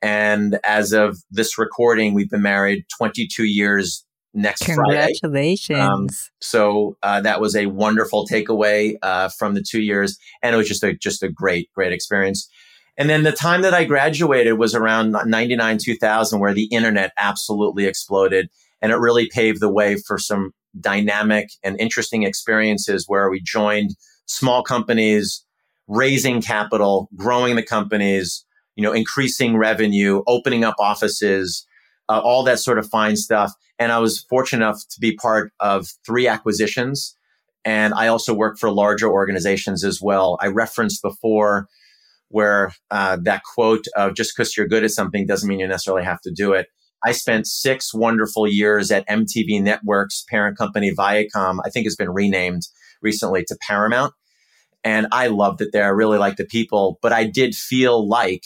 And 0.00 0.58
as 0.64 0.92
of 0.92 1.18
this 1.30 1.58
recording, 1.58 2.14
we've 2.14 2.30
been 2.30 2.42
married 2.42 2.84
22 2.98 3.44
years 3.44 4.04
next 4.34 4.64
Congratulations. 4.64 5.20
Friday. 5.20 5.56
Congratulations. 5.58 5.80
Um, 5.80 6.06
so 6.40 6.96
uh, 7.02 7.20
that 7.20 7.40
was 7.40 7.54
a 7.54 7.66
wonderful 7.66 8.26
takeaway 8.26 8.94
uh, 9.02 9.28
from 9.38 9.54
the 9.54 9.62
two 9.62 9.80
years. 9.80 10.18
And 10.42 10.54
it 10.54 10.58
was 10.58 10.68
just 10.68 10.82
a, 10.82 10.94
just 10.94 11.22
a 11.22 11.28
great, 11.28 11.70
great 11.74 11.92
experience. 11.92 12.48
And 12.96 13.08
then 13.08 13.22
the 13.22 13.32
time 13.32 13.62
that 13.62 13.74
I 13.74 13.84
graduated 13.84 14.58
was 14.58 14.74
around 14.74 15.16
99, 15.24 15.78
2000, 15.82 16.40
where 16.40 16.54
the 16.54 16.66
internet 16.66 17.12
absolutely 17.16 17.86
exploded. 17.86 18.48
And 18.80 18.92
it 18.92 18.96
really 18.96 19.28
paved 19.32 19.60
the 19.60 19.72
way 19.72 19.96
for 19.96 20.18
some 20.18 20.52
dynamic 20.78 21.50
and 21.62 21.78
interesting 21.80 22.24
experiences 22.24 23.04
where 23.06 23.30
we 23.30 23.40
joined 23.42 23.90
small 24.26 24.62
companies, 24.62 25.44
raising 25.88 26.40
capital, 26.40 27.08
growing 27.16 27.56
the 27.56 27.62
companies, 27.62 28.44
you 28.76 28.82
know, 28.82 28.92
increasing 28.92 29.56
revenue, 29.56 30.22
opening 30.26 30.64
up 30.64 30.74
offices, 30.78 31.66
uh, 32.08 32.20
all 32.20 32.42
that 32.44 32.58
sort 32.58 32.78
of 32.78 32.88
fine 32.88 33.16
stuff. 33.16 33.52
And 33.78 33.92
I 33.92 33.98
was 33.98 34.24
fortunate 34.28 34.64
enough 34.64 34.80
to 34.90 35.00
be 35.00 35.14
part 35.14 35.52
of 35.60 35.88
three 36.06 36.26
acquisitions. 36.26 37.16
And 37.64 37.94
I 37.94 38.08
also 38.08 38.34
work 38.34 38.58
for 38.58 38.70
larger 38.70 39.08
organizations 39.10 39.84
as 39.84 40.00
well. 40.00 40.38
I 40.40 40.48
referenced 40.48 41.02
before 41.02 41.68
where 42.28 42.72
uh, 42.90 43.18
that 43.22 43.42
quote 43.44 43.84
of 43.94 44.14
just 44.14 44.34
because 44.34 44.56
you're 44.56 44.66
good 44.66 44.84
at 44.84 44.90
something 44.90 45.26
doesn't 45.26 45.48
mean 45.48 45.60
you 45.60 45.68
necessarily 45.68 46.04
have 46.04 46.20
to 46.22 46.30
do 46.30 46.52
it. 46.52 46.68
I 47.04 47.12
spent 47.12 47.46
six 47.46 47.92
wonderful 47.92 48.46
years 48.46 48.90
at 48.90 49.06
MTV 49.08 49.62
Networks 49.62 50.24
parent 50.28 50.56
company 50.56 50.92
Viacom. 50.96 51.58
I 51.64 51.68
think 51.68 51.86
it's 51.86 51.96
been 51.96 52.10
renamed 52.10 52.62
recently 53.02 53.44
to 53.44 53.58
Paramount. 53.66 54.14
And 54.84 55.06
I 55.12 55.28
loved 55.28 55.60
it 55.60 55.70
there. 55.72 55.84
I 55.84 55.88
really 55.88 56.18
liked 56.18 56.38
the 56.38 56.44
people, 56.44 56.98
but 57.02 57.12
I 57.12 57.24
did 57.24 57.54
feel 57.54 58.06
like 58.06 58.44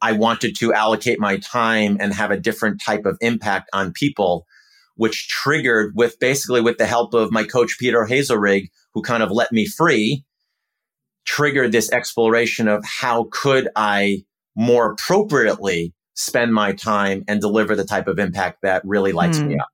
I 0.00 0.12
wanted 0.12 0.56
to 0.58 0.72
allocate 0.72 1.18
my 1.18 1.38
time 1.38 1.96
and 2.00 2.14
have 2.14 2.30
a 2.30 2.38
different 2.38 2.80
type 2.80 3.04
of 3.04 3.16
impact 3.20 3.68
on 3.72 3.92
people, 3.92 4.46
which 4.94 5.28
triggered 5.28 5.92
with 5.96 6.18
basically 6.20 6.60
with 6.60 6.78
the 6.78 6.86
help 6.86 7.14
of 7.14 7.32
my 7.32 7.44
coach, 7.44 7.76
Peter 7.80 8.06
Hazelrig, 8.08 8.68
who 8.94 9.02
kind 9.02 9.22
of 9.22 9.32
let 9.32 9.50
me 9.50 9.66
free, 9.66 10.24
triggered 11.24 11.72
this 11.72 11.90
exploration 11.90 12.68
of 12.68 12.84
how 12.84 13.28
could 13.32 13.68
I 13.74 14.24
more 14.56 14.92
appropriately 14.92 15.94
spend 16.14 16.52
my 16.52 16.72
time 16.72 17.24
and 17.28 17.40
deliver 17.40 17.76
the 17.76 17.84
type 17.84 18.08
of 18.08 18.18
impact 18.18 18.58
that 18.62 18.82
really 18.84 19.12
lights 19.12 19.38
me 19.38 19.54
hmm. 19.54 19.60
up. 19.60 19.68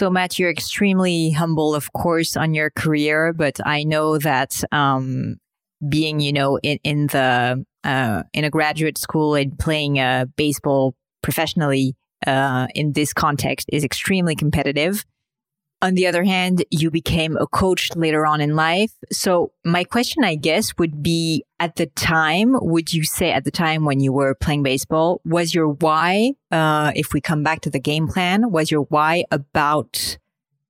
So, 0.00 0.08
Matt, 0.08 0.38
you're 0.38 0.48
extremely 0.48 1.30
humble, 1.30 1.74
of 1.74 1.92
course, 1.92 2.34
on 2.34 2.54
your 2.54 2.70
career, 2.70 3.34
but 3.34 3.60
I 3.66 3.84
know 3.84 4.16
that 4.16 4.64
um, 4.72 5.36
being, 5.86 6.20
you 6.20 6.32
know, 6.32 6.58
in, 6.62 6.78
in 6.82 7.06
the 7.08 7.62
uh, 7.84 8.22
in 8.32 8.44
a 8.44 8.48
graduate 8.48 8.96
school 8.96 9.34
and 9.34 9.58
playing 9.58 9.98
uh, 9.98 10.24
baseball 10.36 10.94
professionally 11.22 11.96
uh, 12.26 12.66
in 12.74 12.92
this 12.92 13.12
context 13.12 13.68
is 13.70 13.84
extremely 13.84 14.34
competitive. 14.34 15.04
On 15.82 15.94
the 15.94 16.06
other 16.06 16.24
hand, 16.24 16.62
you 16.70 16.90
became 16.90 17.38
a 17.38 17.46
coach 17.46 17.90
later 17.96 18.26
on 18.26 18.42
in 18.42 18.54
life. 18.54 18.92
So 19.10 19.52
my 19.64 19.82
question, 19.82 20.24
I 20.24 20.34
guess, 20.34 20.76
would 20.76 21.02
be 21.02 21.44
at 21.58 21.76
the 21.76 21.86
time, 21.86 22.54
would 22.60 22.92
you 22.92 23.02
say 23.02 23.32
at 23.32 23.44
the 23.44 23.50
time 23.50 23.86
when 23.86 23.98
you 23.98 24.12
were 24.12 24.34
playing 24.34 24.62
baseball, 24.62 25.22
was 25.24 25.54
your 25.54 25.68
why, 25.68 26.32
uh, 26.50 26.92
if 26.94 27.14
we 27.14 27.22
come 27.22 27.42
back 27.42 27.62
to 27.62 27.70
the 27.70 27.80
game 27.80 28.08
plan, 28.08 28.50
was 28.50 28.70
your 28.70 28.82
why 28.82 29.24
about, 29.30 30.18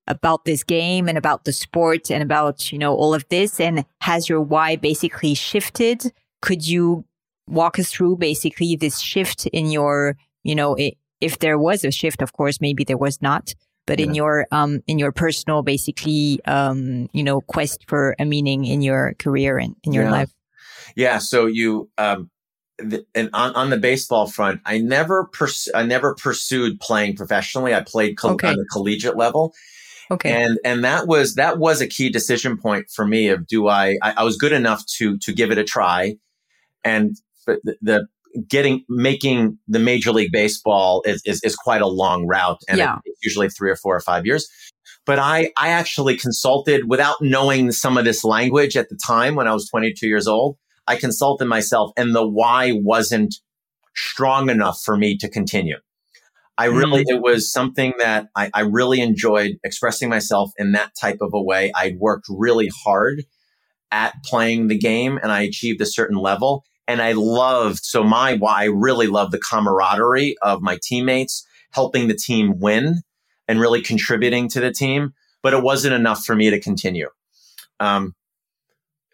about 0.07 0.45
this 0.45 0.63
game 0.63 1.09
and 1.09 1.19
about 1.19 1.45
the 1.45 1.53
sport 1.53 2.09
and 2.09 2.23
about, 2.23 2.71
you 2.71 2.79
know, 2.79 2.95
all 2.95 3.13
of 3.13 3.29
this? 3.31 3.59
And 3.59 3.85
has 4.03 4.29
your 4.29 4.41
why 4.41 4.77
basically 4.77 5.35
shifted? 5.35 6.13
Could 6.41 6.69
you 6.69 7.05
walk 7.49 7.81
us 7.81 7.91
through 7.91 8.19
basically 8.19 8.77
this 8.77 9.01
shift 9.01 9.47
in 9.49 9.73
your, 9.73 10.17
you 10.45 10.55
know, 10.55 10.77
it, 10.77 10.95
if 11.21 11.41
there 11.41 11.59
was 11.59 11.85
a 11.85 11.91
shift, 11.91 12.23
of 12.23 12.33
course, 12.33 12.61
maybe 12.61 12.85
there 12.85 12.97
was 12.97 13.21
not 13.21 13.55
but 13.91 13.99
yeah. 13.99 14.07
in 14.07 14.15
your 14.15 14.47
um 14.53 14.83
in 14.87 15.01
your 15.01 15.11
personal 15.11 15.63
basically 15.63 16.41
um 16.45 17.11
you 17.13 17.25
know 17.25 17.41
quest 17.41 17.85
for 17.89 18.15
a 18.21 18.25
meaning 18.25 18.65
in 18.65 18.83
your 18.83 19.15
career 19.19 19.59
and 19.59 19.75
in 19.83 19.93
your 19.93 20.05
yeah. 20.05 20.11
life 20.13 20.31
yeah 20.95 21.19
so 21.19 21.47
you 21.47 21.91
um 21.99 22.31
the, 22.79 23.05
and 23.17 23.29
on, 23.33 23.53
on 23.57 23.69
the 23.69 23.77
baseball 23.77 24.29
front 24.29 24.61
i 24.65 24.79
never 24.79 25.27
pers- 25.33 25.69
i 25.75 25.83
never 25.83 26.15
pursued 26.15 26.79
playing 26.79 27.17
professionally 27.17 27.75
i 27.75 27.81
played 27.81 28.17
co- 28.17 28.31
okay. 28.31 28.49
on 28.49 28.57
the 28.57 28.67
collegiate 28.73 29.17
level 29.17 29.53
Okay. 30.13 30.43
And 30.43 30.59
and 30.65 30.83
that 30.83 31.07
was 31.07 31.37
that 31.37 31.59
was 31.59 31.81
a 31.81 31.87
key 31.87 32.09
decision 32.09 32.57
point 32.59 32.91
for 32.91 33.07
me 33.07 33.29
of 33.29 33.47
do 33.47 33.69
I 33.69 33.97
I, 34.03 34.15
I 34.17 34.23
was 34.25 34.37
good 34.37 34.51
enough 34.51 34.85
to 34.99 35.17
to 35.19 35.33
give 35.33 35.53
it 35.53 35.59
a 35.59 35.63
try. 35.63 36.17
And 36.83 37.15
the, 37.47 37.77
the 37.81 38.07
getting 38.49 38.85
making 38.89 39.59
the 39.67 39.79
major 39.79 40.13
league 40.13 40.33
baseball 40.33 41.03
is 41.05 41.23
is, 41.25 41.41
is 41.43 41.57
quite 41.57 41.83
a 41.83 41.87
long 41.87 42.27
route 42.27 42.61
and 42.69 42.79
Yeah. 42.79 42.99
it's 43.05 43.19
usually 43.23 43.49
three 43.49 43.71
or 43.71 43.77
four 43.77 43.97
or 43.97 44.01
five 44.01 44.25
years 44.25 44.49
but 45.07 45.19
I, 45.19 45.51
I 45.57 45.71
actually 45.71 46.17
consulted 46.17 46.89
without 46.89 47.17
knowing 47.21 47.73
some 47.73 47.97
of 47.97 48.05
this 48.05 48.25
language 48.25 48.77
at 48.77 48.89
the 48.91 48.99
time 49.05 49.35
when 49.35 49.49
I 49.49 49.53
was 49.53 49.69
22 49.69 50.07
years 50.07 50.27
old. 50.27 50.57
I 50.87 50.97
consulted 50.97 51.47
myself 51.47 51.93
and 51.97 52.15
the 52.15 52.27
why 52.27 52.73
wasn't 52.73 53.35
strong 53.97 54.51
enough 54.51 54.81
for 54.85 54.97
me 54.97 55.17
to 55.19 55.29
continue. 55.29 55.77
I 56.59 56.69
mm-hmm. 56.69 56.77
really, 56.77 57.05
it 57.07 57.23
was 57.23 57.51
something 57.51 57.95
that 57.99 58.29
I, 58.37 58.51
I 58.53 58.61
really 58.61 59.01
enjoyed 59.01 59.53
expressing 59.65 60.09
myself 60.09 60.51
in 60.59 60.73
that 60.73 60.93
type 61.01 61.19
of 61.21 61.31
a 61.33 61.43
way. 61.43 61.73
I 61.75 61.97
worked 61.99 62.27
really 62.29 62.71
hard 62.85 63.25
at 63.91 64.15
playing 64.25 64.69
the 64.69 64.79
game 64.79 65.19
and 65.23 65.33
I 65.33 65.43
achieved 65.43 65.81
a 65.81 65.87
certain 65.87 66.19
level. 66.19 66.65
And 66.91 67.01
I 67.01 67.13
loved, 67.13 67.85
so 67.85 68.03
my 68.03 68.35
why, 68.35 68.63
I 68.63 68.65
really 68.65 69.07
loved 69.07 69.31
the 69.31 69.39
camaraderie 69.39 70.35
of 70.43 70.61
my 70.61 70.77
teammates, 70.83 71.47
helping 71.71 72.09
the 72.09 72.17
team 72.17 72.59
win 72.59 73.03
and 73.47 73.61
really 73.61 73.81
contributing 73.81 74.49
to 74.49 74.61
the 74.61 74.73
team. 74.73 75.15
But 75.41 75.55
it 75.55 75.63
wasn't 75.63 75.95
enough 75.95 76.25
for 76.25 76.35
me 76.35 76.51
to 76.51 76.59
continue. 76.59 77.09
Um, 77.79 78.17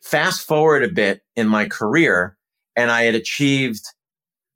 fast 0.02 0.46
forward 0.46 0.84
a 0.84 0.88
bit 0.88 1.20
in 1.36 1.48
my 1.48 1.68
career, 1.68 2.38
and 2.76 2.90
I 2.90 3.02
had 3.02 3.14
achieved 3.14 3.84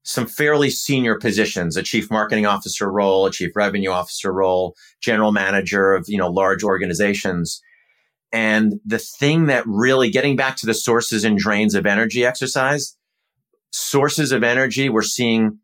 some 0.02 0.26
fairly 0.26 0.70
senior 0.70 1.16
positions 1.16 1.76
a 1.76 1.82
chief 1.82 2.10
marketing 2.10 2.46
officer 2.46 2.90
role 2.90 3.26
a 3.26 3.30
chief 3.30 3.54
revenue 3.54 3.90
officer 3.90 4.32
role 4.32 4.74
general 5.02 5.30
manager 5.30 5.92
of 5.92 6.06
you 6.08 6.16
know 6.16 6.30
large 6.30 6.64
organizations 6.64 7.60
and 8.32 8.80
the 8.86 8.98
thing 8.98 9.44
that 9.44 9.62
really 9.66 10.08
getting 10.08 10.36
back 10.36 10.56
to 10.56 10.64
the 10.64 10.72
sources 10.72 11.22
and 11.22 11.36
drains 11.36 11.74
of 11.74 11.84
energy 11.84 12.24
exercise 12.24 12.96
sources 13.70 14.32
of 14.32 14.42
energy 14.42 14.88
we're 14.88 15.02
seeing 15.02 15.58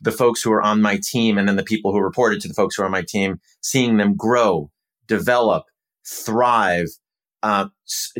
the 0.00 0.12
folks 0.12 0.42
who 0.42 0.52
are 0.52 0.62
on 0.62 0.82
my 0.82 0.98
team 1.02 1.38
and 1.38 1.48
then 1.48 1.56
the 1.56 1.62
people 1.62 1.92
who 1.92 2.00
reported 2.00 2.40
to 2.40 2.48
the 2.48 2.54
folks 2.54 2.76
who 2.76 2.82
are 2.82 2.86
on 2.86 2.92
my 2.92 3.04
team 3.06 3.40
seeing 3.60 3.96
them 3.96 4.16
grow 4.16 4.70
develop 5.06 5.64
thrive 6.06 6.88
uh, 7.42 7.68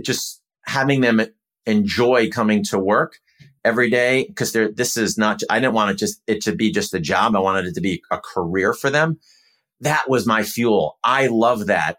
just 0.03 0.43
having 0.67 1.01
them 1.01 1.21
enjoy 1.67 2.29
coming 2.29 2.63
to 2.65 2.79
work 2.79 3.19
every 3.65 3.91
day 3.91 4.27
because 4.29 4.53
this 4.53 4.97
is 4.97 5.17
not 5.17 5.41
I 5.49 5.61
didn't 5.61 5.75
want 5.75 5.91
it 5.93 5.99
just 5.99 6.21
it 6.27 6.43
to 6.43 6.55
be 6.55 6.71
just 6.71 6.95
a 6.95 7.01
job. 7.01 7.37
I 7.37 7.41
wanted 7.41 7.67
it 7.67 7.75
to 7.75 7.81
be 7.81 8.03
a 8.11 8.19
career 8.19 8.73
for 8.73 8.91
them. 8.91 9.19
That 9.81 10.09
was 10.09 10.27
my 10.27 10.43
fuel. 10.43 10.99
I 11.03 11.29
love 11.29 11.67
that. 11.67 11.99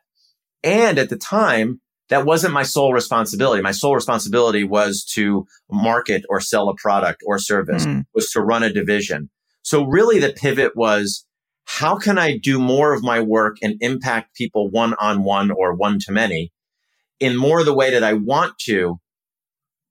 And 0.63 0.97
at 0.97 1.09
the 1.09 1.17
time, 1.17 1.81
that 2.14 2.28
wasn't 2.28 2.53
my 2.53 2.61
sole 2.61 2.93
responsibility. 2.93 3.59
My 3.64 3.72
sole 3.72 3.95
responsibility 3.95 4.64
was 4.64 5.03
to 5.16 5.47
market 5.72 6.24
or 6.30 6.39
sell 6.39 6.70
a 6.70 6.76
product 6.76 7.24
or 7.26 7.39
service, 7.39 7.88
Mm. 7.88 8.03
was 8.14 8.30
to 8.34 8.41
run 8.41 8.61
a 8.61 8.72
division. 8.72 9.32
So 9.64 9.84
really 9.84 10.20
the 10.20 10.32
pivot 10.32 10.76
was 10.76 11.26
how 11.66 11.95
can 11.97 12.20
I 12.20 12.38
do 12.38 12.59
more 12.59 12.93
of 12.93 13.01
my 13.01 13.20
work 13.20 13.57
and 13.64 13.78
impact 13.82 14.36
people 14.36 14.70
one 14.70 14.93
on 14.99 15.24
one 15.24 15.49
or 15.49 15.74
one 15.74 15.97
to 16.01 16.11
many 16.11 16.51
in 17.20 17.36
more 17.36 17.64
the 17.64 17.74
way 17.74 17.89
that 17.89 18.03
I 18.03 18.14
want 18.14 18.59
to 18.66 18.99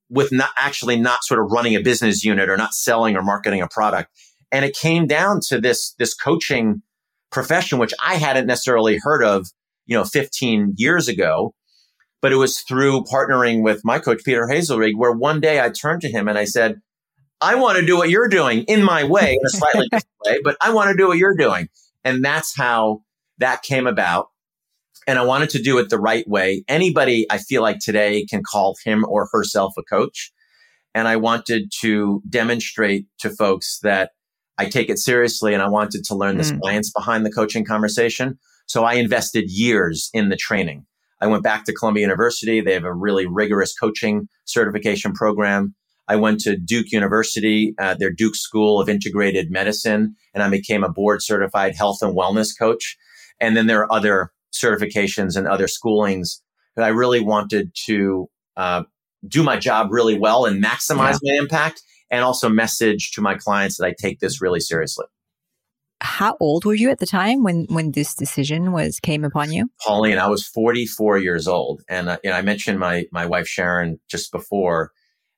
with 0.09 0.31
not 0.31 0.51
actually 0.55 0.95
not 0.95 1.25
sort 1.25 1.41
of 1.41 1.51
running 1.51 1.75
a 1.75 1.81
business 1.81 2.23
unit 2.23 2.47
or 2.47 2.55
not 2.55 2.73
selling 2.73 3.17
or 3.17 3.21
marketing 3.21 3.61
a 3.61 3.67
product. 3.67 4.09
And 4.49 4.63
it 4.63 4.77
came 4.77 5.07
down 5.07 5.41
to 5.49 5.59
this, 5.59 5.93
this 5.99 6.13
coaching 6.13 6.83
profession, 7.33 7.79
which 7.79 7.93
I 8.01 8.15
hadn't 8.15 8.47
necessarily 8.47 8.97
heard 8.97 9.25
of, 9.25 9.47
you 9.87 9.97
know, 9.97 10.05
15 10.05 10.75
years 10.77 11.09
ago. 11.09 11.53
But 12.23 12.31
it 12.31 12.37
was 12.37 12.61
through 12.61 13.03
partnering 13.03 13.63
with 13.63 13.81
my 13.83 13.99
coach, 13.99 14.23
Peter 14.23 14.47
Hazelrig, 14.47 14.95
where 14.95 15.11
one 15.11 15.41
day 15.41 15.59
I 15.59 15.69
turned 15.69 16.01
to 16.03 16.09
him 16.09 16.29
and 16.29 16.37
I 16.37 16.45
said, 16.45 16.81
I 17.41 17.55
want 17.55 17.77
to 17.77 17.85
do 17.85 17.97
what 17.97 18.09
you're 18.09 18.29
doing 18.29 18.63
in 18.63 18.81
my 18.81 19.03
way, 19.03 19.33
in 19.33 19.45
a 19.45 19.49
slightly 19.49 19.89
different 19.91 20.07
way, 20.25 20.37
but 20.41 20.55
I 20.61 20.71
want 20.73 20.89
to 20.89 20.95
do 20.95 21.09
what 21.09 21.17
you're 21.17 21.35
doing. 21.35 21.67
And 22.05 22.23
that's 22.23 22.55
how 22.55 23.03
that 23.39 23.61
came 23.61 23.87
about. 23.87 24.29
And 25.05 25.19
I 25.19 25.25
wanted 25.25 25.49
to 25.49 25.61
do 25.61 25.79
it 25.79 25.89
the 25.89 25.99
right 25.99 26.25
way. 26.25 26.63
Anybody 26.69 27.27
I 27.29 27.39
feel 27.39 27.61
like 27.61 27.79
today 27.79 28.25
can 28.25 28.41
call 28.41 28.77
him 28.85 29.03
or 29.05 29.27
herself 29.33 29.73
a 29.77 29.83
coach. 29.83 30.31
And 30.95 31.09
I 31.09 31.17
wanted 31.17 31.73
to 31.81 32.21
demonstrate 32.29 33.05
to 33.19 33.31
folks 33.31 33.79
that 33.83 34.11
I 34.57 34.69
take 34.69 34.89
it 34.89 34.97
seriously 34.97 35.53
and 35.53 35.61
I 35.61 35.67
wanted 35.67 36.05
to 36.05 36.15
learn 36.15 36.37
the 36.37 36.43
Mm. 36.43 36.59
science 36.63 36.89
behind 36.89 37.25
the 37.25 37.31
coaching 37.31 37.65
conversation. 37.65 38.39
So 38.65 38.85
I 38.85 38.93
invested 38.93 39.51
years 39.51 40.09
in 40.13 40.29
the 40.29 40.37
training. 40.37 40.85
I 41.23 41.27
went 41.27 41.41
back 41.41 41.63
to 41.63 41.73
Columbia 41.73 42.01
University. 42.01 42.59
They 42.59 42.73
have 42.73 42.83
a 42.83 42.93
really 42.93 43.25
rigorous 43.25 43.73
coaching 43.73 44.27
certification 44.43 45.13
program. 45.13 45.73
I 46.09 46.17
went 46.17 46.41
to 46.41 46.57
Duke 46.57 46.91
University, 46.91 47.73
uh, 47.79 47.93
their 47.93 48.11
Duke 48.11 48.35
School 48.35 48.81
of 48.81 48.89
Integrated 48.89 49.49
Medicine, 49.49 50.17
and 50.33 50.43
I 50.43 50.49
became 50.49 50.83
a 50.83 50.91
board 50.91 51.23
certified 51.23 51.75
health 51.77 51.99
and 52.01 52.13
wellness 52.13 52.49
coach. 52.59 52.97
And 53.39 53.55
then 53.55 53.67
there 53.67 53.79
are 53.79 53.93
other 53.93 54.31
certifications 54.53 55.37
and 55.37 55.47
other 55.47 55.67
schoolings 55.67 56.41
that 56.75 56.83
I 56.83 56.89
really 56.89 57.21
wanted 57.21 57.71
to 57.85 58.29
uh, 58.57 58.83
do 59.25 59.43
my 59.43 59.55
job 59.55 59.93
really 59.93 60.19
well 60.19 60.43
and 60.43 60.61
maximize 60.61 61.19
my 61.23 61.37
impact 61.37 61.81
and 62.11 62.25
also 62.25 62.49
message 62.49 63.11
to 63.11 63.21
my 63.21 63.35
clients 63.35 63.77
that 63.77 63.85
I 63.85 63.95
take 63.97 64.19
this 64.19 64.41
really 64.41 64.59
seriously. 64.59 65.05
How 66.03 66.35
old 66.41 66.65
were 66.65 66.73
you 66.73 66.89
at 66.89 66.99
the 66.99 67.05
time 67.05 67.43
when 67.43 67.65
when 67.69 67.91
this 67.91 68.13
decision 68.13 68.73
was 68.73 68.99
came 68.99 69.23
upon 69.23 69.51
you? 69.53 69.69
Pauline, 69.81 70.17
I 70.17 70.27
was 70.27 70.45
44 70.45 71.17
years 71.17 71.47
old, 71.47 71.81
and 71.87 72.09
uh, 72.09 72.17
you 72.23 72.29
know, 72.29 72.35
I 72.35 72.41
mentioned 72.41 72.77
my 72.77 73.05
my 73.11 73.25
wife 73.25 73.47
Sharon 73.47 73.99
just 74.09 74.31
before, 74.31 74.91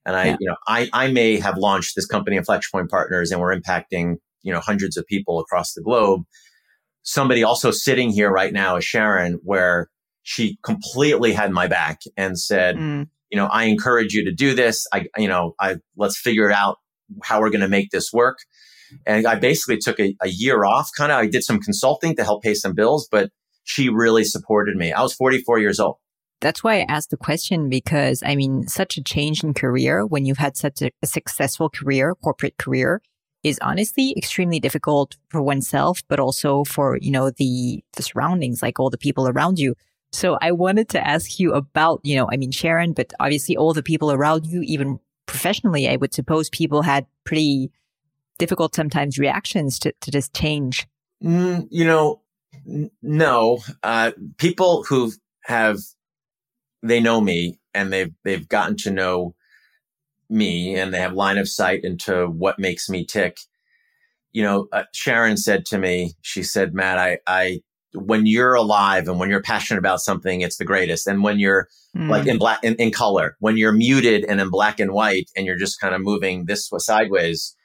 and 0.05 0.15
I 0.15 0.25
Yeah. 0.25 0.37
you 0.39 0.47
know 0.49 0.55
I 0.67 0.89
I 0.91 1.11
may 1.11 1.37
have 1.39 1.57
launched 1.57 1.95
this 1.95 2.07
company, 2.07 2.35
Inflection 2.35 2.69
Point 2.71 2.89
Partners, 2.89 3.31
and 3.31 3.39
we're 3.39 3.55
impacting 3.55 4.15
you 4.41 4.51
know 4.51 4.59
hundreds 4.59 4.97
of 4.97 5.05
people 5.05 5.39
across 5.39 5.73
the 5.73 5.81
globe. 5.83 6.23
Somebody 7.03 7.43
also 7.43 7.69
sitting 7.69 8.09
here 8.09 8.31
right 8.31 8.51
now 8.51 8.77
is 8.77 8.83
Sharon, 8.85 9.39
where 9.43 9.89
she 10.23 10.57
completely 10.63 11.31
had 11.33 11.51
my 11.51 11.67
back 11.67 12.01
and 12.17 12.39
said, 12.39 12.75
Mm. 12.77 13.07
you 13.29 13.37
know, 13.37 13.45
I 13.45 13.65
encourage 13.65 14.13
you 14.15 14.25
to 14.25 14.31
do 14.31 14.55
this. 14.55 14.87
I, 14.91 15.05
you 15.15 15.27
know, 15.27 15.53
I 15.59 15.75
let's 15.95 16.17
figure 16.17 16.49
it 16.49 16.53
out 16.53 16.79
how 17.21 17.39
we're 17.39 17.51
going 17.51 17.61
to 17.61 17.67
make 17.67 17.91
this 17.91 18.11
work. 18.11 18.39
And 19.05 19.25
I 19.25 19.35
basically 19.35 19.77
took 19.77 19.99
a, 19.99 20.15
a 20.21 20.27
year 20.27 20.65
off. 20.65 20.89
Kind 20.97 21.11
of, 21.11 21.19
I 21.19 21.27
did 21.27 21.43
some 21.43 21.59
consulting 21.59 22.15
to 22.15 22.23
help 22.23 22.43
pay 22.43 22.53
some 22.53 22.73
bills, 22.73 23.07
but 23.09 23.29
she 23.63 23.89
really 23.89 24.23
supported 24.23 24.75
me. 24.75 24.93
I 24.93 25.01
was 25.01 25.13
44 25.13 25.59
years 25.59 25.79
old. 25.79 25.97
That's 26.41 26.63
why 26.63 26.81
I 26.81 26.85
asked 26.87 27.09
the 27.09 27.17
question 27.17 27.69
because 27.69 28.21
I 28.25 28.35
mean, 28.35 28.67
such 28.67 28.97
a 28.97 29.03
change 29.03 29.43
in 29.43 29.53
career 29.53 30.05
when 30.05 30.25
you've 30.25 30.37
had 30.37 30.57
such 30.57 30.81
a, 30.81 30.91
a 31.01 31.07
successful 31.07 31.69
career, 31.69 32.13
corporate 32.15 32.57
career, 32.57 33.01
is 33.43 33.59
honestly 33.61 34.13
extremely 34.17 34.59
difficult 34.59 35.17
for 35.29 35.41
oneself, 35.41 36.01
but 36.07 36.19
also 36.19 36.63
for 36.63 36.97
you 36.97 37.11
know 37.11 37.29
the 37.29 37.83
the 37.95 38.03
surroundings, 38.03 38.61
like 38.61 38.79
all 38.79 38.89
the 38.89 38.97
people 38.97 39.27
around 39.27 39.59
you. 39.59 39.75
So 40.11 40.37
I 40.41 40.51
wanted 40.51 40.89
to 40.89 41.07
ask 41.07 41.39
you 41.39 41.53
about 41.53 42.01
you 42.03 42.15
know, 42.15 42.27
I 42.31 42.37
mean, 42.37 42.51
Sharon, 42.51 42.93
but 42.93 43.13
obviously 43.19 43.55
all 43.55 43.73
the 43.73 43.83
people 43.83 44.11
around 44.11 44.45
you, 44.45 44.61
even 44.61 44.99
professionally, 45.25 45.87
I 45.87 45.95
would 45.95 46.13
suppose 46.13 46.49
people 46.49 46.81
had 46.81 47.05
pretty 47.23 47.71
difficult 48.37 48.75
sometimes 48.75 49.17
reactions 49.17 49.79
to 49.79 49.93
to 50.01 50.11
this 50.11 50.29
change. 50.29 50.87
Mm, 51.23 51.67
you 51.71 51.85
know, 51.85 52.21
n- 52.67 52.91
no. 53.01 53.59
Uh, 53.83 54.11
people 54.37 54.83
who 54.83 55.11
have 55.43 55.79
they 56.83 56.99
know 56.99 57.21
me 57.21 57.59
and 57.73 57.91
they've 57.91 58.13
they've 58.23 58.47
gotten 58.47 58.77
to 58.77 58.91
know 58.91 59.35
me 60.29 60.75
and 60.75 60.93
they 60.93 60.99
have 60.99 61.13
line 61.13 61.37
of 61.37 61.47
sight 61.47 61.83
into 61.83 62.25
what 62.27 62.59
makes 62.59 62.89
me 62.89 63.05
tick. 63.05 63.37
You 64.33 64.43
know, 64.43 64.67
uh, 64.73 64.83
Sharon 64.93 65.37
said 65.37 65.65
to 65.67 65.77
me, 65.77 66.13
she 66.21 66.43
said, 66.43 66.73
"Matt, 66.73 66.97
I, 66.97 67.19
I, 67.25 67.61
when 67.93 68.25
you're 68.25 68.53
alive 68.55 69.07
and 69.07 69.17
when 69.19 69.29
you're 69.29 69.41
passionate 69.41 69.79
about 69.79 70.01
something, 70.01 70.41
it's 70.41 70.57
the 70.57 70.65
greatest. 70.65 71.07
And 71.07 71.23
when 71.23 71.39
you're 71.39 71.67
Mm. 71.95 72.09
like 72.09 72.27
in 72.27 72.37
black, 72.37 72.59
in, 72.61 72.75
in 72.75 72.91
color, 72.91 73.37
when 73.39 73.55
you're 73.55 73.71
muted 73.71 74.25
and 74.25 74.41
in 74.41 74.49
black 74.49 74.81
and 74.81 74.91
white, 74.91 75.31
and 75.37 75.45
you're 75.45 75.55
just 75.55 75.79
kind 75.79 75.95
of 75.95 76.01
moving 76.01 76.43
this 76.45 76.69
sideways, 76.79 77.55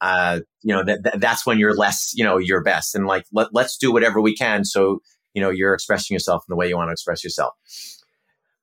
uh, 0.00 0.40
you 0.62 0.74
know, 0.74 0.84
that, 0.84 1.02
that 1.02 1.20
that's 1.20 1.46
when 1.46 1.58
you're 1.58 1.74
less, 1.74 2.12
you 2.14 2.24
know, 2.24 2.38
your 2.38 2.62
best. 2.62 2.94
And 2.94 3.06
like, 3.06 3.24
let, 3.32 3.48
let's 3.52 3.76
do 3.76 3.92
whatever 3.92 4.20
we 4.20 4.34
can. 4.34 4.64
So, 4.64 5.00
you 5.34 5.42
know, 5.42 5.50
you're 5.50 5.74
expressing 5.74 6.14
yourself 6.14 6.44
in 6.48 6.52
the 6.52 6.56
way 6.56 6.68
you 6.68 6.76
want 6.76 6.88
to 6.88 6.92
express 6.92 7.24
yourself. 7.24 7.54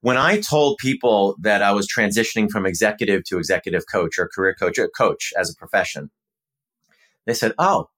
When 0.00 0.16
I 0.16 0.40
told 0.40 0.78
people 0.78 1.36
that 1.40 1.62
I 1.62 1.72
was 1.72 1.88
transitioning 1.88 2.50
from 2.50 2.66
executive 2.66 3.24
to 3.24 3.38
executive 3.38 3.84
coach 3.90 4.18
or 4.18 4.28
career 4.32 4.54
coach, 4.54 4.78
or 4.78 4.88
coach 4.88 5.32
as 5.36 5.50
a 5.50 5.56
profession, 5.56 6.10
they 7.26 7.34
said, 7.34 7.54
"Oh, 7.58 7.88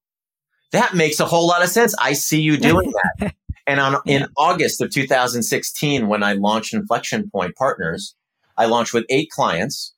that 0.72 0.95
makes 0.95 1.20
a 1.20 1.26
whole 1.26 1.47
lot 1.47 1.62
of 1.62 1.68
sense. 1.68 1.95
I 2.01 2.14
see 2.14 2.41
you 2.41 2.57
doing 2.57 2.93
that." 3.20 3.34
and 3.66 3.78
on 3.78 4.01
in 4.07 4.28
August 4.36 4.80
of 4.80 4.91
2016, 4.91 6.09
when 6.09 6.22
I 6.22 6.32
launched 6.32 6.72
Inflection 6.72 7.28
Point 7.30 7.57
Partners, 7.57 8.14
I 8.57 8.66
launched 8.66 8.95
with 8.95 9.05
eight 9.11 9.30
clients. 9.30 9.95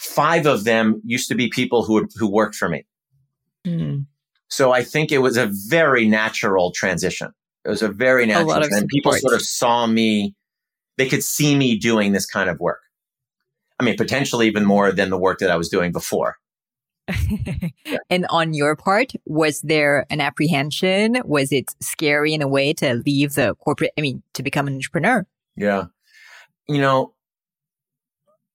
Five 0.00 0.46
of 0.46 0.64
them 0.64 1.02
used 1.04 1.28
to 1.28 1.34
be 1.34 1.48
people 1.48 1.84
who 1.84 2.08
who 2.16 2.30
worked 2.30 2.54
for 2.54 2.68
me. 2.68 2.86
Mm. 3.66 4.06
So 4.48 4.72
I 4.72 4.82
think 4.82 5.12
it 5.12 5.18
was 5.18 5.36
a 5.36 5.50
very 5.68 6.08
natural 6.08 6.72
transition. 6.72 7.32
It 7.64 7.68
was 7.68 7.82
a 7.82 7.88
very 7.88 8.24
natural. 8.24 8.52
A 8.52 8.60
and 8.62 8.88
people 8.88 9.12
sort 9.12 9.34
of 9.34 9.42
saw 9.42 9.86
me, 9.86 10.34
they 10.96 11.06
could 11.06 11.22
see 11.22 11.54
me 11.54 11.78
doing 11.78 12.12
this 12.12 12.24
kind 12.24 12.48
of 12.48 12.58
work. 12.58 12.80
I 13.78 13.84
mean, 13.84 13.96
potentially 13.96 14.46
even 14.46 14.64
more 14.64 14.90
than 14.90 15.10
the 15.10 15.18
work 15.18 15.38
that 15.40 15.50
I 15.50 15.56
was 15.56 15.68
doing 15.68 15.92
before. 15.92 16.36
yeah. 17.86 17.98
And 18.08 18.26
on 18.30 18.54
your 18.54 18.76
part, 18.76 19.12
was 19.26 19.60
there 19.60 20.06
an 20.10 20.20
apprehension? 20.20 21.20
Was 21.24 21.52
it 21.52 21.74
scary 21.80 22.32
in 22.32 22.42
a 22.42 22.48
way 22.48 22.72
to 22.74 22.94
leave 23.06 23.34
the 23.34 23.54
corporate, 23.56 23.92
I 23.98 24.00
mean, 24.00 24.22
to 24.34 24.42
become 24.42 24.66
an 24.66 24.74
entrepreneur? 24.74 25.26
Yeah. 25.56 25.86
You 26.68 26.80
know, 26.80 27.14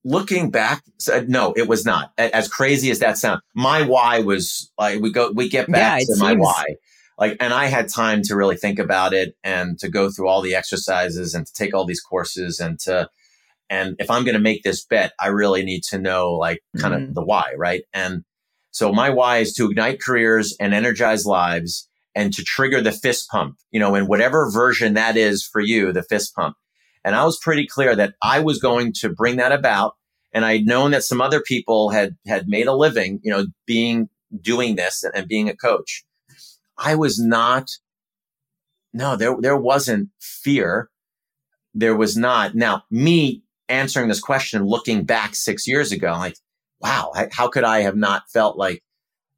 looking 0.05 0.51
back, 0.51 0.83
no, 1.27 1.53
it 1.57 1.67
was 1.67 1.83
not. 1.83 2.13
As 2.17 2.47
crazy 2.47 2.91
as 2.91 2.99
that 2.99 3.17
sounds, 3.17 3.41
my 3.53 3.81
why 3.81 4.19
was 4.19 4.71
like 4.77 5.01
we 5.01 5.11
go, 5.11 5.31
we 5.31 5.49
get 5.49 5.69
back 5.69 6.01
yeah, 6.01 6.15
to 6.15 6.21
my 6.21 6.35
why. 6.35 6.63
Like, 7.17 7.37
and 7.39 7.53
I 7.53 7.65
had 7.65 7.89
time 7.89 8.21
to 8.23 8.35
really 8.35 8.57
think 8.57 8.77
about 8.77 9.13
it 9.13 9.35
and 9.43 9.79
to 9.79 9.89
go 9.89 10.09
through 10.09 10.27
all 10.27 10.41
the 10.41 10.55
exercises 10.55 11.33
and 11.33 11.47
to 11.47 11.53
take 11.53 11.73
all 11.73 11.85
these 11.85 12.01
courses 12.01 12.59
and 12.59 12.79
to, 12.81 13.09
and 13.69 13.95
if 13.99 14.11
I'm 14.11 14.23
going 14.23 14.35
to 14.35 14.41
make 14.41 14.63
this 14.63 14.85
bet, 14.85 15.13
I 15.19 15.27
really 15.27 15.63
need 15.63 15.83
to 15.89 15.97
know 15.97 16.33
like 16.33 16.59
kind 16.77 16.93
mm-hmm. 16.93 17.09
of 17.09 17.15
the 17.15 17.23
why, 17.23 17.53
right? 17.57 17.83
And 17.93 18.23
so 18.71 18.91
my 18.91 19.09
why 19.09 19.37
is 19.37 19.53
to 19.53 19.71
ignite 19.71 20.01
careers 20.01 20.55
and 20.59 20.73
energize 20.73 21.25
lives 21.25 21.89
and 22.13 22.33
to 22.33 22.43
trigger 22.43 22.81
the 22.81 22.91
fist 22.91 23.29
pump, 23.29 23.55
you 23.71 23.79
know, 23.79 23.95
in 23.95 24.07
whatever 24.07 24.51
version 24.51 24.93
that 24.93 25.17
is 25.17 25.43
for 25.43 25.61
you, 25.61 25.91
the 25.93 26.03
fist 26.03 26.35
pump. 26.35 26.57
And 27.05 27.15
I 27.15 27.23
was 27.23 27.37
pretty 27.37 27.67
clear 27.67 27.95
that 27.95 28.15
I 28.21 28.39
was 28.39 28.57
going 28.57 28.91
to 29.01 29.09
bring 29.09 29.37
that 29.37 29.51
about. 29.51 29.93
And 30.33 30.43
I'd 30.43 30.65
known 30.65 30.91
that 30.91 31.03
some 31.03 31.21
other 31.21 31.39
people 31.39 31.91
had, 31.91 32.17
had 32.27 32.49
made 32.49 32.67
a 32.67 32.73
living, 32.73 33.21
you 33.23 33.31
know, 33.31 33.45
being, 33.67 34.09
doing 34.41 34.75
this 34.75 35.05
and 35.13 35.27
being 35.27 35.47
a 35.47 35.55
coach. 35.55 36.03
I 36.77 36.95
was 36.95 37.19
not, 37.19 37.69
no, 38.91 39.15
there, 39.15 39.37
there 39.39 39.55
wasn't 39.55 40.09
fear. 40.19 40.89
There 41.73 41.95
was 41.95 42.17
not. 42.17 42.55
Now, 42.55 42.83
me 42.89 43.43
answering 43.69 44.09
this 44.09 44.19
question, 44.19 44.65
looking 44.65 45.05
back 45.05 45.35
six 45.35 45.67
years 45.67 45.91
ago, 45.91 46.11
like, 46.11 46.37
wow, 46.81 47.13
how 47.31 47.47
could 47.47 47.63
I 47.63 47.81
have 47.81 47.95
not 47.95 48.23
felt 48.33 48.57
like 48.57 48.83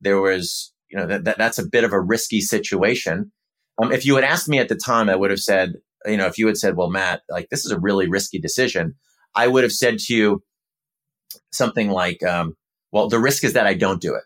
there 0.02 0.22
was, 0.22 0.74
you 0.90 0.98
know, 0.98 1.06
that, 1.06 1.26
that 1.26 1.38
that's 1.38 1.60
a 1.60 1.68
bit 1.68 1.84
of 1.84 1.92
a 1.92 2.00
risky 2.00 2.40
situation. 2.40 3.32
Um, 3.82 3.92
if 3.92 4.06
you 4.06 4.16
had 4.16 4.24
asked 4.24 4.48
me 4.48 4.58
at 4.58 4.70
the 4.70 4.76
time, 4.76 5.10
I 5.10 5.16
would 5.16 5.32
have 5.32 5.40
said, 5.40 5.74
you 6.08 6.18
know, 6.18 6.28
if 6.28 6.38
you 6.38 6.48
had 6.48 6.58
said, 6.58 6.76
well, 6.76 6.90
Matt, 6.90 7.22
like 7.30 7.50
this 7.50 7.66
is 7.66 7.72
a 7.72 7.80
really 7.80 8.08
risky 8.08 8.40
decision, 8.40 8.96
I 9.36 9.48
would 9.48 9.64
have 9.64 9.72
said 9.72 10.00
to 10.00 10.16
you 10.16 10.44
something 11.52 11.90
like, 11.90 12.24
um, 12.24 12.56
well, 12.92 13.10
the 13.10 13.20
risk 13.20 13.44
is 13.44 13.54
that 13.54 13.68
I 13.68 13.74
don't 13.74 14.02
do 14.02 14.16
it. 14.16 14.24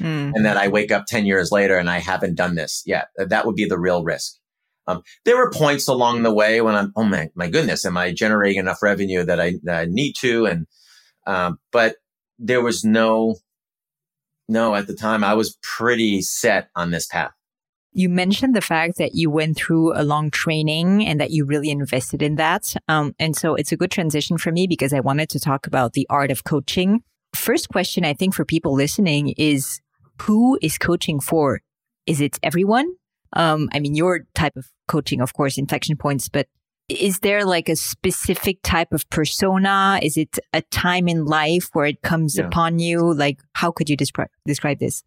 Mm. 0.00 0.32
And 0.34 0.44
that 0.44 0.56
I 0.56 0.68
wake 0.68 0.90
up 0.90 1.06
10 1.06 1.24
years 1.24 1.52
later 1.52 1.78
and 1.78 1.88
I 1.88 1.98
haven't 1.98 2.34
done 2.34 2.56
this 2.56 2.82
yet. 2.84 3.08
That 3.16 3.46
would 3.46 3.54
be 3.54 3.64
the 3.64 3.78
real 3.78 4.02
risk. 4.02 4.38
Um, 4.86 5.02
there 5.24 5.36
were 5.36 5.50
points 5.50 5.88
along 5.88 6.22
the 6.22 6.34
way 6.34 6.60
when 6.60 6.74
I'm, 6.74 6.92
oh 6.96 7.04
my, 7.04 7.30
my 7.34 7.48
goodness, 7.48 7.86
am 7.86 7.96
I 7.96 8.12
generating 8.12 8.58
enough 8.58 8.82
revenue 8.82 9.24
that 9.24 9.40
I, 9.40 9.54
that 9.62 9.80
I 9.80 9.84
need 9.86 10.14
to? 10.20 10.46
And, 10.46 10.66
um, 11.26 11.58
but 11.72 11.96
there 12.38 12.62
was 12.62 12.84
no, 12.84 13.36
no, 14.48 14.74
at 14.74 14.86
the 14.86 14.94
time 14.94 15.24
I 15.24 15.34
was 15.34 15.56
pretty 15.62 16.20
set 16.20 16.68
on 16.76 16.90
this 16.90 17.06
path. 17.06 17.32
You 17.94 18.08
mentioned 18.08 18.54
the 18.54 18.60
fact 18.60 18.98
that 18.98 19.14
you 19.14 19.30
went 19.30 19.56
through 19.56 19.96
a 19.96 20.02
long 20.02 20.30
training 20.30 21.06
and 21.06 21.20
that 21.20 21.30
you 21.30 21.44
really 21.44 21.70
invested 21.70 22.22
in 22.22 22.34
that. 22.36 22.74
Um, 22.88 23.14
and 23.20 23.36
so 23.36 23.54
it's 23.54 23.70
a 23.70 23.76
good 23.76 23.92
transition 23.92 24.36
for 24.36 24.50
me 24.50 24.66
because 24.66 24.92
I 24.92 25.00
wanted 25.00 25.30
to 25.30 25.40
talk 25.40 25.66
about 25.66 25.92
the 25.92 26.06
art 26.10 26.32
of 26.32 26.42
coaching. 26.42 27.02
First 27.34 27.68
question 27.68 28.04
I 28.04 28.12
think 28.12 28.34
for 28.34 28.44
people 28.44 28.74
listening 28.74 29.34
is 29.36 29.80
who 30.22 30.58
is 30.60 30.76
coaching 30.76 31.20
for? 31.20 31.60
Is 32.06 32.20
it 32.20 32.38
everyone? 32.42 32.94
Um, 33.32 33.68
I 33.72 33.80
mean, 33.80 33.94
your 33.94 34.26
type 34.34 34.56
of 34.56 34.66
coaching, 34.88 35.20
of 35.20 35.32
course, 35.32 35.56
inflection 35.56 35.96
points, 35.96 36.28
but 36.28 36.48
is 36.88 37.20
there 37.20 37.44
like 37.44 37.68
a 37.68 37.76
specific 37.76 38.58
type 38.62 38.92
of 38.92 39.08
persona? 39.08 39.98
Is 40.02 40.16
it 40.16 40.38
a 40.52 40.62
time 40.62 41.08
in 41.08 41.24
life 41.24 41.68
where 41.72 41.86
it 41.86 42.02
comes 42.02 42.36
yeah. 42.36 42.46
upon 42.46 42.78
you? 42.78 43.14
Like, 43.14 43.40
how 43.54 43.70
could 43.70 43.88
you 43.88 43.96
describe 43.96 44.28
describe 44.46 44.80
this? 44.80 45.02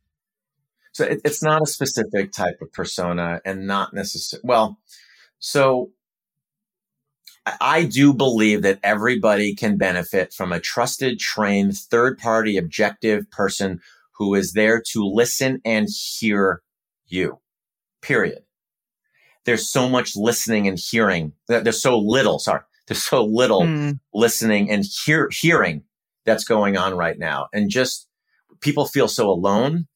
So 0.97 1.05
it, 1.05 1.21
it's 1.23 1.43
not 1.43 1.61
a 1.61 1.67
specific 1.67 2.31
type 2.31 2.61
of 2.61 2.71
persona, 2.73 3.41
and 3.45 3.67
not 3.67 3.93
necessarily. 3.93 4.45
Well, 4.45 4.79
so 5.39 5.91
I 7.61 7.83
do 7.83 8.13
believe 8.13 8.63
that 8.63 8.79
everybody 8.83 9.55
can 9.55 9.77
benefit 9.77 10.33
from 10.33 10.51
a 10.51 10.59
trusted, 10.59 11.19
trained, 11.19 11.77
third 11.77 12.17
party, 12.17 12.57
objective 12.57 13.29
person 13.31 13.79
who 14.17 14.35
is 14.35 14.53
there 14.53 14.81
to 14.93 15.03
listen 15.03 15.61
and 15.63 15.87
hear 15.89 16.61
you. 17.07 17.39
Period 18.01 18.43
there's 19.47 19.69
so 19.69 19.87
much 19.87 20.15
listening 20.17 20.67
and 20.67 20.77
hearing. 20.77 21.31
There's 21.47 21.81
so 21.81 21.97
little, 21.97 22.37
sorry, 22.37 22.61
there's 22.85 23.03
so 23.03 23.23
little 23.23 23.61
mm. 23.61 23.97
listening 24.13 24.69
and 24.69 24.83
hear, 25.05 25.29
hearing 25.31 25.83
that's 26.25 26.43
going 26.43 26.75
on 26.75 26.95
right 26.95 27.17
now. 27.17 27.47
And 27.53 27.69
just 27.69 28.09
people 28.59 28.85
feel 28.85 29.07
so 29.07 29.29
alone 29.29 29.87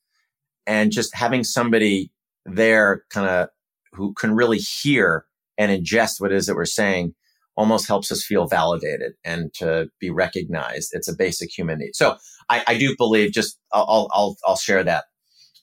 and 0.71 0.89
just 0.89 1.13
having 1.13 1.43
somebody 1.43 2.13
there 2.45 3.03
kind 3.09 3.27
of 3.27 3.49
who 3.91 4.13
can 4.13 4.33
really 4.33 4.57
hear 4.57 5.25
and 5.57 5.69
ingest 5.69 6.21
what 6.21 6.31
it 6.31 6.37
is 6.37 6.45
that 6.45 6.55
we're 6.55 6.63
saying 6.63 7.13
almost 7.57 7.89
helps 7.89 8.09
us 8.09 8.23
feel 8.23 8.47
validated 8.47 9.11
and 9.25 9.53
to 9.53 9.89
be 9.99 10.09
recognized. 10.09 10.91
It's 10.93 11.09
a 11.09 11.15
basic 11.15 11.49
human 11.51 11.79
need. 11.79 11.93
So 11.93 12.15
I, 12.49 12.63
I 12.67 12.77
do 12.77 12.95
believe 12.97 13.33
just 13.33 13.59
I'll, 13.73 14.07
I'll, 14.13 14.37
I'll 14.47 14.55
share 14.55 14.81
that. 14.85 15.03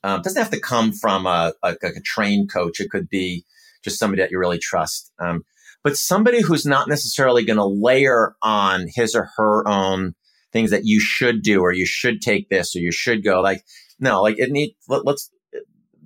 Um, 0.05 0.21
doesn't 0.21 0.41
have 0.41 0.53
to 0.53 0.61
come 0.61 0.93
from 0.93 1.25
a, 1.25 1.55
a, 1.63 1.75
a 1.83 2.01
trained 2.05 2.53
coach. 2.53 2.79
It 2.79 2.91
could 2.91 3.09
be 3.09 3.47
just 3.83 3.99
somebody 3.99 4.21
that 4.21 4.31
you 4.31 4.39
really 4.39 4.59
trust. 4.59 5.11
Um, 5.19 5.43
but 5.83 5.97
somebody 5.97 6.43
who's 6.43 6.67
not 6.67 6.87
necessarily 6.87 7.47
going 7.47 7.57
to 7.57 7.65
layer 7.65 8.35
on 8.43 8.89
his 8.95 9.15
or 9.15 9.31
her 9.39 9.67
own 9.67 10.15
things 10.53 10.71
that 10.71 10.85
you 10.85 11.01
should 11.01 11.41
do 11.41 11.63
or 11.63 11.73
you 11.73 11.87
should 11.87 12.21
take 12.21 12.51
this 12.51 12.77
or 12.77 12.81
you 12.81 12.93
should 12.93 13.25
go 13.25 13.41
like 13.41 13.65
no 14.01 14.23
like 14.23 14.39
it 14.39 14.51
needs, 14.51 14.75
let, 14.89 15.05
let's 15.05 15.31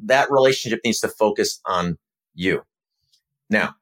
that 0.05 0.31
relationship 0.31 0.81
needs 0.85 1.01
to 1.01 1.09
focus 1.09 1.61
on 1.67 1.99
you 2.35 2.63
now 3.51 3.75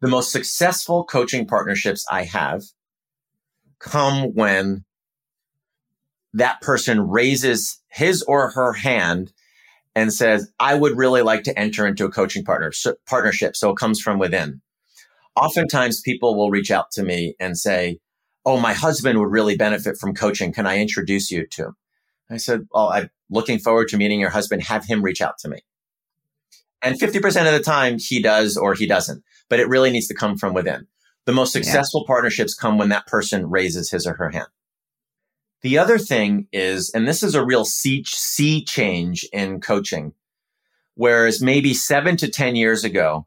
the 0.00 0.08
most 0.08 0.32
successful 0.32 1.04
coaching 1.04 1.46
partnerships 1.46 2.04
i 2.10 2.24
have 2.24 2.62
come 3.78 4.34
when 4.34 4.84
that 6.34 6.60
person 6.60 7.08
raises 7.08 7.80
his 7.88 8.22
or 8.22 8.50
her 8.50 8.72
hand 8.72 9.32
and 9.94 10.12
says, 10.12 10.50
I 10.60 10.76
would 10.76 10.96
really 10.96 11.22
like 11.22 11.42
to 11.44 11.58
enter 11.58 11.86
into 11.86 12.04
a 12.04 12.10
coaching 12.10 12.44
partner, 12.44 12.70
so, 12.70 12.94
partnership. 13.06 13.56
So 13.56 13.70
it 13.70 13.76
comes 13.76 14.00
from 14.00 14.18
within. 14.18 14.60
Oftentimes 15.34 16.00
people 16.00 16.36
will 16.36 16.50
reach 16.50 16.70
out 16.70 16.90
to 16.92 17.02
me 17.02 17.34
and 17.40 17.58
say, 17.58 17.98
Oh, 18.46 18.60
my 18.60 18.72
husband 18.72 19.18
would 19.18 19.30
really 19.30 19.56
benefit 19.56 19.96
from 19.98 20.14
coaching. 20.14 20.52
Can 20.52 20.66
I 20.66 20.78
introduce 20.78 21.30
you 21.30 21.46
to 21.48 21.66
him? 21.66 21.76
I 22.30 22.36
said, 22.36 22.66
Well, 22.72 22.88
I'm 22.90 23.10
looking 23.30 23.58
forward 23.58 23.88
to 23.88 23.96
meeting 23.96 24.20
your 24.20 24.30
husband. 24.30 24.62
Have 24.64 24.84
him 24.84 25.02
reach 25.02 25.20
out 25.20 25.38
to 25.38 25.48
me. 25.48 25.60
And 26.82 26.98
50% 26.98 27.46
of 27.46 27.52
the 27.52 27.62
time 27.62 27.98
he 27.98 28.22
does 28.22 28.56
or 28.56 28.74
he 28.74 28.86
doesn't, 28.86 29.24
but 29.48 29.58
it 29.60 29.68
really 29.68 29.90
needs 29.90 30.06
to 30.08 30.14
come 30.14 30.36
from 30.36 30.54
within. 30.54 30.86
The 31.24 31.32
most 31.32 31.52
successful 31.52 32.04
yeah. 32.04 32.12
partnerships 32.12 32.54
come 32.54 32.78
when 32.78 32.88
that 32.90 33.06
person 33.06 33.50
raises 33.50 33.90
his 33.90 34.06
or 34.06 34.14
her 34.14 34.30
hand. 34.30 34.46
The 35.62 35.78
other 35.78 35.98
thing 35.98 36.46
is, 36.52 36.90
and 36.94 37.08
this 37.08 37.22
is 37.22 37.34
a 37.34 37.44
real 37.44 37.64
sea, 37.64 38.04
sea 38.06 38.64
change 38.64 39.28
in 39.32 39.60
coaching, 39.60 40.14
whereas 40.94 41.42
maybe 41.42 41.74
seven 41.74 42.16
to 42.18 42.28
10 42.30 42.54
years 42.54 42.84
ago, 42.84 43.26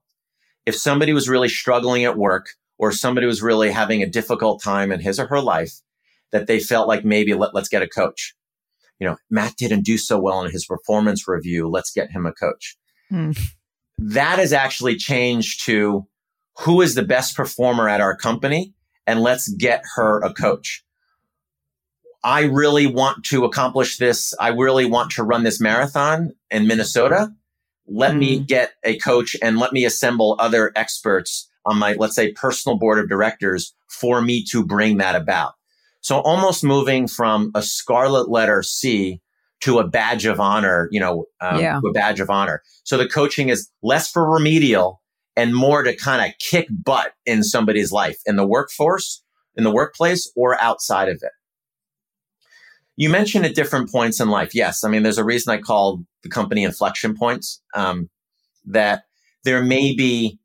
if 0.66 0.76
somebody 0.76 1.12
was 1.12 1.28
really 1.28 1.50
struggling 1.50 2.06
at 2.06 2.18
work 2.18 2.52
or 2.78 2.94
somebody 2.94 3.28
was 3.28 3.42
really 3.42 3.70
having 3.70 4.02
a 4.02 4.10
difficult 4.10 4.64
time 4.64 4.92
in 4.92 5.02
his 5.02 5.20
or 5.20 5.28
her 5.28 5.42
life, 5.42 5.82
that 6.32 6.48
they 6.48 6.60
felt 6.60 6.88
like 6.88 7.04
maybe 7.04 7.34
let, 7.34 7.54
let's 7.54 7.70
get 7.70 7.82
a 7.82 7.88
coach. 7.88 8.34
You 9.02 9.08
know, 9.08 9.18
Matt 9.32 9.56
didn't 9.58 9.84
do 9.84 9.98
so 9.98 10.20
well 10.20 10.44
in 10.44 10.52
his 10.52 10.66
performance 10.66 11.28
review. 11.28 11.68
Let's 11.68 11.92
get 11.92 12.12
him 12.12 12.28
a 12.28 12.32
coach. 12.32 12.78
Mm. 13.12 13.38
That 13.98 14.38
has 14.38 14.54
actually 14.54 14.96
changed 14.96 15.66
to 15.66 16.06
who 16.60 16.82
is 16.82 16.94
the 16.94 17.04
best 17.04 17.36
performer 17.36 17.90
at 17.90 18.00
our 18.00 18.16
company 18.16 18.76
and 19.08 19.22
let's 19.22 19.50
get 19.56 19.82
her 19.96 20.22
a 20.22 20.32
coach. 20.32 20.84
I 22.24 22.44
really 22.44 22.86
want 22.86 23.26
to 23.26 23.44
accomplish 23.44 23.98
this. 23.98 24.36
I 24.40 24.50
really 24.50 24.86
want 24.86 25.10
to 25.14 25.24
run 25.24 25.44
this 25.44 25.60
marathon 25.60 26.34
in 26.52 26.68
Minnesota. 26.68 27.32
Let 27.88 28.14
mm. 28.14 28.20
me 28.20 28.40
get 28.40 28.74
a 28.84 29.00
coach 29.00 29.36
and 29.42 29.58
let 29.58 29.74
me 29.74 29.84
assemble 29.84 30.36
other 30.38 30.72
experts 30.76 31.50
on 31.66 31.80
my, 31.80 31.94
let's 31.94 32.14
say, 32.14 32.34
personal 32.34 32.78
board 32.78 33.00
of 33.00 33.10
directors 33.10 33.74
for 33.88 34.22
me 34.22 34.46
to 34.52 34.64
bring 34.64 34.98
that 34.98 35.16
about. 35.16 35.54
So 36.02 36.20
almost 36.20 36.64
moving 36.64 37.08
from 37.08 37.52
a 37.56 37.62
scarlet 37.62 38.30
letter 38.30 38.64
C 38.64 39.22
to 39.62 39.80
a 39.80 39.88
badge 39.88 40.26
of 40.26 40.40
honor, 40.40 40.90
you 40.92 41.00
know, 41.00 41.26
um, 41.40 41.60
yeah. 41.60 41.80
a 41.86 41.92
badge 41.92 42.20
of 42.20 42.30
honor. 42.30 42.62
So 42.84 42.98
the 42.98 43.08
coaching 43.08 43.50
is 43.50 43.70
less 43.84 44.10
for 44.10 44.28
remedial 44.28 45.02
and 45.38 45.56
more 45.56 45.84
to 45.84 45.96
kind 45.96 46.28
of 46.28 46.38
kick 46.40 46.68
butt 46.70 47.14
in 47.26 47.44
somebody's 47.44 47.92
life 47.92 48.18
in 48.26 48.36
the 48.36 48.46
workforce, 48.46 49.24
in 49.56 49.64
the 49.64 49.72
workplace 49.72 50.32
or 50.36 50.60
outside 50.62 51.10
of 51.10 51.18
it. 51.22 51.32
You 52.98 53.10
mentioned 53.10 53.46
at 53.46 53.56
different 53.56 53.92
points 53.92 54.20
in 54.20 54.30
life. 54.30 54.54
Yes. 54.54 54.84
I 54.84 54.90
mean, 54.90 55.04
there's 55.04 55.18
a 55.18 55.24
reason 55.24 55.54
I 55.54 55.58
called 55.58 56.06
the 56.24 56.30
company 56.30 56.64
inflection 56.64 57.16
points. 57.16 57.62
Um, 57.76 58.10
that 58.66 59.04
there 59.44 59.64
may 59.64 59.96
be 59.96 60.40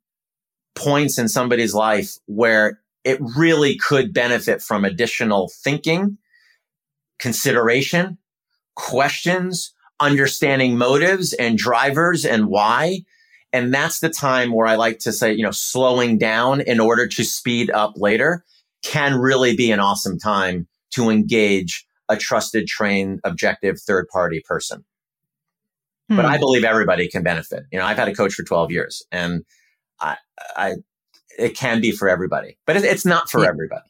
points 0.74 1.18
in 1.18 1.28
somebody's 1.28 1.74
life 1.74 2.16
where 2.26 2.80
it 3.06 3.20
really 3.36 3.76
could 3.76 4.12
benefit 4.12 4.60
from 4.60 4.84
additional 4.84 5.48
thinking, 5.62 6.18
consideration, 7.20 8.18
questions, 8.74 9.72
understanding 10.00 10.76
motives 10.76 11.32
and 11.32 11.56
drivers 11.56 12.24
and 12.24 12.48
why. 12.48 13.02
And 13.52 13.72
that's 13.72 14.00
the 14.00 14.10
time 14.10 14.52
where 14.52 14.66
I 14.66 14.74
like 14.74 14.98
to 14.98 15.12
say, 15.12 15.32
you 15.32 15.44
know, 15.44 15.52
slowing 15.52 16.18
down 16.18 16.60
in 16.60 16.80
order 16.80 17.06
to 17.06 17.24
speed 17.24 17.70
up 17.70 17.92
later 17.94 18.44
can 18.82 19.14
really 19.14 19.54
be 19.54 19.70
an 19.70 19.78
awesome 19.78 20.18
time 20.18 20.66
to 20.90 21.08
engage 21.08 21.86
a 22.08 22.16
trusted, 22.16 22.66
trained, 22.66 23.20
objective 23.22 23.80
third 23.80 24.08
party 24.08 24.42
person. 24.44 24.84
Hmm. 26.08 26.16
But 26.16 26.24
I 26.24 26.38
believe 26.38 26.64
everybody 26.64 27.06
can 27.06 27.22
benefit. 27.22 27.66
You 27.70 27.78
know, 27.78 27.84
I've 27.84 27.98
had 27.98 28.08
a 28.08 28.14
coach 28.16 28.34
for 28.34 28.42
12 28.42 28.72
years 28.72 29.04
and 29.12 29.44
I, 30.00 30.16
I, 30.56 30.74
it 31.38 31.56
can 31.56 31.80
be 31.80 31.92
for 31.92 32.08
everybody, 32.08 32.56
but 32.66 32.76
it's 32.76 33.04
not 33.04 33.30
for 33.30 33.42
yeah. 33.42 33.48
everybody. 33.48 33.88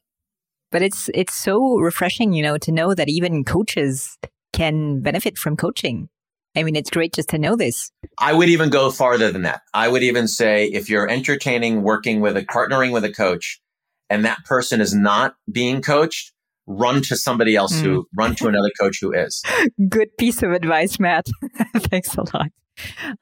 But 0.73 0.83
it's, 0.83 1.09
it's 1.15 1.35
so 1.35 1.77
refreshing, 1.77 2.33
you 2.33 2.43
know, 2.43 2.59
to 2.59 2.73
know 2.73 2.95
that 2.95 3.09
even 3.09 3.45
coaches 3.45 4.19
can 4.53 5.01
benefit 5.01 5.39
from 5.39 5.57
coaching. 5.57 6.09
I 6.57 6.63
mean, 6.63 6.75
it's 6.75 6.91
great 6.91 7.13
just 7.13 7.29
to 7.31 7.39
know 7.39 7.55
this. 7.55 7.91
I 8.19 8.33
would 8.33 8.49
even 8.49 8.71
go 8.71 8.91
farther 8.91 9.31
than 9.31 9.43
that. 9.43 9.61
I 9.75 9.89
would 9.89 10.03
even 10.03 10.27
say 10.27 10.67
if 10.67 10.89
you're 10.89 11.09
entertaining 11.09 11.83
working 11.83 12.21
with 12.21 12.37
a 12.37 12.43
partnering 12.43 12.93
with 12.93 13.05
a 13.05 13.13
coach 13.13 13.61
and 14.09 14.25
that 14.25 14.45
person 14.45 14.81
is 14.81 14.95
not 14.95 15.35
being 15.51 15.83
coached, 15.83 16.33
run 16.67 17.03
to 17.03 17.17
somebody 17.17 17.55
else 17.55 17.75
mm. 17.75 17.83
who 17.83 18.09
run 18.17 18.35
to 18.37 18.49
another 18.49 18.71
coach 18.81 18.99
who 19.01 19.13
is. 19.13 19.43
Good 19.89 20.17
piece 20.19 20.43
of 20.43 20.53
advice, 20.53 20.99
Matt. 20.99 21.27
Thanks 21.77 22.15
a 22.17 22.23
lot. 22.23 22.49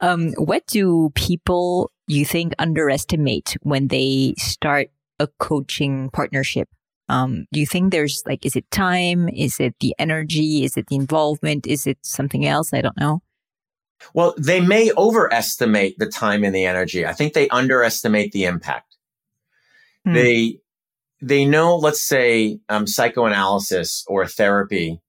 Um, 0.01 0.33
what 0.37 0.67
do 0.67 1.11
people 1.15 1.91
you 2.07 2.25
think 2.25 2.53
underestimate 2.59 3.57
when 3.63 3.89
they 3.89 4.35
start 4.39 4.89
a 5.19 5.29
coaching 5.39 6.11
partnership? 6.11 6.69
Um, 7.09 7.47
do 7.53 7.61
you 7.61 7.67
think 7.67 7.93
there's 7.93 8.23
like, 8.27 8.45
is 8.47 8.57
it 8.57 8.71
time? 8.71 9.29
Is 9.29 9.61
it 9.61 9.75
the 9.81 9.95
energy? 9.99 10.65
Is 10.65 10.77
it 10.77 10.87
the 10.89 10.97
involvement? 10.97 11.67
Is 11.67 11.87
it 11.87 11.99
something 12.03 12.47
else? 12.47 12.73
I 12.73 12.81
don't 12.81 12.99
know. 12.99 13.21
Well, 14.13 14.35
they 14.37 14.61
may 14.61 14.91
overestimate 14.97 15.99
the 15.99 16.07
time 16.07 16.45
and 16.45 16.55
the 16.55 16.65
energy. 16.65 17.07
I 17.07 17.13
think 17.13 17.33
they 17.33 17.49
underestimate 17.49 18.33
the 18.33 18.45
impact. 18.45 18.97
Hmm. 20.05 20.15
They 20.15 20.59
they 21.23 21.45
know, 21.47 21.77
let's 21.77 22.03
say, 22.03 22.59
um, 22.69 22.87
psychoanalysis 22.87 24.05
or 24.09 24.27
therapy, 24.27 25.01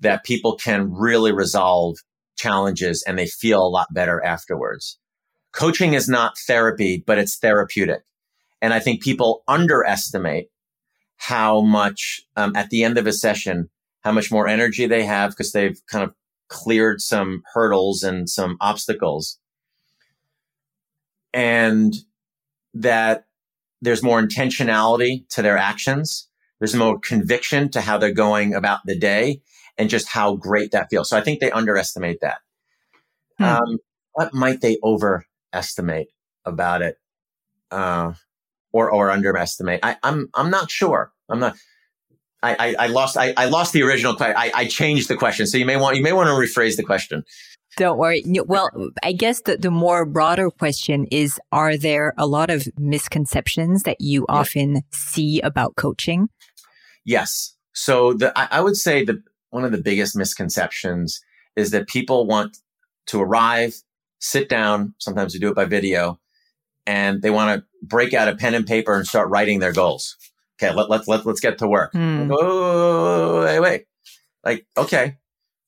that 0.00 0.24
people 0.24 0.56
can 0.56 0.92
really 0.92 1.30
resolve 1.30 1.98
challenges 2.36 3.04
and 3.06 3.16
they 3.16 3.26
feel 3.26 3.64
a 3.64 3.68
lot 3.68 3.86
better 3.92 4.22
afterwards. 4.24 4.98
Coaching 5.52 5.94
is 5.94 6.08
not 6.08 6.38
therapy, 6.38 7.02
but 7.06 7.18
it's 7.18 7.36
therapeutic. 7.36 8.02
And 8.60 8.72
I 8.72 8.78
think 8.78 9.02
people 9.02 9.42
underestimate 9.46 10.48
how 11.16 11.60
much, 11.60 12.22
um, 12.36 12.56
at 12.56 12.70
the 12.70 12.84
end 12.84 12.98
of 12.98 13.06
a 13.06 13.12
session, 13.12 13.68
how 14.00 14.12
much 14.12 14.30
more 14.30 14.48
energy 14.48 14.86
they 14.86 15.04
have 15.04 15.30
because 15.30 15.52
they've 15.52 15.80
kind 15.90 16.04
of 16.04 16.14
cleared 16.48 17.00
some 17.00 17.42
hurdles 17.54 18.02
and 18.02 18.28
some 18.28 18.56
obstacles. 18.60 19.38
And 21.34 21.94
that 22.74 23.26
there's 23.80 24.02
more 24.02 24.22
intentionality 24.22 25.28
to 25.30 25.42
their 25.42 25.58
actions. 25.58 26.28
There's 26.58 26.74
more 26.74 26.98
conviction 26.98 27.70
to 27.70 27.80
how 27.80 27.98
they're 27.98 28.12
going 28.12 28.54
about 28.54 28.80
the 28.84 28.96
day 28.96 29.42
and 29.76 29.90
just 29.90 30.08
how 30.08 30.36
great 30.36 30.70
that 30.72 30.88
feels. 30.90 31.08
So 31.08 31.16
I 31.16 31.20
think 31.20 31.40
they 31.40 31.50
underestimate 31.50 32.20
that. 32.20 32.38
Hmm. 33.38 33.44
Um, 33.44 33.78
what 34.12 34.34
might 34.34 34.60
they 34.60 34.78
overestimate 35.52 36.08
about 36.44 36.82
it, 36.82 36.96
uh, 37.70 38.12
or 38.72 38.90
or 38.90 39.10
underestimate? 39.10 39.80
I, 39.82 39.96
I'm 40.02 40.28
I'm 40.34 40.50
not 40.50 40.70
sure. 40.70 41.12
I'm 41.28 41.40
not. 41.40 41.56
I, 42.44 42.56
I, 42.58 42.74
I 42.78 42.86
lost 42.88 43.16
I, 43.16 43.34
I 43.36 43.46
lost 43.46 43.72
the 43.72 43.82
original 43.82 44.16
question. 44.16 44.36
I, 44.36 44.50
I 44.54 44.66
changed 44.66 45.08
the 45.08 45.16
question, 45.16 45.46
so 45.46 45.58
you 45.58 45.64
may 45.64 45.76
want 45.76 45.96
you 45.96 46.02
may 46.02 46.12
want 46.12 46.28
to 46.28 46.32
rephrase 46.32 46.76
the 46.76 46.82
question. 46.82 47.24
Don't 47.78 47.98
worry. 47.98 48.22
Well, 48.26 48.68
I 49.02 49.12
guess 49.12 49.40
the, 49.42 49.56
the 49.56 49.70
more 49.70 50.04
broader 50.04 50.50
question 50.50 51.06
is 51.10 51.40
Are 51.52 51.76
there 51.78 52.12
a 52.18 52.26
lot 52.26 52.50
of 52.50 52.68
misconceptions 52.76 53.84
that 53.84 53.98
you 53.98 54.26
yeah. 54.28 54.34
often 54.34 54.82
see 54.92 55.40
about 55.40 55.76
coaching? 55.76 56.28
Yes. 57.06 57.56
So 57.72 58.12
the, 58.12 58.38
I, 58.38 58.58
I 58.58 58.60
would 58.60 58.76
say 58.76 59.06
that 59.06 59.16
one 59.48 59.64
of 59.64 59.72
the 59.72 59.80
biggest 59.80 60.14
misconceptions 60.14 61.22
is 61.56 61.70
that 61.70 61.88
people 61.88 62.26
want 62.26 62.58
to 63.06 63.22
arrive, 63.22 63.74
sit 64.22 64.48
down, 64.48 64.94
sometimes 64.98 65.34
we 65.34 65.40
do 65.40 65.48
it 65.48 65.56
by 65.56 65.64
video, 65.64 66.18
and 66.86 67.20
they 67.22 67.30
want 67.30 67.60
to 67.60 67.66
break 67.82 68.14
out 68.14 68.28
a 68.28 68.36
pen 68.36 68.54
and 68.54 68.66
paper 68.66 68.94
and 68.94 69.06
start 69.06 69.28
writing 69.28 69.58
their 69.58 69.72
goals. 69.72 70.16
Okay, 70.62 70.72
let, 70.72 70.88
let, 70.88 71.08
let, 71.08 71.26
let's 71.26 71.40
get 71.40 71.58
to 71.58 71.66
work. 71.66 71.92
Hmm. 71.92 72.30
Oh, 72.32 73.42
wait, 73.44 73.60
wait. 73.60 73.84
Like, 74.44 74.66
okay, 74.76 75.16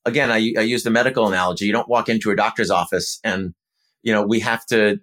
again, 0.04 0.30
I, 0.30 0.54
I 0.56 0.62
use 0.62 0.84
the 0.84 0.90
medical 0.90 1.26
analogy. 1.26 1.66
You 1.66 1.72
don't 1.72 1.88
walk 1.88 2.08
into 2.08 2.30
a 2.30 2.36
doctor's 2.36 2.70
office 2.70 3.18
and, 3.24 3.54
you 4.02 4.12
know, 4.12 4.22
we 4.24 4.40
have 4.40 4.64
to, 4.66 5.00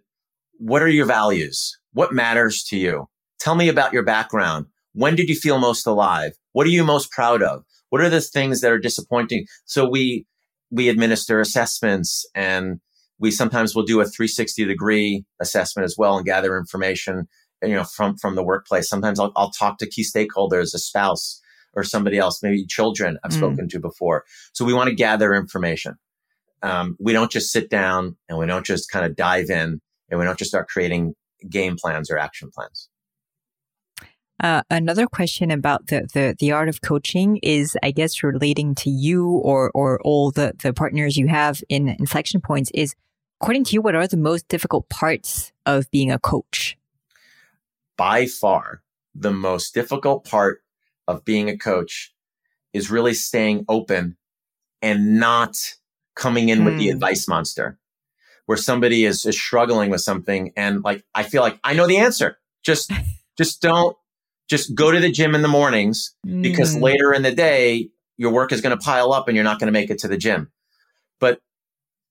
what 0.58 0.82
are 0.82 0.88
your 0.88 1.06
values? 1.06 1.78
What 1.91 2.14
matters 2.14 2.64
to 2.70 2.78
you? 2.78 3.10
Tell 3.39 3.56
me 3.56 3.68
about 3.68 3.91
your 3.91 4.04
background. 4.04 4.68
When 4.93 5.16
did 5.16 5.28
you 5.28 5.36
feel 5.36 5.58
most 5.58 5.86
alive? 5.86 6.34
What 6.54 6.68
are 6.68 6.72
you 6.72 6.84
most 6.86 7.12
proud 7.12 7.41
of? 7.41 7.64
What 7.89 8.02
are 8.02 8.10
the 8.10 8.22
things 8.22 8.62
that 8.62 8.72
are 8.72 8.80
disappointing? 8.80 9.45
So 9.66 9.89
we, 9.89 10.26
we 10.70 10.88
administer 10.88 11.41
assessments 11.41 12.26
and 12.34 12.80
we 13.22 13.32
sometimes 13.32 13.76
will 13.76 13.84
do 13.84 14.01
a 14.01 14.05
360 14.05 14.65
degree 14.65 15.24
assessment 15.39 15.86
as 15.86 15.95
well 15.97 16.17
and 16.17 16.26
gather 16.26 16.57
information, 16.57 17.28
you 17.61 17.76
know, 17.76 17.84
from, 17.84 18.17
from 18.17 18.36
the 18.36 18.43
workplace. 18.43 18.89
Sometimes 18.89 19.19
I'll, 19.19 19.32
I'll 19.36 19.51
talk 19.51 19.78
to 19.78 19.88
key 19.88 20.03
stakeholders, 20.03 20.74
a 20.74 20.80
spouse, 20.80 21.39
or 21.74 21.84
somebody 21.84 22.17
else, 22.17 22.41
maybe 22.41 22.65
children 22.65 23.19
I've 23.24 23.32
mm. 23.32 23.38
spoken 23.38 23.69
to 23.69 23.80
before. 23.80 24.26
So 24.53 24.65
we 24.65 24.74
want 24.74 24.89
to 24.89 24.95
gather 24.95 25.36
information. 25.36 25.95
Um, 26.63 26.97
we 26.99 27.13
don't 27.13 27.32
just 27.32 27.51
sit 27.51 27.69
down 27.69 28.17
and 28.28 28.39
we 28.39 28.47
don't 28.47 28.65
just 28.65 28.91
kind 28.91 29.05
of 29.05 29.15
dive 29.15 29.49
in 29.49 29.80
and 30.09 30.19
we 30.19 30.26
don't 30.26 30.38
just 30.38 30.49
start 30.49 30.67
creating 30.67 31.13
game 31.47 31.78
plans 31.78 32.09
or 32.09 32.17
action 32.17 32.49
plans. 32.53 32.89
Uh, 34.43 34.63
another 34.72 35.05
question 35.05 35.51
about 35.51 35.88
the, 35.88 36.07
the, 36.13 36.36
the 36.39 36.51
art 36.51 36.67
of 36.67 36.82
coaching 36.82 37.38
is, 37.43 37.78
I 37.84 37.91
guess, 37.91 38.24
relating 38.24 38.74
to 38.76 38.89
you 38.89 39.28
or, 39.28 39.69
or 39.76 40.01
all 40.01 40.32
the, 40.32 40.53
the 40.63 40.74
partners 40.74 41.15
you 41.15 41.28
have 41.28 41.61
in 41.69 41.88
inflection 41.88 42.41
points 42.41 42.72
is, 42.74 42.95
according 43.42 43.64
to 43.64 43.74
you, 43.74 43.82
what 43.82 43.96
are 43.96 44.06
the 44.06 44.18
most 44.18 44.48
difficult 44.50 44.88
parts 44.88 45.52
of 45.66 45.89
being 45.89 46.12
a 46.12 46.20
coach? 46.20 46.78
By 47.98 48.28
far, 48.28 48.84
the 49.16 49.32
most 49.32 49.74
difficult 49.74 50.24
part 50.24 50.62
of 51.08 51.26
being 51.26 51.50
a 51.50 51.58
coach 51.58 52.14
is 52.72 52.92
really 52.92 53.16
staying 53.16 53.66
open 53.68 54.16
and 54.84 55.20
not 55.20 55.58
coming 56.16 56.50
in 56.50 56.60
mm. 56.60 56.66
with 56.66 56.78
the 56.78 56.89
hmm. 56.89 56.94
advice 56.94 57.28
monster 57.28 57.80
where 58.46 58.58
somebody 58.58 59.06
is, 59.06 59.26
is 59.26 59.39
struggling 59.39 59.89
with 59.89 60.02
something 60.02 60.52
and 60.56 60.84
like 60.84 61.04
I 61.16 61.24
feel 61.24 61.42
like 61.42 61.60
I 61.64 61.74
know 61.74 61.88
the 61.88 61.98
answer. 61.98 62.38
Just 62.64 62.92
just 63.38 63.62
don't 63.62 63.98
just 64.50 64.76
go 64.76 64.92
to 64.92 65.00
the 65.00 65.12
gym 65.12 65.34
in 65.34 65.42
the 65.42 65.48
mornings 65.48 66.14
mm. 66.26 66.44
because 66.44 66.76
hmm. 66.76 66.84
later 66.84 67.12
in 67.12 67.24
the 67.24 67.34
day 67.34 67.89
your 68.18 68.32
work 68.32 68.52
is 68.52 68.62
going 68.62 68.78
to 68.78 68.84
pile 68.84 69.12
up 69.12 69.28
and 69.28 69.36
you're 69.36 69.44
not 69.44 69.60
going 69.60 69.68
to 69.68 69.80
make 69.80 69.89
it 69.89 70.00
to 70.00 70.08
the 70.08 70.18
gym. 70.18 70.52
But 71.20 71.42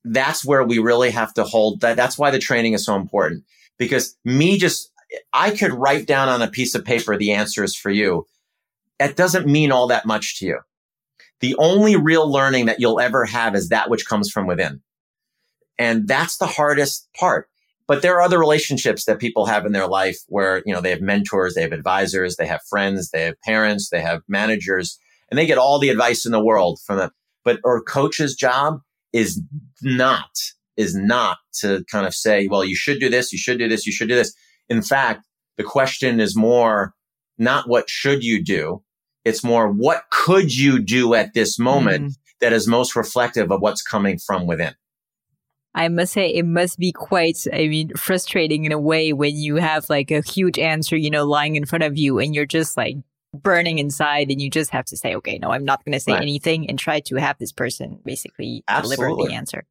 that's 0.05 0.45
where 0.45 0.65
we 0.65 0.79
really 0.79 1.11
have 1.11 1.35
to 1.35 1.45
hold 1.45 1.81
that. 1.81 1.97
That's 1.97 2.19
why 2.19 2.31
the 2.31 2.39
training 2.39 2.73
is 2.73 2.85
so 2.85 2.97
important 2.97 3.45
because 3.79 4.17
me 4.25 4.59
just, 4.59 4.91
I 5.33 5.51
could 5.51 5.73
write 5.73 6.07
down 6.07 6.29
on 6.29 6.43
a 6.43 6.51
piece 6.51 6.75
of 6.75 6.85
paper 6.85 7.17
the 7.17 7.33
answers 7.33 7.77
for 7.77 7.91
you 7.91 8.27
that 9.01 9.17
doesn't 9.17 9.47
mean 9.47 9.73
all 9.73 9.87
that 9.89 10.05
much 10.05 10.39
to 10.39 10.47
you. 10.47 10.61
The 11.41 11.57
only 11.59 11.97
real 11.97 12.31
learning 12.31 12.67
that 12.67 12.81
you'll 12.81 13.01
ever 13.01 13.25
have 13.25 13.55
is 13.55 13.71
that 13.71 13.89
which 13.89 14.07
comes 14.07 14.31
from 14.31 14.47
within. 14.47 14.83
And 15.79 16.07
that's 16.07 16.37
the 16.37 16.47
hardest 16.47 17.09
part. 17.19 17.49
But 17.89 18.03
there 18.03 18.15
are 18.17 18.23
other 18.23 18.39
relationships 18.39 19.07
that 19.07 19.19
people 19.19 19.47
have 19.47 19.65
in 19.65 19.73
their 19.73 19.89
life 19.89 20.19
where, 20.29 20.63
you 20.67 20.75
know, 20.75 20.83
they 20.83 20.91
have 20.91 21.01
mentors, 21.01 21.55
they 21.55 21.63
have 21.63 21.73
advisors, 21.73 22.37
they 22.37 22.47
have 22.47 22.61
friends, 22.69 23.09
they 23.11 23.23
have 23.23 23.41
parents, 23.41 23.89
they 23.89 24.03
have 24.03 24.21
managers, 24.29 24.99
and 25.31 25.39
they 25.39 25.47
get 25.47 25.59
all 25.59 25.79
the 25.79 25.89
advice 25.89 26.27
in 26.27 26.33
the 26.33 26.45
world 26.45 26.79
from 26.87 26.99
them. 26.99 27.11
But 27.43 27.59
or 27.65 27.83
coach's 27.83 28.35
job 28.35 28.83
is 29.13 29.41
not, 29.83 30.31
is 30.77 30.95
not 30.95 31.39
to 31.61 31.85
kind 31.91 32.07
of 32.07 32.15
say, 32.15 32.47
well, 32.47 32.65
you 32.65 32.77
should 32.77 33.01
do 33.01 33.09
this, 33.09 33.33
you 33.33 33.39
should 33.39 33.59
do 33.59 33.69
this, 33.69 33.87
you 33.87 33.93
should 33.93 34.09
do 34.09 34.15
this. 34.15 34.35
In 34.69 34.83
fact, 34.83 35.27
the 35.57 35.65
question 35.65 36.21
is 36.21 36.37
more 36.37 36.95
not 37.39 37.69
what 37.69 37.89
should 37.89 38.23
you 38.23 38.43
do, 38.43 38.83
it's 39.25 39.45
more 39.45 39.71
what 39.71 40.05
could 40.11 40.55
you 40.55 40.79
do 40.79 41.15
at 41.15 41.35
this 41.35 41.59
moment 41.59 42.11
mm. 42.11 42.15
that 42.41 42.53
is 42.53 42.67
most 42.67 42.97
reflective 42.97 43.51
of 43.51 43.61
what's 43.61 43.83
coming 43.83 44.19
from 44.19 44.47
within. 44.47 44.75
I 45.75 45.89
must 45.89 46.13
say 46.13 46.29
it 46.29 46.47
must 46.47 46.79
be 46.79 46.91
quite, 46.93 47.39
I 47.53 47.69
mean, 47.69 47.91
frustrating 47.97 48.65
in 48.65 48.73
a 48.73 48.81
way 48.81 49.13
when 49.13 49.37
you 49.37 49.57
have 49.57 49.89
like 49.89 50.11
a 50.11 50.21
huge 50.21 50.59
answer, 50.59 50.97
you 50.97 51.11
know, 51.11 51.25
lying 51.25 51.55
in 51.55 51.65
front 51.65 51.85
of 51.85 51.97
you 51.97 52.19
and 52.19 52.35
you're 52.35 52.47
just 52.47 52.77
like 52.77 52.97
burning 53.35 53.79
inside 53.79 54.31
and 54.31 54.41
you 54.41 54.51
just 54.51 54.71
have 54.71 54.85
to 54.87 54.97
say, 54.97 55.15
okay, 55.15 55.39
no, 55.39 55.51
I'm 55.51 55.65
not 55.65 55.85
going 55.85 55.93
to 55.93 56.01
say 56.01 56.13
right. 56.13 56.23
anything 56.23 56.69
and 56.69 56.79
try 56.79 57.01
to 57.01 57.17
have 57.17 57.39
this 57.39 57.53
person 57.53 58.01
basically 58.05 58.65
Absolutely. 58.69 59.07
deliver 59.07 59.29
the 59.29 59.35
answer. 59.35 59.65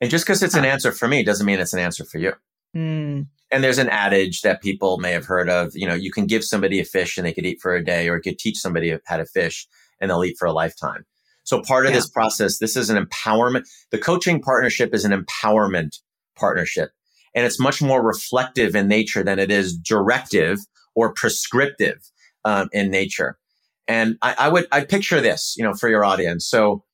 And 0.00 0.10
just 0.10 0.26
because 0.26 0.42
it's 0.42 0.54
an 0.54 0.64
answer 0.64 0.92
for 0.92 1.08
me 1.08 1.22
doesn't 1.22 1.46
mean 1.46 1.58
it's 1.58 1.72
an 1.72 1.80
answer 1.80 2.04
for 2.04 2.18
you. 2.18 2.32
Mm. 2.76 3.26
And 3.50 3.64
there's 3.64 3.78
an 3.78 3.88
adage 3.88 4.42
that 4.42 4.62
people 4.62 4.98
may 4.98 5.12
have 5.12 5.24
heard 5.24 5.48
of, 5.48 5.72
you 5.74 5.86
know, 5.86 5.94
you 5.94 6.12
can 6.12 6.26
give 6.26 6.44
somebody 6.44 6.80
a 6.80 6.84
fish 6.84 7.16
and 7.16 7.26
they 7.26 7.32
could 7.32 7.46
eat 7.46 7.60
for 7.62 7.74
a 7.74 7.84
day, 7.84 8.08
or 8.08 8.16
you 8.16 8.22
could 8.22 8.38
teach 8.38 8.58
somebody 8.58 8.96
how 9.06 9.16
to 9.16 9.24
fish 9.24 9.66
and 10.00 10.10
they'll 10.10 10.24
eat 10.24 10.36
for 10.38 10.46
a 10.46 10.52
lifetime. 10.52 11.04
So 11.44 11.62
part 11.62 11.86
of 11.86 11.92
yeah. 11.92 11.96
this 11.96 12.10
process, 12.10 12.58
this 12.58 12.76
is 12.76 12.90
an 12.90 13.02
empowerment. 13.02 13.64
The 13.90 13.98
coaching 13.98 14.42
partnership 14.42 14.94
is 14.94 15.06
an 15.06 15.12
empowerment 15.12 15.98
partnership. 16.36 16.90
And 17.34 17.46
it's 17.46 17.58
much 17.58 17.80
more 17.80 18.04
reflective 18.04 18.76
in 18.76 18.86
nature 18.86 19.22
than 19.22 19.38
it 19.38 19.50
is 19.50 19.76
directive 19.76 20.58
or 20.94 21.14
prescriptive 21.14 21.98
um, 22.44 22.68
in 22.72 22.90
nature. 22.90 23.38
And 23.86 24.16
I, 24.22 24.34
I 24.38 24.48
would, 24.48 24.66
I 24.70 24.84
picture 24.84 25.20
this, 25.20 25.54
you 25.56 25.64
know, 25.64 25.74
for 25.74 25.88
your 25.88 26.04
audience. 26.04 26.46
So, 26.46 26.84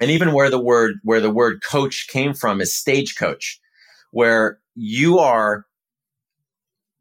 and 0.00 0.10
even 0.10 0.32
where 0.32 0.50
the 0.50 0.58
word, 0.58 0.96
where 1.02 1.20
the 1.20 1.30
word 1.30 1.62
coach 1.62 2.08
came 2.08 2.34
from 2.34 2.60
is 2.60 2.74
stagecoach, 2.74 3.60
where 4.10 4.58
you 4.74 5.18
are 5.18 5.66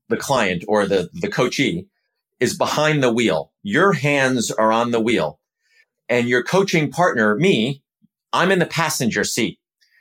the 0.09 0.17
client 0.17 0.63
or 0.67 0.85
the, 0.85 1.09
the 1.13 1.29
coachee 1.29 1.87
is 2.39 2.55
behind 2.55 3.01
the 3.01 3.11
wheel. 3.11 3.51
Your 3.63 3.93
hands 3.93 4.51
are 4.51 4.71
on 4.71 4.91
the 4.91 4.99
wheel 4.99 5.39
and 6.09 6.27
your 6.27 6.43
coaching 6.43 6.91
partner, 6.91 7.35
me, 7.35 7.81
I'm 8.31 8.51
in 8.51 8.59
the 8.59 8.65
passenger 8.65 9.23
seat. 9.23 9.59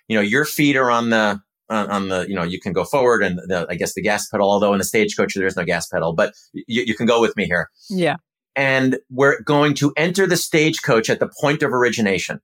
You 0.09 0.17
know, 0.17 0.23
your 0.23 0.45
feet 0.45 0.77
are 0.77 0.91
on 0.91 1.11
the, 1.11 1.41
on, 1.73 1.91
on 1.91 2.09
the, 2.09 2.27
you 2.29 2.35
know, 2.35 2.43
you 2.43 2.61
can 2.61 2.73
go 2.73 2.85
forward 2.85 3.23
and 3.23 3.39
the, 3.39 3.67
I 3.69 3.75
guess 3.75 3.95
the 3.95 4.03
gas 4.03 4.29
pedal, 4.29 4.51
although 4.51 4.73
in 4.73 4.79
the 4.79 4.85
stagecoach, 4.85 5.35
there 5.35 5.47
is 5.47 5.57
no 5.57 5.65
gas 5.65 5.89
pedal, 5.89 6.13
but 6.13 6.35
you, 6.53 6.85
you 6.87 6.95
can 6.95 7.07
go 7.07 7.21
with 7.21 7.37
me 7.37 7.47
here. 7.47 7.71
Yeah. 7.89 8.17
And 8.55 8.99
we're 9.11 9.41
going 9.43 9.75
to 9.75 9.93
enter 9.97 10.27
the 10.27 10.37
stagecoach 10.37 11.09
at 11.09 11.21
the 11.21 11.31
point 11.41 11.63
of 11.63 11.73
origination. 11.73 12.41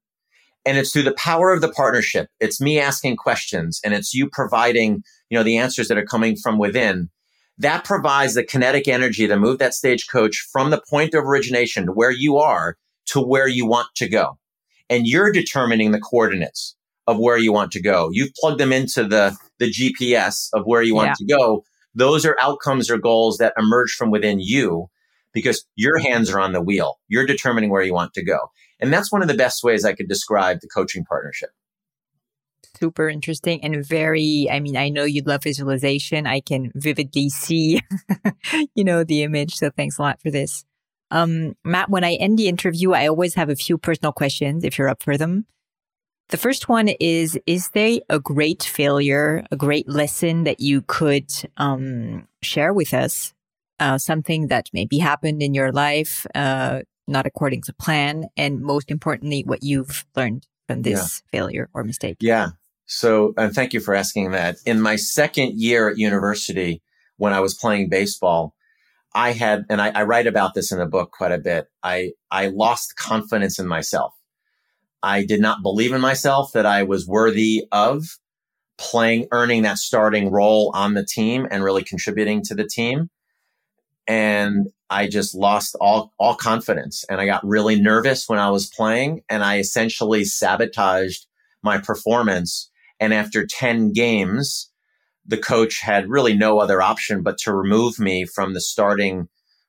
And 0.65 0.77
it's 0.77 0.93
through 0.93 1.05
the 1.05 1.13
power 1.13 1.53
of 1.53 1.61
the 1.61 1.71
partnership. 1.71 2.29
It's 2.41 2.61
me 2.61 2.79
asking 2.79 3.17
questions 3.17 3.81
and 3.85 3.95
it's 3.95 4.15
you 4.15 4.29
providing, 4.29 5.03
you 5.31 5.39
know, 5.39 5.45
the 5.45 5.59
answers 5.59 5.89
that 5.89 5.99
are 5.99 6.07
coming 6.07 6.37
from 6.37 6.59
within. 6.59 7.11
That 7.59 7.85
provides 7.85 8.35
the 8.35 8.45
kinetic 8.45 8.87
energy 8.87 9.27
to 9.27 9.37
move 9.37 9.59
that 9.59 9.75
stagecoach 9.75 10.47
from 10.53 10.71
the 10.71 10.83
point 10.89 11.15
of 11.15 11.25
origination 11.25 11.87
to 11.87 11.93
where 11.93 12.11
you 12.11 12.39
are 12.39 12.77
to 13.07 13.21
where 13.21 13.49
you 13.49 13.67
want 13.67 13.89
to 13.97 14.09
go. 14.09 14.39
And 14.91 15.07
you're 15.07 15.33
determining 15.33 15.91
the 15.91 16.01
coordinates 16.01 16.77
of 17.09 17.19
where 17.19 17.39
you 17.39 17.53
want 17.53 17.73
to 17.73 17.81
go. 17.81 18.11
You've 18.13 18.35
plugged 18.35 18.61
them 18.61 18.71
into 18.71 19.03
the, 19.03 19.35
the 19.59 19.73
GPS 19.73 20.51
of 20.53 20.65
where 20.67 20.83
you 20.83 20.95
want 20.95 21.09
yeah. 21.09 21.15
to 21.27 21.37
go. 21.37 21.65
Those 21.95 22.27
are 22.27 22.37
outcomes 22.41 22.91
or 22.91 22.99
goals 22.99 23.39
that 23.39 23.55
emerge 23.59 23.93
from 23.93 24.11
within 24.11 24.39
you 24.41 24.89
because 25.33 25.65
your 25.75 25.99
hands 25.99 26.31
are 26.31 26.39
on 26.39 26.53
the 26.53 26.61
wheel. 26.61 26.99
You're 27.09 27.27
determining 27.27 27.71
where 27.71 27.83
you 27.83 27.95
want 27.95 28.13
to 28.13 28.25
go. 28.25 28.39
And 28.79 28.93
that's 28.93 29.11
one 29.11 29.23
of 29.23 29.29
the 29.29 29.35
best 29.35 29.65
ways 29.65 29.87
I 29.87 29.95
could 29.95 30.07
describe 30.07 30.61
the 30.61 30.69
coaching 30.69 31.03
partnership. 31.05 31.49
Super 32.79 33.09
interesting 33.09 33.65
and 33.65 33.85
very, 33.85 34.47
I 34.53 34.61
mean, 34.61 34.77
I 34.77 34.91
know 34.91 35.05
you'd 35.05 35.27
love 35.27 35.43
visualization. 35.43 36.27
I 36.27 36.41
can 36.41 36.71
vividly 36.75 37.31
see, 37.31 37.81
you 38.75 38.85
know, 38.85 39.03
the 39.03 39.23
image. 39.23 39.55
So 39.55 39.71
thanks 39.71 39.99
a 39.99 40.03
lot 40.03 40.21
for 40.21 40.31
this. 40.31 40.67
Um, 41.11 41.57
Matt, 41.65 41.89
when 41.89 42.05
I 42.05 42.15
end 42.15 42.39
the 42.39 42.49
interview, 42.49 42.93
I 42.93 43.09
always 43.09 43.35
have 43.35 43.49
a 43.49 43.57
few 43.57 43.79
personal 43.79 44.13
questions 44.13 44.63
if 44.63 44.77
you're 44.77 44.91
up 44.91 45.03
for 45.03 45.17
them. 45.17 45.47
The 46.29 46.37
first 46.37 46.69
one 46.69 46.89
is 46.89 47.39
Is 47.47 47.71
there 47.71 48.01
a 48.09 48.21
great 48.21 48.63
failure, 48.63 49.47
a 49.51 49.57
great 49.57 49.89
lesson 49.89 50.45
that 50.45 50.61
you 50.61 50.83
could 50.83 51.31
um, 51.57 52.29
share 52.43 52.73
with 52.73 52.93
us? 52.93 53.35
Uh, 53.81 53.97
something 53.97 54.49
that 54.49 54.69
maybe 54.73 54.99
happened 54.99 55.41
in 55.41 55.55
your 55.55 55.71
life, 55.71 56.27
uh, 56.35 56.81
not 57.07 57.27
according 57.27 57.63
to 57.63 57.73
plan, 57.73 58.27
and 58.37 58.61
most 58.61 58.91
importantly, 58.91 59.45
what 59.47 59.63
you've 59.63 60.05
learned 60.17 60.49
from 60.67 60.83
this 60.83 61.23
yeah. 61.33 61.39
failure 61.39 61.71
or 61.73 61.85
mistake? 61.85 62.17
Yeah. 62.21 62.49
So, 62.87 63.35
and 63.37 63.55
thank 63.55 63.73
you 63.73 63.79
for 63.79 63.95
asking 63.95 64.33
that. 64.33 64.57
In 64.67 64.81
my 64.81 64.97
second 64.97 65.61
year 65.61 65.89
at 65.89 65.97
university, 65.97 66.83
when 67.19 67.33
I 67.33 67.39
was 67.39 67.55
playing 67.55 67.89
baseball, 67.89 68.55
I 69.15 69.31
had, 69.31 69.65
and 69.71 69.81
I, 69.81 69.91
I 69.91 70.03
write 70.03 70.27
about 70.27 70.55
this 70.55 70.73
in 70.73 70.79
the 70.79 70.87
book 70.87 71.13
quite 71.13 71.33
a 71.33 71.39
bit. 71.39 71.67
I, 71.83 72.13
I 72.33 72.49
lost 72.49 72.97
confidence 72.97 73.61
in 73.61 73.69
myself. 73.69 74.13
I 75.03 75.25
did 75.25 75.41
not 75.41 75.63
believe 75.63 75.93
in 75.93 76.01
myself 76.01 76.53
that 76.53 76.67
I 76.67 76.83
was 76.83 77.07
worthy 77.07 77.67
of 77.73 78.19
playing, 78.79 79.29
earning 79.33 79.63
that 79.63 79.79
starting 79.79 80.31
role 80.31 80.71
on 80.75 80.95
the 80.95 81.05
team 81.05 81.47
and 81.51 81.63
really 81.63 81.85
contributing 81.85 82.43
to 82.45 82.55
the 82.55 82.67
team. 82.67 83.11
And 84.07 84.69
I 84.89 85.07
just 85.07 85.35
lost 85.35 85.77
all, 85.81 86.13
all 86.19 86.35
confidence 86.35 87.05
and 87.11 87.21
I 87.21 87.27
got 87.27 87.47
really 87.47 87.79
nervous 87.81 88.29
when 88.29 88.39
I 88.39 88.51
was 88.51 88.71
playing 88.71 89.23
and 89.29 89.45
I 89.45 89.59
essentially 89.59 90.25
sabotaged 90.25 91.27
my 91.63 91.79
performance. 91.79 92.71
And 92.99 93.13
after 93.13 93.47
10 93.47 93.93
games, 93.93 94.71
the 95.27 95.37
coach 95.37 95.81
had 95.81 96.09
really 96.09 96.35
no 96.35 96.59
other 96.59 96.81
option 96.81 97.23
but 97.23 97.37
to 97.39 97.55
remove 97.55 97.99
me 97.99 98.25
from 98.25 98.55
the 98.55 98.61
starting 98.61 99.29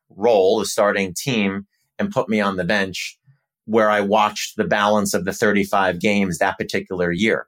role, 0.10 0.60
the 0.60 0.66
starting 0.66 1.14
team, 1.14 1.68
and 2.00 2.12
put 2.12 2.30
me 2.30 2.40
on 2.40 2.56
the 2.56 2.64
bench 2.64 3.19
where 3.70 3.90
I 3.90 4.02
watched 4.02 4.58
the 4.58 4.64
balance 4.64 5.14
of 5.14 5.26
the 5.26 5.32
35 5.32 6.00
games 6.00 6.40
that 6.40 6.58
particular 6.58 7.12
year. 7.12 7.48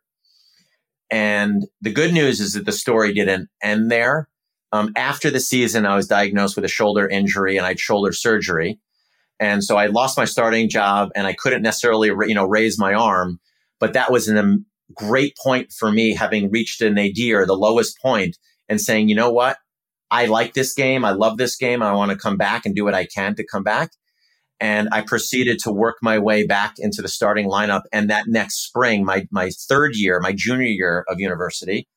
And 1.09 1.65
the 1.81 1.91
good 1.91 2.13
news 2.13 2.39
is 2.39 2.53
that 2.53 2.65
the 2.67 2.71
story 2.71 3.11
didn't 3.11 3.49
end 3.63 3.89
there. 3.89 4.29
Um, 4.71 4.93
after 4.95 5.31
the 5.31 5.39
season, 5.39 5.87
I 5.87 5.95
was 5.95 6.07
diagnosed 6.07 6.55
with 6.55 6.63
a 6.63 6.69
shoulder 6.69 7.09
injury 7.09 7.57
and 7.57 7.65
I 7.65 7.69
had 7.69 7.79
shoulder 7.79 8.13
surgery. 8.13 8.79
And 9.39 9.63
so 9.63 9.77
I 9.77 9.87
lost 9.87 10.15
my 10.15 10.25
starting 10.25 10.69
job 10.69 11.09
and 11.15 11.25
I 11.25 11.33
couldn't 11.33 11.63
necessarily, 11.63 12.09
you 12.09 12.35
know, 12.35 12.45
raise 12.45 12.77
my 12.77 12.93
arm, 12.93 13.39
but 13.79 13.93
that 13.93 14.11
was 14.11 14.27
an 14.27 14.65
great 14.93 15.35
point 15.43 15.71
for 15.71 15.91
me 15.91 16.13
having 16.13 16.51
reached 16.51 16.81
a 16.81 16.91
nadir, 16.91 17.47
the 17.47 17.57
lowest 17.57 17.99
point, 17.99 18.37
and 18.69 18.79
saying, 18.79 19.09
you 19.09 19.15
know 19.15 19.31
what? 19.31 19.57
I 20.11 20.27
like 20.27 20.53
this 20.53 20.75
game. 20.75 21.03
I 21.03 21.11
love 21.11 21.37
this 21.37 21.55
game. 21.55 21.81
I 21.81 21.93
want 21.93 22.11
to 22.11 22.17
come 22.17 22.37
back 22.37 22.65
and 22.65 22.75
do 22.75 22.83
what 22.83 22.93
I 22.93 23.05
can 23.05 23.33
to 23.35 23.45
come 23.45 23.63
back. 23.63 23.91
And 24.61 24.89
I 24.91 25.01
proceeded 25.01 25.57
to 25.63 25.71
work 25.71 25.97
my 26.03 26.19
way 26.19 26.45
back 26.45 26.75
into 26.77 27.01
the 27.01 27.07
starting 27.07 27.49
lineup. 27.49 27.81
And 27.91 28.11
that 28.11 28.25
next 28.27 28.63
spring, 28.63 29.03
my, 29.03 29.27
my 29.31 29.49
third 29.49 29.95
year, 29.95 30.19
my 30.19 30.33
junior 30.33 30.67
year 30.67 31.03
of 31.09 31.19
university, 31.19 31.87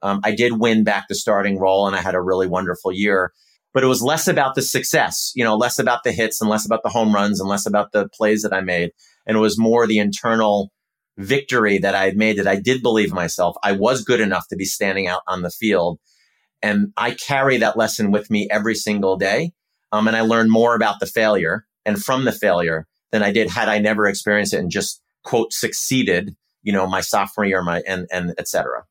um, 0.00 0.20
I 0.24 0.34
did 0.34 0.58
win 0.58 0.84
back 0.84 1.04
the 1.08 1.14
starting 1.14 1.58
role 1.58 1.86
and 1.86 1.94
I 1.94 2.00
had 2.00 2.14
a 2.14 2.22
really 2.22 2.46
wonderful 2.46 2.92
year. 2.92 3.32
But 3.74 3.84
it 3.84 3.88
was 3.88 4.02
less 4.02 4.26
about 4.26 4.54
the 4.54 4.62
success, 4.62 5.32
you 5.34 5.44
know, 5.44 5.54
less 5.56 5.78
about 5.78 6.02
the 6.02 6.12
hits 6.12 6.40
and 6.40 6.48
less 6.48 6.64
about 6.64 6.82
the 6.82 6.88
home 6.88 7.14
runs 7.14 7.40
and 7.40 7.48
less 7.48 7.66
about 7.66 7.92
the 7.92 8.08
plays 8.08 8.42
that 8.42 8.54
I 8.54 8.62
made. 8.62 8.92
And 9.26 9.36
it 9.36 9.40
was 9.40 9.58
more 9.58 9.86
the 9.86 9.98
internal 9.98 10.70
victory 11.18 11.78
that 11.78 11.94
I 11.94 12.06
had 12.06 12.16
made 12.16 12.38
that 12.38 12.48
I 12.48 12.56
did 12.56 12.82
believe 12.82 13.12
myself. 13.12 13.54
I 13.62 13.72
was 13.72 14.02
good 14.02 14.20
enough 14.20 14.48
to 14.48 14.56
be 14.56 14.64
standing 14.64 15.08
out 15.08 15.22
on 15.28 15.42
the 15.42 15.50
field. 15.50 15.98
And 16.62 16.92
I 16.96 17.10
carry 17.10 17.58
that 17.58 17.76
lesson 17.76 18.12
with 18.12 18.30
me 18.30 18.48
every 18.50 18.74
single 18.74 19.16
day. 19.16 19.52
Um, 19.92 20.08
and 20.08 20.16
I 20.16 20.22
learned 20.22 20.50
more 20.50 20.74
about 20.74 21.00
the 21.00 21.06
failure 21.06 21.66
and 21.84 22.02
from 22.02 22.24
the 22.24 22.32
failure 22.32 22.86
than 23.12 23.22
I 23.22 23.32
did 23.32 23.50
had 23.50 23.68
I 23.68 23.78
never 23.78 24.06
experienced 24.06 24.54
it 24.54 24.58
and 24.58 24.70
just 24.70 25.02
quote 25.22 25.52
succeeded, 25.52 26.36
you 26.62 26.72
know, 26.72 26.86
my 26.86 27.00
sophomore 27.00 27.44
year, 27.44 27.62
my 27.62 27.82
and 27.86 28.06
and 28.12 28.34
etc. 28.38 28.84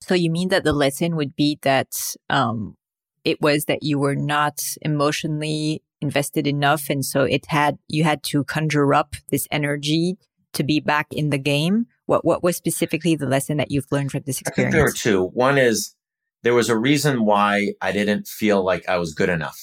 So 0.00 0.14
you 0.14 0.30
mean 0.30 0.48
that 0.48 0.64
the 0.64 0.72
lesson 0.72 1.16
would 1.16 1.34
be 1.34 1.58
that 1.62 2.14
um, 2.30 2.76
it 3.24 3.40
was 3.40 3.64
that 3.66 3.82
you 3.82 3.98
were 3.98 4.14
not 4.14 4.62
emotionally 4.82 5.82
invested 6.00 6.46
enough, 6.46 6.88
and 6.88 7.04
so 7.04 7.22
it 7.22 7.46
had 7.46 7.78
you 7.88 8.04
had 8.04 8.22
to 8.24 8.44
conjure 8.44 8.94
up 8.94 9.16
this 9.30 9.46
energy 9.50 10.16
to 10.54 10.64
be 10.64 10.80
back 10.80 11.06
in 11.10 11.30
the 11.30 11.38
game? 11.38 11.86
What 12.06 12.24
what 12.24 12.42
was 12.42 12.56
specifically 12.56 13.16
the 13.16 13.26
lesson 13.26 13.56
that 13.58 13.70
you've 13.70 13.90
learned 13.90 14.12
from 14.12 14.22
this 14.26 14.40
experience? 14.40 14.74
there 14.74 14.84
were 14.84 14.92
two. 14.92 15.24
One 15.26 15.58
is 15.58 15.94
there 16.42 16.54
was 16.54 16.68
a 16.68 16.76
reason 16.76 17.24
why 17.24 17.74
I 17.80 17.92
didn't 17.92 18.26
feel 18.26 18.64
like 18.64 18.88
I 18.88 18.98
was 18.98 19.14
good 19.14 19.28
enough. 19.28 19.58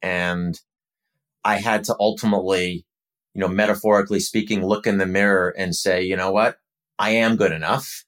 And 0.00 0.58
I 1.44 1.56
had 1.56 1.84
to 1.84 1.96
ultimately, 1.98 2.86
you 3.34 3.40
know, 3.40 3.48
metaphorically 3.48 4.20
speaking, 4.20 4.64
look 4.64 4.86
in 4.86 4.98
the 4.98 5.06
mirror 5.06 5.54
and 5.56 5.74
say, 5.74 6.02
you 6.02 6.16
know 6.16 6.30
what? 6.30 6.56
I 6.98 7.10
am 7.10 7.36
good 7.36 7.52
enough. 7.52 8.04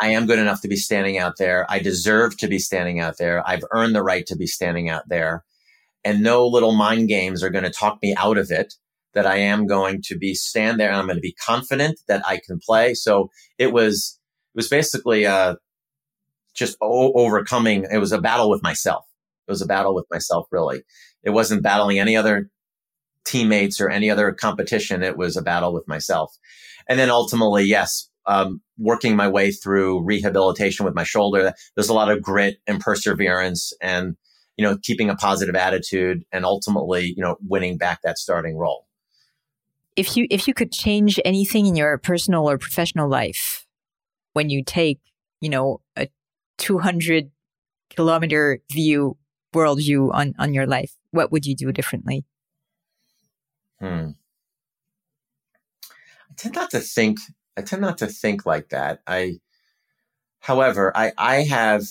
I 0.00 0.08
am 0.08 0.26
good 0.26 0.38
enough 0.38 0.62
to 0.62 0.68
be 0.68 0.76
standing 0.76 1.18
out 1.18 1.34
there. 1.38 1.66
I 1.68 1.78
deserve 1.78 2.36
to 2.38 2.48
be 2.48 2.58
standing 2.58 3.00
out 3.00 3.18
there. 3.18 3.46
I've 3.46 3.64
earned 3.72 3.94
the 3.94 4.02
right 4.02 4.24
to 4.26 4.36
be 4.36 4.46
standing 4.46 4.88
out 4.88 5.08
there. 5.08 5.44
And 6.04 6.22
no 6.22 6.46
little 6.46 6.72
mind 6.72 7.08
games 7.08 7.42
are 7.42 7.50
going 7.50 7.64
to 7.64 7.70
talk 7.70 7.98
me 8.02 8.14
out 8.16 8.38
of 8.38 8.50
it 8.50 8.74
that 9.14 9.26
I 9.26 9.36
am 9.36 9.66
going 9.66 10.00
to 10.04 10.16
be 10.16 10.34
stand 10.34 10.80
there 10.80 10.88
and 10.88 10.96
I'm 10.96 11.06
going 11.06 11.16
to 11.16 11.20
be 11.20 11.34
confident 11.34 12.00
that 12.08 12.26
I 12.26 12.40
can 12.44 12.58
play. 12.58 12.94
So 12.94 13.30
it 13.58 13.72
was, 13.72 14.18
it 14.54 14.56
was 14.56 14.68
basically, 14.68 15.26
uh, 15.26 15.56
just 16.54 16.76
o- 16.82 17.12
overcoming. 17.14 17.86
It 17.90 17.98
was 17.98 18.12
a 18.12 18.20
battle 18.20 18.50
with 18.50 18.62
myself. 18.62 19.04
It 19.46 19.50
was 19.50 19.62
a 19.62 19.66
battle 19.66 19.94
with 19.94 20.06
myself, 20.10 20.46
really. 20.50 20.82
It 21.22 21.30
wasn't 21.30 21.62
battling 21.62 21.98
any 21.98 22.16
other 22.16 22.50
teammates 23.24 23.80
or 23.80 23.88
any 23.88 24.10
other 24.10 24.32
competition. 24.32 25.02
It 25.02 25.16
was 25.16 25.36
a 25.36 25.42
battle 25.42 25.72
with 25.72 25.86
myself. 25.88 26.36
And 26.88 26.98
then 26.98 27.10
ultimately, 27.10 27.64
yes, 27.64 28.08
um, 28.26 28.60
working 28.78 29.16
my 29.16 29.28
way 29.28 29.50
through 29.50 30.02
rehabilitation 30.02 30.84
with 30.84 30.94
my 30.94 31.04
shoulder. 31.04 31.52
There's 31.74 31.88
a 31.88 31.94
lot 31.94 32.10
of 32.10 32.22
grit 32.22 32.58
and 32.66 32.80
perseverance 32.80 33.72
and, 33.80 34.16
you 34.56 34.64
know, 34.64 34.76
keeping 34.82 35.10
a 35.10 35.16
positive 35.16 35.56
attitude 35.56 36.24
and 36.32 36.44
ultimately, 36.44 37.14
you 37.16 37.22
know, 37.22 37.36
winning 37.46 37.78
back 37.78 38.02
that 38.02 38.18
starting 38.18 38.56
role 38.56 38.86
if 39.94 40.16
you 40.16 40.26
if 40.30 40.48
you 40.48 40.54
could 40.54 40.72
change 40.72 41.20
anything 41.22 41.66
in 41.66 41.76
your 41.76 41.98
personal 41.98 42.48
or 42.48 42.56
professional 42.56 43.10
life 43.10 43.66
when 44.32 44.48
you 44.48 44.64
take 44.64 44.98
you 45.42 45.50
know 45.50 45.82
a 45.96 46.08
200 46.58 47.30
kilometer 47.90 48.60
view, 48.70 49.16
worldview 49.54 50.12
on, 50.12 50.34
on 50.38 50.54
your 50.54 50.66
life, 50.66 50.96
what 51.10 51.30
would 51.30 51.46
you 51.46 51.54
do 51.54 51.72
differently? 51.72 52.24
Hmm. 53.82 54.10
I 56.30 56.34
tend 56.36 56.54
not 56.54 56.70
to 56.70 56.78
think, 56.78 57.18
I 57.56 57.62
tend 57.62 57.82
not 57.82 57.98
to 57.98 58.06
think 58.06 58.46
like 58.46 58.68
that. 58.68 59.00
I, 59.08 59.40
however, 60.38 60.96
I, 60.96 61.12
I 61.18 61.42
have, 61.42 61.82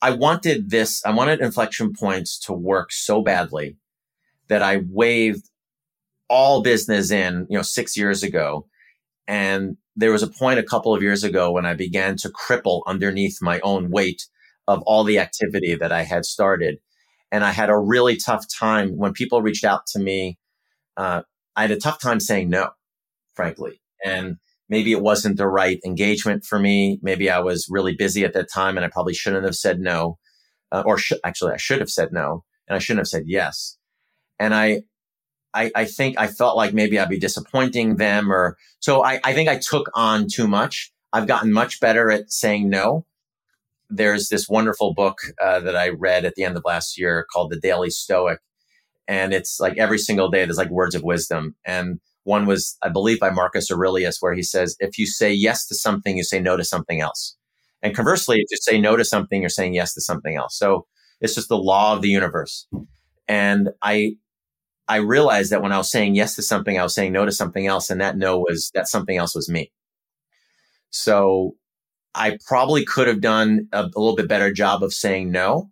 I 0.00 0.12
wanted 0.12 0.70
this, 0.70 1.04
I 1.04 1.10
wanted 1.12 1.40
inflection 1.40 1.92
points 1.92 2.38
to 2.46 2.54
work 2.54 2.92
so 2.92 3.22
badly 3.22 3.76
that 4.48 4.62
I 4.62 4.82
waved 4.88 5.50
all 6.30 6.62
business 6.62 7.10
in, 7.10 7.46
you 7.50 7.58
know, 7.58 7.62
six 7.62 7.94
years 7.94 8.22
ago. 8.22 8.66
And 9.28 9.76
there 9.96 10.12
was 10.12 10.22
a 10.22 10.28
point 10.28 10.58
a 10.58 10.64
couple 10.64 10.94
of 10.94 11.02
years 11.02 11.24
ago 11.24 11.52
when 11.52 11.66
I 11.66 11.74
began 11.74 12.16
to 12.16 12.30
cripple 12.30 12.80
underneath 12.86 13.38
my 13.42 13.60
own 13.60 13.90
weight 13.90 14.26
of 14.66 14.82
all 14.86 15.04
the 15.04 15.18
activity 15.18 15.74
that 15.74 15.92
I 15.92 16.04
had 16.04 16.24
started. 16.24 16.78
And 17.30 17.44
I 17.44 17.50
had 17.50 17.68
a 17.68 17.78
really 17.78 18.16
tough 18.16 18.46
time 18.48 18.96
when 18.96 19.12
people 19.12 19.42
reached 19.42 19.64
out 19.64 19.86
to 19.88 19.98
me. 19.98 20.38
Uh, 20.96 21.22
I 21.56 21.62
had 21.62 21.70
a 21.70 21.78
tough 21.78 22.00
time 22.00 22.20
saying 22.20 22.48
no, 22.48 22.70
frankly. 23.34 23.80
And 24.04 24.36
maybe 24.68 24.92
it 24.92 25.02
wasn't 25.02 25.36
the 25.36 25.48
right 25.48 25.80
engagement 25.84 26.44
for 26.44 26.58
me. 26.58 26.98
Maybe 27.02 27.30
I 27.30 27.40
was 27.40 27.66
really 27.70 27.94
busy 27.94 28.24
at 28.24 28.32
that 28.34 28.50
time 28.52 28.76
and 28.76 28.84
I 28.84 28.88
probably 28.88 29.14
shouldn't 29.14 29.44
have 29.44 29.54
said 29.56 29.80
no. 29.80 30.18
Uh, 30.70 30.82
or 30.86 30.96
sh- 30.96 31.12
actually, 31.24 31.52
I 31.52 31.58
should 31.58 31.80
have 31.80 31.90
said 31.90 32.08
no 32.12 32.44
and 32.66 32.76
I 32.76 32.78
shouldn't 32.78 33.00
have 33.00 33.08
said 33.08 33.24
yes. 33.26 33.76
And 34.38 34.54
I, 34.54 34.82
I, 35.54 35.70
I 35.74 35.84
think 35.84 36.18
I 36.18 36.26
felt 36.26 36.56
like 36.56 36.72
maybe 36.72 36.98
I'd 36.98 37.10
be 37.10 37.18
disappointing 37.18 37.96
them 37.96 38.32
or 38.32 38.56
so 38.80 39.04
I, 39.04 39.20
I 39.22 39.34
think 39.34 39.48
I 39.48 39.58
took 39.58 39.90
on 39.94 40.26
too 40.26 40.48
much. 40.48 40.92
I've 41.12 41.26
gotten 41.26 41.52
much 41.52 41.78
better 41.78 42.10
at 42.10 42.32
saying 42.32 42.70
no. 42.70 43.04
There's 43.90 44.28
this 44.28 44.48
wonderful 44.48 44.94
book 44.94 45.18
uh, 45.40 45.60
that 45.60 45.76
I 45.76 45.90
read 45.90 46.24
at 46.24 46.34
the 46.34 46.44
end 46.44 46.56
of 46.56 46.62
last 46.64 46.98
year 46.98 47.26
called 47.30 47.50
The 47.50 47.60
Daily 47.60 47.90
Stoic. 47.90 48.38
And 49.08 49.32
it's 49.34 49.58
like 49.60 49.78
every 49.78 49.98
single 49.98 50.30
day 50.30 50.44
there's 50.44 50.58
like 50.58 50.70
words 50.70 50.94
of 50.94 51.02
wisdom. 51.02 51.56
And 51.64 52.00
one 52.24 52.46
was, 52.46 52.76
I 52.82 52.88
believe, 52.88 53.18
by 53.18 53.30
Marcus 53.30 53.70
Aurelius, 53.70 54.18
where 54.20 54.34
he 54.34 54.42
says, 54.42 54.76
if 54.78 54.96
you 54.96 55.06
say 55.06 55.32
yes 55.32 55.66
to 55.66 55.74
something, 55.74 56.16
you 56.16 56.24
say 56.24 56.40
no 56.40 56.56
to 56.56 56.64
something 56.64 57.00
else. 57.00 57.36
And 57.82 57.96
conversely, 57.96 58.36
if 58.36 58.46
you 58.50 58.58
say 58.60 58.80
no 58.80 58.96
to 58.96 59.04
something, 59.04 59.40
you're 59.40 59.48
saying 59.48 59.74
yes 59.74 59.92
to 59.94 60.00
something 60.00 60.36
else. 60.36 60.56
So 60.56 60.86
it's 61.20 61.34
just 61.34 61.48
the 61.48 61.58
law 61.58 61.94
of 61.94 62.02
the 62.02 62.08
universe. 62.08 62.68
And 63.26 63.70
I, 63.82 64.14
I 64.86 64.98
realized 64.98 65.50
that 65.50 65.62
when 65.62 65.72
I 65.72 65.78
was 65.78 65.90
saying 65.90 66.14
yes 66.14 66.36
to 66.36 66.42
something, 66.42 66.78
I 66.78 66.84
was 66.84 66.94
saying 66.94 67.12
no 67.12 67.26
to 67.26 67.32
something 67.32 67.66
else. 67.66 67.90
And 67.90 68.00
that 68.00 68.16
no 68.16 68.38
was, 68.38 68.70
that 68.74 68.86
something 68.86 69.16
else 69.16 69.34
was 69.34 69.48
me. 69.48 69.72
So 70.90 71.56
I 72.14 72.38
probably 72.46 72.84
could 72.84 73.08
have 73.08 73.20
done 73.20 73.66
a, 73.72 73.82
a 73.82 73.98
little 73.98 74.14
bit 74.14 74.28
better 74.28 74.52
job 74.52 74.84
of 74.84 74.92
saying 74.92 75.32
no. 75.32 75.71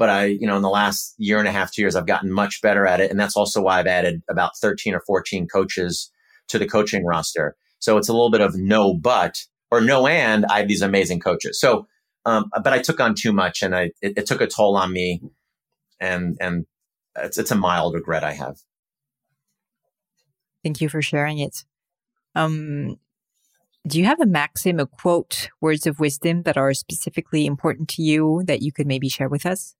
But 0.00 0.08
I, 0.08 0.24
you 0.24 0.46
know, 0.46 0.56
in 0.56 0.62
the 0.62 0.70
last 0.70 1.14
year 1.18 1.38
and 1.38 1.46
a 1.46 1.52
half, 1.52 1.70
two 1.70 1.82
years, 1.82 1.94
I've 1.94 2.06
gotten 2.06 2.32
much 2.32 2.62
better 2.62 2.86
at 2.86 3.00
it. 3.00 3.10
And 3.10 3.20
that's 3.20 3.36
also 3.36 3.60
why 3.60 3.78
I've 3.78 3.86
added 3.86 4.22
about 4.30 4.56
13 4.56 4.94
or 4.94 5.00
14 5.00 5.46
coaches 5.46 6.10
to 6.48 6.58
the 6.58 6.66
coaching 6.66 7.04
roster. 7.04 7.54
So 7.80 7.98
it's 7.98 8.08
a 8.08 8.14
little 8.14 8.30
bit 8.30 8.40
of 8.40 8.56
no, 8.56 8.94
but 8.94 9.36
or 9.70 9.82
no, 9.82 10.06
and 10.06 10.46
I 10.46 10.60
have 10.60 10.68
these 10.68 10.80
amazing 10.80 11.20
coaches. 11.20 11.60
So, 11.60 11.86
um, 12.24 12.50
but 12.64 12.72
I 12.72 12.78
took 12.78 12.98
on 12.98 13.14
too 13.14 13.30
much 13.30 13.62
and 13.62 13.76
I, 13.76 13.90
it, 14.00 14.16
it 14.16 14.26
took 14.26 14.40
a 14.40 14.46
toll 14.46 14.74
on 14.74 14.90
me 14.90 15.20
and, 16.00 16.38
and 16.40 16.64
it's, 17.18 17.36
it's 17.36 17.50
a 17.50 17.54
mild 17.54 17.92
regret 17.92 18.24
I 18.24 18.32
have. 18.32 18.56
Thank 20.64 20.80
you 20.80 20.88
for 20.88 21.02
sharing 21.02 21.40
it. 21.40 21.64
Um, 22.34 22.96
do 23.86 23.98
you 23.98 24.06
have 24.06 24.20
a 24.20 24.26
maxim, 24.26 24.80
a 24.80 24.86
quote, 24.86 25.50
words 25.60 25.86
of 25.86 26.00
wisdom 26.00 26.44
that 26.44 26.56
are 26.56 26.72
specifically 26.72 27.44
important 27.44 27.90
to 27.90 28.02
you 28.02 28.42
that 28.46 28.62
you 28.62 28.72
could 28.72 28.86
maybe 28.86 29.10
share 29.10 29.28
with 29.28 29.44
us? 29.44 29.74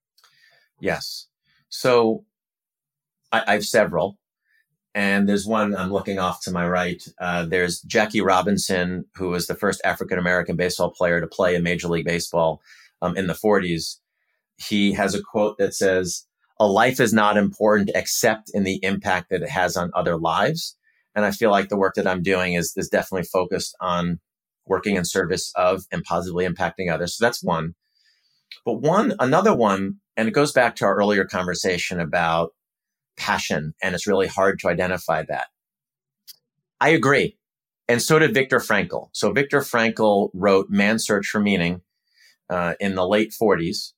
Yes. 0.81 1.27
So 1.69 2.25
I, 3.33 3.43
I 3.47 3.53
have 3.55 3.65
several. 3.65 4.19
And 4.93 5.29
there's 5.29 5.47
one 5.47 5.77
I'm 5.77 5.93
looking 5.93 6.19
off 6.19 6.43
to 6.43 6.51
my 6.51 6.69
right. 6.69 7.03
Uh, 7.21 7.45
there's 7.45 7.81
Jackie 7.83 8.21
Robinson, 8.21 9.05
who 9.15 9.29
was 9.29 9.47
the 9.47 9.55
first 9.55 9.81
African 9.85 10.19
American 10.19 10.57
baseball 10.57 10.91
player 10.91 11.21
to 11.21 11.29
play 11.29 11.55
in 11.55 11.63
Major 11.63 11.87
League 11.87 12.07
Baseball 12.07 12.61
um, 13.01 13.17
in 13.17 13.29
the 13.29 13.35
40s. 13.35 13.99
He 14.57 14.93
has 14.93 15.15
a 15.15 15.23
quote 15.23 15.59
that 15.59 15.75
says, 15.75 16.27
a 16.59 16.67
life 16.67 17.01
is 17.01 17.15
not 17.15 17.37
important 17.37 17.91
except 17.95 18.51
in 18.53 18.65
the 18.65 18.85
impact 18.85 19.31
that 19.31 19.43
it 19.43 19.49
has 19.49 19.77
on 19.77 19.91
other 19.95 20.17
lives. 20.19 20.77
And 21.15 21.25
I 21.25 21.31
feel 21.31 21.51
like 21.51 21.69
the 21.69 21.79
work 21.79 21.95
that 21.95 22.07
I'm 22.07 22.23
doing 22.23 22.55
is, 22.55 22.73
is 22.77 22.89
definitely 22.89 23.27
focused 23.33 23.75
on 23.81 24.21
working 24.67 24.97
in 24.97 25.05
service 25.05 25.53
of 25.57 25.85
and 25.91 26.05
positively 26.05 26.47
impacting 26.47 26.93
others. 26.93 27.17
So 27.17 27.25
that's 27.25 27.43
one. 27.43 27.75
But 28.65 28.81
one, 28.83 29.15
another 29.19 29.55
one, 29.55 29.97
and 30.21 30.29
it 30.29 30.33
goes 30.33 30.53
back 30.53 30.77
to 30.77 30.85
our 30.85 30.97
earlier 30.97 31.25
conversation 31.25 31.99
about 31.99 32.53
passion, 33.17 33.73
and 33.83 33.95
it's 33.95 34.07
really 34.07 34.27
hard 34.27 34.59
to 34.59 34.69
identify 34.69 35.23
that. 35.23 35.47
I 36.79 36.91
agree. 36.91 37.39
And 37.89 38.03
so 38.03 38.19
did 38.19 38.35
Viktor 38.35 38.59
Frankl. 38.59 39.09
So 39.13 39.33
Viktor 39.33 39.61
Frankl 39.61 40.29
wrote 40.35 40.69
Man's 40.69 41.07
Search 41.07 41.27
for 41.27 41.41
Meaning 41.41 41.81
uh, 42.51 42.75
in 42.81 42.97
the 42.97 43.09
late 43.09 43.33
40s. 43.33 43.95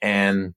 And 0.00 0.54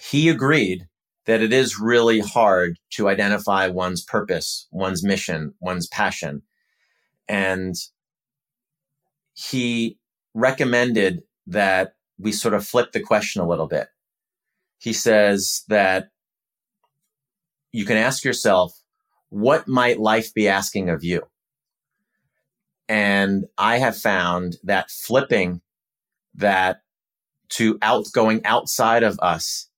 he 0.00 0.28
agreed 0.28 0.88
that 1.26 1.40
it 1.40 1.52
is 1.52 1.78
really 1.78 2.18
hard 2.18 2.80
to 2.94 3.08
identify 3.08 3.68
one's 3.68 4.02
purpose, 4.02 4.66
one's 4.72 5.04
mission, 5.04 5.54
one's 5.60 5.86
passion. 5.86 6.42
And 7.28 7.76
he 9.32 10.00
recommended 10.34 11.22
that 11.46 11.94
we 12.22 12.32
sort 12.32 12.54
of 12.54 12.66
flip 12.66 12.92
the 12.92 13.00
question 13.00 13.42
a 13.42 13.48
little 13.48 13.66
bit. 13.66 13.88
He 14.78 14.92
says 14.92 15.64
that 15.68 16.08
you 17.72 17.84
can 17.84 17.96
ask 17.96 18.24
yourself, 18.24 18.72
what 19.28 19.66
might 19.66 19.98
life 19.98 20.32
be 20.34 20.48
asking 20.48 20.90
of 20.90 21.02
you? 21.02 21.22
And 22.88 23.46
I 23.56 23.78
have 23.78 23.96
found 23.96 24.56
that 24.64 24.90
flipping 24.90 25.62
that 26.34 26.82
to 27.50 27.78
out 27.82 28.06
going 28.12 28.44
outside 28.44 29.02
of 29.02 29.18
us 29.20 29.68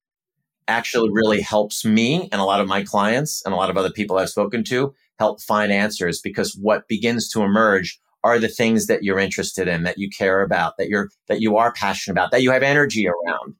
actually 0.66 1.10
really 1.12 1.40
helps 1.40 1.84
me 1.84 2.28
and 2.32 2.40
a 2.40 2.44
lot 2.44 2.60
of 2.60 2.66
my 2.66 2.82
clients 2.82 3.42
and 3.44 3.52
a 3.52 3.56
lot 3.56 3.70
of 3.70 3.76
other 3.76 3.90
people 3.90 4.16
I've 4.16 4.30
spoken 4.30 4.64
to 4.64 4.94
help 5.18 5.40
find 5.42 5.70
answers 5.70 6.20
because 6.20 6.58
what 6.60 6.88
begins 6.88 7.28
to 7.30 7.42
emerge 7.42 8.00
are 8.24 8.38
the 8.38 8.48
things 8.48 8.86
that 8.86 9.04
you're 9.04 9.18
interested 9.18 9.68
in, 9.68 9.84
that 9.84 9.98
you 9.98 10.10
care 10.10 10.42
about, 10.42 10.74
that 10.78 10.88
you're, 10.88 11.10
that 11.28 11.40
you 11.40 11.56
are 11.56 11.72
passionate 11.72 12.14
about, 12.14 12.32
that 12.32 12.42
you 12.42 12.50
have 12.50 12.62
energy 12.62 13.06
around. 13.06 13.54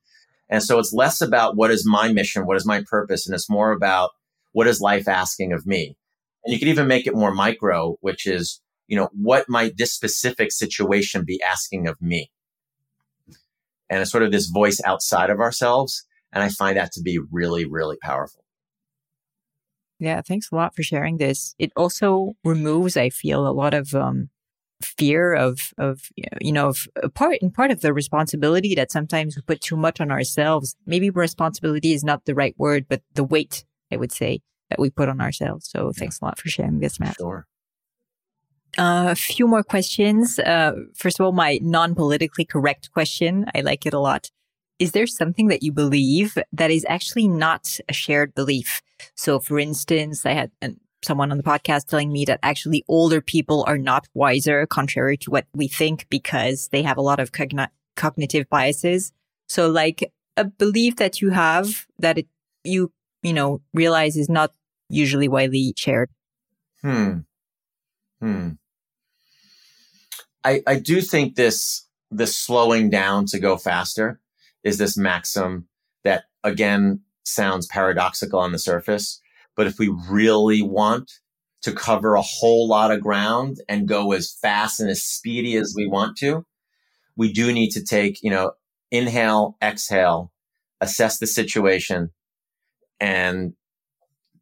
And 0.48 0.62
so 0.62 0.78
it's 0.78 0.92
less 0.92 1.20
about 1.20 1.56
what 1.56 1.70
is 1.70 1.86
my 1.86 2.12
mission, 2.12 2.46
what 2.46 2.56
is 2.56 2.66
my 2.66 2.82
purpose, 2.88 3.26
and 3.26 3.34
it's 3.34 3.50
more 3.50 3.70
about 3.72 4.10
what 4.52 4.66
is 4.66 4.80
life 4.80 5.06
asking 5.06 5.52
of 5.52 5.66
me. 5.66 5.96
And 6.44 6.52
you 6.52 6.58
can 6.58 6.68
even 6.68 6.88
make 6.88 7.06
it 7.06 7.14
more 7.14 7.32
micro, 7.32 7.96
which 8.00 8.26
is, 8.26 8.60
you 8.88 8.96
know, 8.96 9.08
what 9.12 9.48
might 9.48 9.76
this 9.76 9.92
specific 9.92 10.50
situation 10.50 11.24
be 11.24 11.40
asking 11.42 11.86
of 11.86 12.00
me? 12.02 12.30
And 13.88 14.00
it's 14.00 14.10
sort 14.10 14.24
of 14.24 14.32
this 14.32 14.46
voice 14.46 14.80
outside 14.84 15.30
of 15.30 15.40
ourselves 15.40 16.04
and 16.34 16.42
I 16.42 16.48
find 16.48 16.76
that 16.76 16.92
to 16.92 17.00
be 17.00 17.18
really, 17.30 17.64
really 17.64 17.96
powerful. 18.02 18.44
Yeah, 20.00 20.20
thanks 20.20 20.50
a 20.50 20.56
lot 20.56 20.74
for 20.74 20.82
sharing 20.82 21.16
this. 21.16 21.54
It 21.58 21.72
also 21.76 22.34
removes, 22.42 22.96
I 22.96 23.08
feel, 23.08 23.46
a 23.46 23.54
lot 23.54 23.72
of 23.72 23.94
um, 23.94 24.28
fear 24.84 25.34
of 25.34 25.72
of 25.78 26.08
you 26.40 26.52
know 26.52 26.68
of 26.68 26.88
part 27.14 27.38
and 27.42 27.52
part 27.52 27.70
of 27.70 27.80
the 27.80 27.92
responsibility 27.92 28.74
that 28.74 28.92
sometimes 28.92 29.36
we 29.36 29.42
put 29.42 29.60
too 29.60 29.76
much 29.76 30.00
on 30.00 30.10
ourselves. 30.10 30.76
Maybe 30.86 31.10
responsibility 31.10 31.92
is 31.92 32.04
not 32.04 32.24
the 32.24 32.34
right 32.34 32.54
word, 32.58 32.86
but 32.88 33.02
the 33.14 33.24
weight 33.24 33.64
I 33.92 33.96
would 33.96 34.12
say 34.12 34.42
that 34.70 34.78
we 34.78 34.90
put 34.90 35.08
on 35.08 35.20
ourselves. 35.20 35.68
So 35.68 35.92
thanks 35.92 36.20
a 36.20 36.24
lot 36.24 36.38
for 36.38 36.48
sharing 36.48 36.80
this, 36.80 36.98
Matt. 36.98 37.16
Sure. 37.16 37.46
Uh, 38.76 39.08
a 39.10 39.14
few 39.14 39.46
more 39.46 39.62
questions. 39.62 40.38
Uh, 40.38 40.72
first 40.94 41.20
of 41.20 41.26
all, 41.26 41.32
my 41.32 41.58
non 41.62 41.94
politically 41.94 42.44
correct 42.44 42.90
question. 42.92 43.46
I 43.54 43.60
like 43.60 43.86
it 43.86 43.94
a 43.94 44.00
lot 44.00 44.30
is 44.78 44.92
there 44.92 45.06
something 45.06 45.48
that 45.48 45.62
you 45.62 45.72
believe 45.72 46.36
that 46.52 46.70
is 46.70 46.84
actually 46.88 47.28
not 47.28 47.78
a 47.88 47.92
shared 47.92 48.34
belief? 48.34 48.82
So, 49.14 49.38
for 49.38 49.58
instance, 49.58 50.26
I 50.26 50.32
had 50.32 50.50
someone 51.04 51.30
on 51.30 51.36
the 51.36 51.42
podcast 51.42 51.86
telling 51.86 52.12
me 52.12 52.24
that 52.24 52.40
actually 52.42 52.84
older 52.88 53.20
people 53.20 53.64
are 53.66 53.78
not 53.78 54.08
wiser, 54.14 54.66
contrary 54.66 55.16
to 55.18 55.30
what 55.30 55.46
we 55.54 55.68
think, 55.68 56.06
because 56.08 56.68
they 56.68 56.82
have 56.82 56.96
a 56.96 57.02
lot 57.02 57.20
of 57.20 57.32
cogn- 57.32 57.68
cognitive 57.96 58.48
biases. 58.48 59.12
So, 59.48 59.68
like 59.68 60.12
a 60.36 60.44
belief 60.44 60.96
that 60.96 61.20
you 61.20 61.30
have 61.30 61.86
that 61.98 62.18
it, 62.18 62.26
you, 62.64 62.92
you 63.22 63.32
know, 63.32 63.60
realize 63.72 64.16
is 64.16 64.28
not 64.28 64.52
usually 64.88 65.28
widely 65.28 65.74
shared. 65.76 66.10
Hmm. 66.82 67.18
Hmm. 68.20 68.50
I, 70.44 70.62
I 70.66 70.78
do 70.78 71.00
think 71.00 71.36
this, 71.36 71.86
this 72.10 72.36
slowing 72.36 72.90
down 72.90 73.26
to 73.26 73.38
go 73.38 73.56
faster 73.56 74.20
is 74.62 74.78
this 74.78 74.96
maxim 74.96 75.66
that 76.04 76.24
again 76.42 77.00
sounds 77.24 77.66
paradoxical 77.66 78.38
on 78.38 78.52
the 78.52 78.58
surface. 78.58 79.20
But 79.56 79.66
if 79.66 79.78
we 79.78 79.94
really 80.08 80.62
want 80.62 81.10
to 81.62 81.72
cover 81.72 82.14
a 82.14 82.22
whole 82.22 82.68
lot 82.68 82.90
of 82.90 83.00
ground 83.00 83.58
and 83.68 83.88
go 83.88 84.12
as 84.12 84.32
fast 84.32 84.80
and 84.80 84.90
as 84.90 85.02
speedy 85.02 85.56
as 85.56 85.74
we 85.76 85.86
want 85.86 86.16
to, 86.18 86.44
we 87.16 87.32
do 87.32 87.52
need 87.52 87.70
to 87.70 87.82
take, 87.82 88.22
you 88.22 88.30
know, 88.30 88.52
inhale, 88.90 89.56
exhale, 89.62 90.32
assess 90.80 91.18
the 91.18 91.26
situation 91.26 92.10
and 93.00 93.54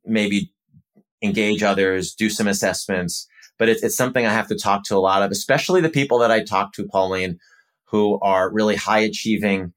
maybe 0.05 0.53
engage 1.23 1.63
others, 1.63 2.15
do 2.15 2.29
some 2.29 2.49
assessments. 2.49 3.29
But 3.59 3.69
it's, 3.69 3.83
it's 3.83 3.97
something 3.97 4.27
I 4.27 4.33
have 4.33 4.49
to 4.49 4.57
talk 4.57 4.85
to 4.85 4.97
a 4.97 4.99
lot 4.99 5.23
of, 5.23 5.31
especially 5.31 5.81
the 5.81 5.89
people 5.89 6.19
that 6.19 6.31
I 6.31 6.43
talk 6.43 6.73
to, 6.75 6.87
Pauline, 6.87 7.39
who 7.85 8.19
are 8.21 8.53
really 8.53 8.75
high 8.75 9.01
achieving 9.01 9.73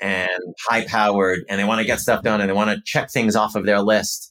and 0.00 0.28
high 0.68 0.84
powered 0.86 1.40
and 1.48 1.60
they 1.60 1.64
want 1.64 1.80
to 1.80 1.86
get 1.86 2.00
stuff 2.00 2.22
done 2.22 2.40
and 2.40 2.48
they 2.48 2.54
want 2.54 2.70
to 2.70 2.82
check 2.84 3.10
things 3.10 3.36
off 3.36 3.54
of 3.54 3.66
their 3.66 3.80
list. 3.80 4.29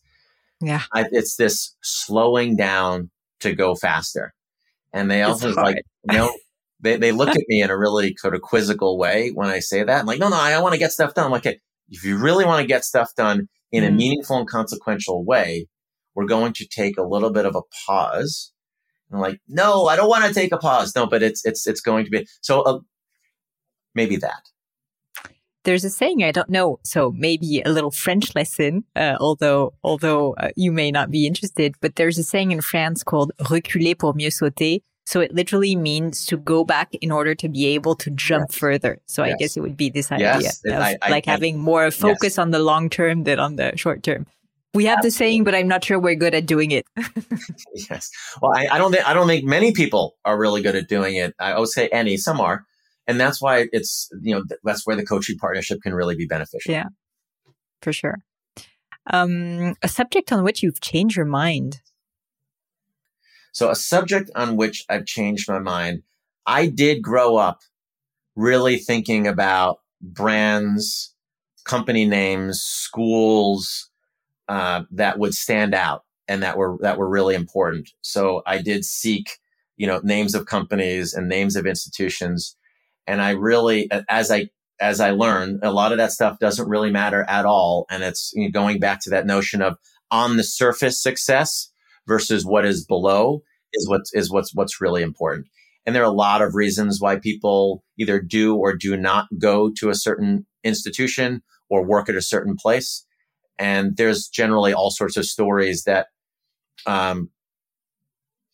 Yeah. 0.61 0.83
I, 0.93 1.05
it's 1.11 1.35
this 1.35 1.75
slowing 1.81 2.55
down 2.55 3.09
to 3.39 3.53
go 3.53 3.75
faster. 3.75 4.33
And 4.93 5.09
they 5.09 5.21
also 5.21 5.53
like, 5.53 5.83
you 6.09 6.17
know, 6.17 6.33
they, 6.79 6.97
they 6.97 7.11
look 7.11 7.29
at 7.29 7.43
me 7.47 7.61
in 7.61 7.69
a 7.69 7.77
really 7.77 8.15
sort 8.17 8.35
of 8.35 8.41
quizzical 8.41 8.97
way 8.97 9.29
when 9.29 9.49
I 9.49 9.59
say 9.59 9.83
that. 9.83 9.99
I'm 9.99 10.05
like, 10.05 10.19
no, 10.19 10.29
no, 10.29 10.37
I 10.37 10.59
want 10.61 10.73
to 10.73 10.79
get 10.79 10.91
stuff 10.91 11.13
done. 11.13 11.25
I'm 11.25 11.31
like, 11.31 11.45
if 11.45 12.03
you 12.03 12.17
really 12.17 12.45
want 12.45 12.61
to 12.61 12.67
get 12.67 12.83
stuff 12.83 13.13
done 13.15 13.47
in 13.71 13.83
mm-hmm. 13.83 13.93
a 13.93 13.95
meaningful 13.95 14.37
and 14.37 14.47
consequential 14.47 15.23
way, 15.23 15.67
we're 16.15 16.25
going 16.25 16.53
to 16.53 16.67
take 16.67 16.97
a 16.97 17.03
little 17.03 17.31
bit 17.31 17.45
of 17.45 17.55
a 17.55 17.61
pause. 17.85 18.51
And 19.09 19.17
I'm 19.17 19.21
like, 19.21 19.39
no, 19.47 19.87
I 19.87 19.95
don't 19.95 20.09
want 20.09 20.25
to 20.25 20.33
take 20.33 20.51
a 20.51 20.57
pause. 20.57 20.93
No, 20.95 21.05
but 21.05 21.23
it's, 21.23 21.45
it's, 21.45 21.67
it's 21.67 21.81
going 21.81 22.05
to 22.05 22.11
be, 22.11 22.27
so 22.41 22.61
uh, 22.61 22.79
maybe 23.93 24.17
that 24.17 24.41
there's 25.63 25.83
a 25.83 25.89
saying 25.89 26.23
I 26.23 26.31
don't 26.31 26.49
know, 26.49 26.79
so 26.83 27.11
maybe 27.11 27.61
a 27.61 27.69
little 27.69 27.91
French 27.91 28.35
lesson. 28.35 28.83
Uh, 28.95 29.17
although 29.19 29.73
although 29.83 30.33
uh, 30.33 30.49
you 30.55 30.71
may 30.71 30.91
not 30.91 31.11
be 31.11 31.27
interested, 31.27 31.75
but 31.81 31.95
there's 31.95 32.17
a 32.17 32.23
saying 32.23 32.51
in 32.51 32.61
France 32.61 33.03
called 33.03 33.31
"reculer 33.49 33.95
pour 33.95 34.13
mieux 34.13 34.31
sauter." 34.31 34.79
So 35.05 35.21
it 35.21 35.33
literally 35.33 35.75
means 35.75 36.23
to 36.27 36.37
go 36.37 36.63
back 36.63 36.93
in 37.01 37.11
order 37.11 37.33
to 37.33 37.49
be 37.49 37.65
able 37.65 37.95
to 37.95 38.11
jump 38.11 38.49
yes. 38.51 38.59
further. 38.59 38.99
So 39.07 39.23
yes. 39.23 39.33
I 39.33 39.37
guess 39.37 39.57
it 39.57 39.61
would 39.61 39.75
be 39.75 39.89
this 39.89 40.11
idea 40.11 40.37
yes. 40.39 40.61
of 40.65 40.73
I, 40.73 40.97
I, 41.01 41.09
like 41.09 41.27
I, 41.27 41.31
having 41.31 41.57
more 41.57 41.89
focus 41.89 42.37
on 42.37 42.51
the 42.51 42.59
long 42.59 42.91
term 42.91 43.23
than 43.23 43.39
on 43.39 43.55
the 43.55 43.75
short 43.75 44.03
term. 44.03 44.27
We 44.75 44.85
have 44.85 44.99
Absolutely. 44.99 45.07
the 45.07 45.11
saying, 45.11 45.43
but 45.45 45.55
I'm 45.55 45.67
not 45.67 45.83
sure 45.83 45.97
we're 45.97 46.13
good 46.13 46.35
at 46.35 46.45
doing 46.45 46.69
it. 46.69 46.85
yes. 47.89 48.11
Well, 48.39 48.51
I, 48.55 48.67
I, 48.71 48.77
don't 48.77 48.91
think 48.91 49.07
I 49.07 49.15
don't 49.15 49.25
think 49.25 49.45
many 49.45 49.71
people 49.71 50.15
are 50.25 50.37
really 50.37 50.61
good 50.61 50.75
at 50.75 50.87
doing 50.87 51.15
it. 51.15 51.33
I 51.39 51.57
would 51.57 51.69
say 51.69 51.87
any. 51.87 52.17
Some 52.17 52.39
are, 52.39 52.67
and 53.09 53.19
that's 53.19 53.41
why 53.41 53.67
it's 53.73 54.09
you 54.21 54.35
know 54.35 54.43
that's 54.63 54.85
where 54.85 54.95
the 54.95 55.05
coaching 55.05 55.37
partnership 55.37 55.81
can 55.81 55.95
really 55.95 56.15
be 56.15 56.27
beneficial. 56.27 56.71
Yeah. 56.71 56.89
For 57.81 57.91
sure. 57.91 58.19
Um, 59.11 59.75
a 59.81 59.87
subject 59.87 60.31
on 60.31 60.43
which 60.43 60.61
you've 60.61 60.79
changed 60.79 61.17
your 61.17 61.25
mind. 61.25 61.81
So 63.51 63.71
a 63.71 63.75
subject 63.75 64.29
on 64.35 64.55
which 64.55 64.85
i've 64.89 65.07
changed 65.07 65.49
my 65.49 65.57
mind 65.59 66.03
i 66.45 66.67
did 66.67 67.01
grow 67.01 67.35
up 67.35 67.61
really 68.35 68.77
thinking 68.77 69.25
about 69.27 69.79
brands 70.01 71.15
company 71.65 72.05
names 72.05 72.61
schools 72.61 73.89
uh, 74.47 74.83
that 74.91 75.19
would 75.19 75.33
stand 75.33 75.73
out 75.73 76.05
and 76.27 76.43
that 76.43 76.57
were 76.57 76.77
that 76.81 76.97
were 76.97 77.09
really 77.09 77.33
important. 77.35 77.89
So 78.01 78.43
i 78.45 78.61
did 78.61 78.85
seek 78.85 79.39
you 79.77 79.87
know 79.87 79.99
names 80.03 80.35
of 80.35 80.45
companies 80.45 81.15
and 81.15 81.27
names 81.27 81.55
of 81.55 81.65
institutions 81.65 82.55
and 83.09 83.23
I 83.23 83.31
really, 83.31 83.89
as 84.07 84.29
I, 84.29 84.49
as 84.79 84.99
I 84.99 85.11
learn, 85.11 85.59
a 85.63 85.71
lot 85.71 85.91
of 85.91 85.97
that 85.97 86.11
stuff 86.11 86.37
doesn't 86.37 86.69
really 86.69 86.91
matter 86.91 87.25
at 87.27 87.43
all. 87.43 87.87
And 87.89 88.03
it's 88.03 88.31
you 88.35 88.43
know, 88.45 88.51
going 88.51 88.79
back 88.79 88.99
to 89.01 89.09
that 89.09 89.25
notion 89.25 89.63
of 89.63 89.77
on 90.11 90.37
the 90.37 90.43
surface 90.43 91.01
success 91.01 91.71
versus 92.07 92.45
what 92.45 92.65
is 92.65 92.85
below 92.85 93.41
is 93.73 93.89
what's, 93.89 94.11
what's, 94.29 94.53
what's 94.53 94.79
really 94.79 95.01
important. 95.01 95.47
And 95.87 95.95
there 95.95 96.03
are 96.03 96.11
a 96.11 96.15
lot 96.15 96.43
of 96.43 96.53
reasons 96.53 97.01
why 97.01 97.17
people 97.17 97.83
either 97.97 98.21
do 98.21 98.55
or 98.55 98.75
do 98.75 98.95
not 98.95 99.25
go 99.39 99.71
to 99.77 99.89
a 99.89 99.95
certain 99.95 100.45
institution 100.63 101.41
or 101.67 101.83
work 101.83 102.09
at 102.09 102.15
a 102.15 102.21
certain 102.21 102.55
place. 102.55 103.07
And 103.57 103.97
there's 103.97 104.27
generally 104.27 104.71
all 104.71 104.91
sorts 104.91 105.17
of 105.17 105.25
stories 105.25 105.83
that 105.85 106.07
um, 106.85 107.31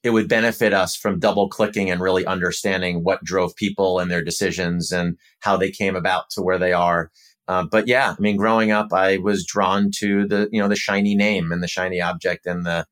it 0.06 0.12
would 0.12 0.30
benefit 0.30 0.72
us 0.74 0.96
from 0.96 1.20
double 1.20 1.50
clicking 1.50 1.90
and 1.90 2.00
really 2.00 2.26
understanding 2.26 3.04
what 3.04 3.24
drove 3.24 3.56
people 3.56 4.00
and 4.00 4.12
their 4.12 4.24
decisions 4.24 4.92
and 4.92 5.18
how 5.40 5.58
they 5.58 5.72
came 5.72 5.96
about 5.96 6.30
to 6.30 6.42
where 6.42 6.60
they 6.60 6.74
are. 6.74 7.12
Uh, 7.48 7.66
but 7.70 7.88
yeah, 7.88 8.16
I 8.18 8.22
mean, 8.22 8.38
growing 8.38 8.72
up, 8.72 8.94
I 8.94 9.18
was 9.18 9.46
drawn 9.46 9.90
to 9.98 10.28
the 10.28 10.48
you 10.52 10.62
know 10.62 10.68
the 10.68 10.76
shiny 10.76 11.16
name 11.16 11.52
and 11.52 11.62
the 11.62 11.68
shiny 11.68 12.02
object 12.02 12.46
and 12.46 12.66
the. 12.66 12.86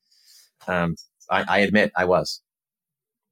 Um, 0.67 0.95
I, 1.29 1.45
I 1.47 1.57
admit 1.59 1.91
I 1.95 2.05
was. 2.05 2.41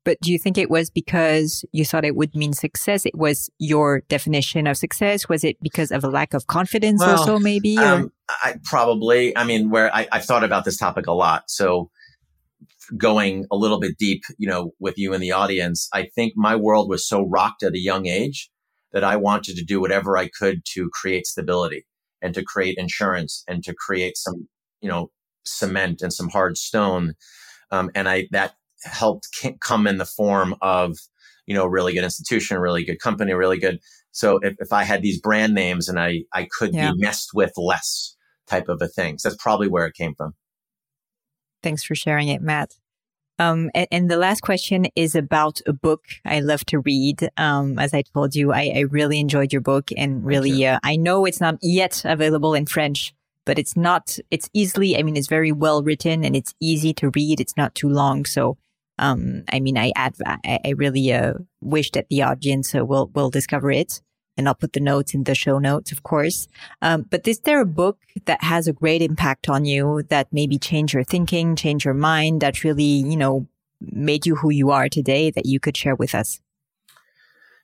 But 0.04 0.20
do 0.22 0.32
you 0.32 0.40
think 0.40 0.58
it 0.58 0.72
was 0.72 0.90
because 0.90 1.64
you 1.72 1.86
thought 1.86 2.06
it 2.06 2.16
would 2.16 2.36
mean 2.36 2.54
success? 2.54 3.06
It 3.06 3.16
was 3.16 3.52
your 3.60 4.02
definition 4.10 4.66
of 4.66 4.78
success. 4.78 5.30
Was 5.30 5.44
it 5.44 5.58
because 5.62 5.92
of 5.92 6.04
a 6.04 6.08
lack 6.08 6.34
of 6.34 6.48
confidence, 6.48 7.02
well, 7.02 7.20
also 7.20 7.38
maybe? 7.38 7.78
Um, 7.78 8.12
I 8.28 8.56
probably. 8.64 9.36
I 9.38 9.44
mean, 9.44 9.70
where 9.70 9.94
I, 9.96 10.08
I've 10.12 10.26
thought 10.26 10.44
about 10.44 10.66
this 10.66 10.78
topic 10.78 11.06
a 11.06 11.14
lot. 11.14 11.50
So 11.50 11.92
going 12.98 13.46
a 13.52 13.56
little 13.56 13.80
bit 13.80 13.98
deep, 13.98 14.24
you 14.38 14.48
know, 14.48 14.72
with 14.80 14.98
you 14.98 15.14
in 15.14 15.22
the 15.22 15.32
audience, 15.32 15.88
I 15.94 16.08
think 16.16 16.34
my 16.36 16.56
world 16.56 16.90
was 16.90 17.08
so 17.08 17.22
rocked 17.24 17.64
at 17.64 17.74
a 17.74 17.80
young 17.80 18.08
age 18.08 18.50
that 18.92 19.04
I 19.04 19.16
wanted 19.16 19.56
to 19.56 19.64
do 19.64 19.80
whatever 19.80 20.18
I 20.18 20.30
could 20.30 20.62
to 20.74 20.90
create 20.92 21.26
stability 21.26 21.86
and 22.22 22.34
to 22.34 22.44
create 22.44 22.78
insurance 22.78 23.44
and 23.48 23.64
to 23.64 23.74
create 23.74 24.18
some, 24.18 24.48
you 24.82 24.90
know, 24.90 25.12
cement 25.46 26.02
and 26.02 26.12
some 26.12 26.30
hard 26.30 26.58
stone. 26.58 27.14
Um, 27.72 27.90
and 27.96 28.10
I, 28.10 28.28
that 28.32 28.54
helped 28.84 29.28
come 29.62 29.88
in 29.88 29.98
the 29.98 30.06
form 30.06 30.56
of, 30.62 30.98
you 31.46 31.56
know, 31.56 31.66
really 31.66 31.94
good 31.94 32.04
institution, 32.04 32.58
really 32.58 32.84
good 32.84 33.00
company, 33.00 33.34
really 33.34 33.58
good. 33.58 33.80
So 34.12 34.40
if, 34.42 34.56
if 34.60 34.74
I 34.74 34.84
had 34.84 35.02
these 35.02 35.22
brand 35.22 35.54
names 35.54 35.88
and 35.88 36.00
I, 36.00 36.24
I 36.34 36.48
could 36.58 36.74
yeah. 36.74 36.92
be 36.92 37.00
messed 37.00 37.30
with 37.34 37.54
less 37.58 38.16
type 38.48 38.68
of 38.68 38.82
a 38.82 38.88
thing. 38.88 39.18
So 39.18 39.30
that's 39.30 39.42
probably 39.42 39.68
where 39.68 39.86
it 39.86 39.96
came 39.96 40.14
from. 40.16 40.34
Thanks 41.64 41.84
for 41.84 41.96
sharing 41.96 42.28
it, 42.28 42.42
Matt. 42.42 42.76
Um, 43.40 43.72
and, 43.74 43.88
and, 43.92 44.12
the 44.12 44.18
last 44.18 44.42
question 44.42 44.86
is 44.96 45.16
about 45.16 45.62
a 45.66 45.74
book 45.74 46.04
I 46.26 46.42
love 46.42 46.64
to 46.66 46.80
read. 46.80 47.28
Um, 47.38 47.80
as 47.80 47.92
I 47.92 48.04
told 48.04 48.36
you, 48.36 48.54
I, 48.54 48.72
I, 48.76 48.80
really 48.82 49.20
enjoyed 49.20 49.52
your 49.52 49.62
book 49.62 49.90
and 49.98 50.24
really, 50.24 50.68
uh, 50.68 50.80
I 50.84 50.96
know 50.96 51.26
it's 51.26 51.42
not 51.42 51.58
yet 51.62 52.04
available 52.06 52.54
in 52.54 52.68
French, 52.68 53.16
but 53.48 53.58
it's 53.58 53.76
not, 53.76 54.20
it's 54.30 54.48
easily, 54.54 54.96
I 54.96 55.02
mean, 55.02 55.18
it's 55.18 55.28
very 55.28 55.52
well 55.52 55.82
written 55.82 56.24
and 56.24 56.36
it's 56.36 56.54
easy 56.60 56.94
to 56.96 57.10
read. 57.16 57.40
It's 57.40 57.58
not 57.58 57.74
too 57.74 57.90
long. 57.90 58.26
So, 58.26 58.58
um, 59.00 59.44
I 59.52 59.60
mean, 59.60 59.76
I, 59.76 59.92
add, 59.96 60.14
I, 60.24 60.60
I 60.64 60.70
really, 60.78 61.12
uh, 61.12 61.34
wish 61.62 61.90
that 61.92 62.10
the 62.10 62.22
audience 62.22 62.76
uh, 62.76 62.86
will, 62.86 63.08
will 63.16 63.32
discover 63.32 63.72
it 63.72 64.02
and 64.38 64.48
I'll 64.48 64.56
put 64.56 64.74
the 64.74 64.80
notes 64.80 65.14
in 65.14 65.24
the 65.24 65.36
show 65.36 65.60
notes, 65.60 65.92
of 65.92 66.04
course. 66.04 66.48
Um, 66.82 67.04
but 67.10 67.28
is 67.28 67.40
there 67.42 67.62
a 67.62 67.66
book 67.66 68.00
that 68.26 68.44
has 68.44 68.68
a 68.68 68.74
great 68.74 69.02
impact 69.02 69.50
on 69.50 69.66
you 69.66 70.04
that 70.10 70.28
maybe 70.32 70.58
changed 70.58 70.94
your 70.94 71.04
thinking, 71.04 71.56
changed 71.56 71.86
your 71.86 71.94
mind, 71.94 72.42
that 72.42 72.64
really, 72.64 72.84
you 72.84 73.18
know, 73.18 73.48
made 73.80 74.26
you 74.26 74.36
who 74.36 74.50
you 74.50 74.72
are 74.72 74.90
today 74.90 75.32
that 75.32 75.46
you 75.46 75.60
could 75.60 75.76
share 75.76 75.96
with 75.96 76.16
us? 76.16 76.40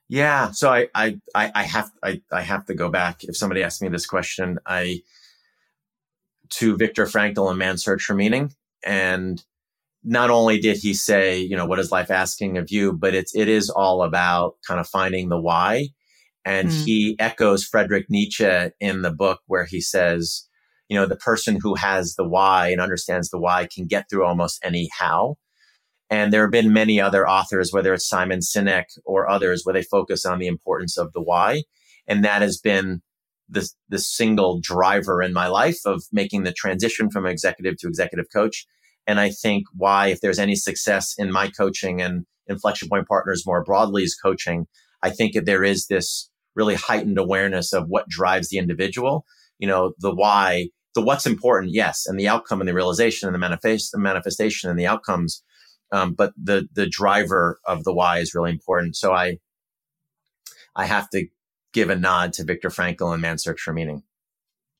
Yeah. 0.09 0.51
So 0.51 0.69
I, 0.71 0.87
I, 0.95 1.19
I 1.33 1.63
have, 1.63 1.91
I, 2.01 2.21
I 2.31 2.41
have 2.41 2.65
to 2.67 2.73
go 2.73 2.89
back. 2.89 3.23
If 3.23 3.35
somebody 3.35 3.63
asked 3.63 3.81
me 3.81 3.89
this 3.89 4.05
question, 4.05 4.57
I, 4.65 5.01
to 6.49 6.77
Viktor 6.77 7.05
Frankl 7.05 7.49
and 7.49 7.59
Man's 7.59 7.83
Search 7.83 8.03
for 8.03 8.13
Meaning. 8.13 8.53
And 8.85 9.43
not 10.03 10.29
only 10.29 10.59
did 10.59 10.77
he 10.77 10.93
say, 10.93 11.39
you 11.39 11.57
know, 11.57 11.65
what 11.65 11.79
is 11.79 11.91
life 11.91 12.09
asking 12.09 12.57
of 12.57 12.71
you, 12.71 12.93
but 12.93 13.13
it's, 13.13 13.35
it 13.35 13.49
is 13.49 13.69
all 13.69 14.01
about 14.03 14.55
kind 14.65 14.79
of 14.79 14.87
finding 14.87 15.27
the 15.27 15.39
why 15.39 15.89
and 16.47 16.69
mm. 16.69 16.85
he 16.85 17.17
echoes 17.19 17.65
Friedrich 17.65 18.05
Nietzsche 18.09 18.69
in 18.79 19.01
the 19.01 19.11
book 19.11 19.41
where 19.47 19.65
he 19.65 19.81
says, 19.81 20.47
you 20.87 20.97
know, 20.97 21.05
the 21.05 21.17
person 21.17 21.59
who 21.61 21.75
has 21.75 22.15
the 22.15 22.25
why 22.25 22.69
and 22.69 22.79
understands 22.79 23.29
the 23.29 23.37
why 23.37 23.67
can 23.67 23.85
get 23.85 24.05
through 24.09 24.25
almost 24.25 24.63
any 24.63 24.87
how. 24.97 25.35
And 26.09 26.31
there 26.31 26.43
have 26.43 26.51
been 26.51 26.71
many 26.71 27.01
other 27.01 27.27
authors, 27.27 27.73
whether 27.73 27.93
it's 27.93 28.07
Simon 28.07 28.39
Sinek 28.39 28.85
or 29.05 29.29
others, 29.29 29.63
where 29.65 29.73
they 29.73 29.83
focus 29.83 30.25
on 30.25 30.39
the 30.39 30.47
importance 30.47 30.97
of 30.97 31.11
the 31.11 31.21
why. 31.21 31.63
And 32.07 32.23
that 32.23 32.41
has 32.41 32.57
been 32.57 33.01
the, 33.49 33.69
the 33.89 33.99
single 33.99 34.61
driver 34.61 35.21
in 35.21 35.33
my 35.33 35.47
life 35.47 35.79
of 35.85 36.03
making 36.13 36.43
the 36.43 36.53
transition 36.53 37.09
from 37.09 37.25
executive 37.25 37.75
to 37.79 37.89
executive 37.89 38.27
coach. 38.33 38.65
And 39.05 39.19
I 39.19 39.31
think 39.31 39.65
why, 39.75 40.07
if 40.07 40.21
there's 40.21 40.39
any 40.39 40.55
success 40.55 41.13
in 41.17 41.29
my 41.29 41.49
coaching 41.49 42.01
and 42.01 42.25
Inflection 42.47 42.87
Point 42.87 43.05
Partners 43.05 43.43
more 43.45 43.65
broadly 43.65 44.03
is 44.03 44.15
coaching, 44.15 44.67
I 45.03 45.09
think 45.09 45.33
there 45.43 45.65
is 45.65 45.87
this 45.87 46.29
really 46.57 46.75
heightened 46.75 47.17
awareness 47.17 47.71
of 47.71 47.87
what 47.87 48.09
drives 48.09 48.49
the 48.49 48.57
individual. 48.57 49.25
You 49.59 49.67
know, 49.67 49.93
the 49.99 50.13
why, 50.13 50.69
the 50.95 51.01
what's 51.01 51.25
important, 51.25 51.71
yes, 51.71 52.05
and 52.05 52.19
the 52.19 52.27
outcome 52.27 52.59
and 52.59 52.67
the 52.67 52.73
realization 52.73 53.27
and 53.27 53.35
the 53.35 53.39
manifest, 53.39 53.91
the 53.93 53.99
manifestation 53.99 54.69
and 54.69 54.77
the 54.77 54.87
outcomes. 54.87 55.43
Um, 55.93 56.13
but 56.13 56.33
the 56.35 56.67
the 56.73 56.89
driver 56.89 57.59
of 57.65 57.85
the 57.85 57.93
why 57.93 58.17
is 58.17 58.35
really 58.35 58.51
important. 58.51 58.97
So 58.97 59.13
I 59.13 59.37
I 60.75 60.85
have 60.85 61.09
to 61.11 61.27
give 61.71 61.89
a 61.89 61.95
nod 61.95 62.33
to 62.33 62.43
Viktor 62.43 62.69
Frankl 62.69 63.13
and 63.13 63.21
Man's 63.21 63.43
Search 63.43 63.61
for 63.61 63.71
Meaning. 63.71 64.03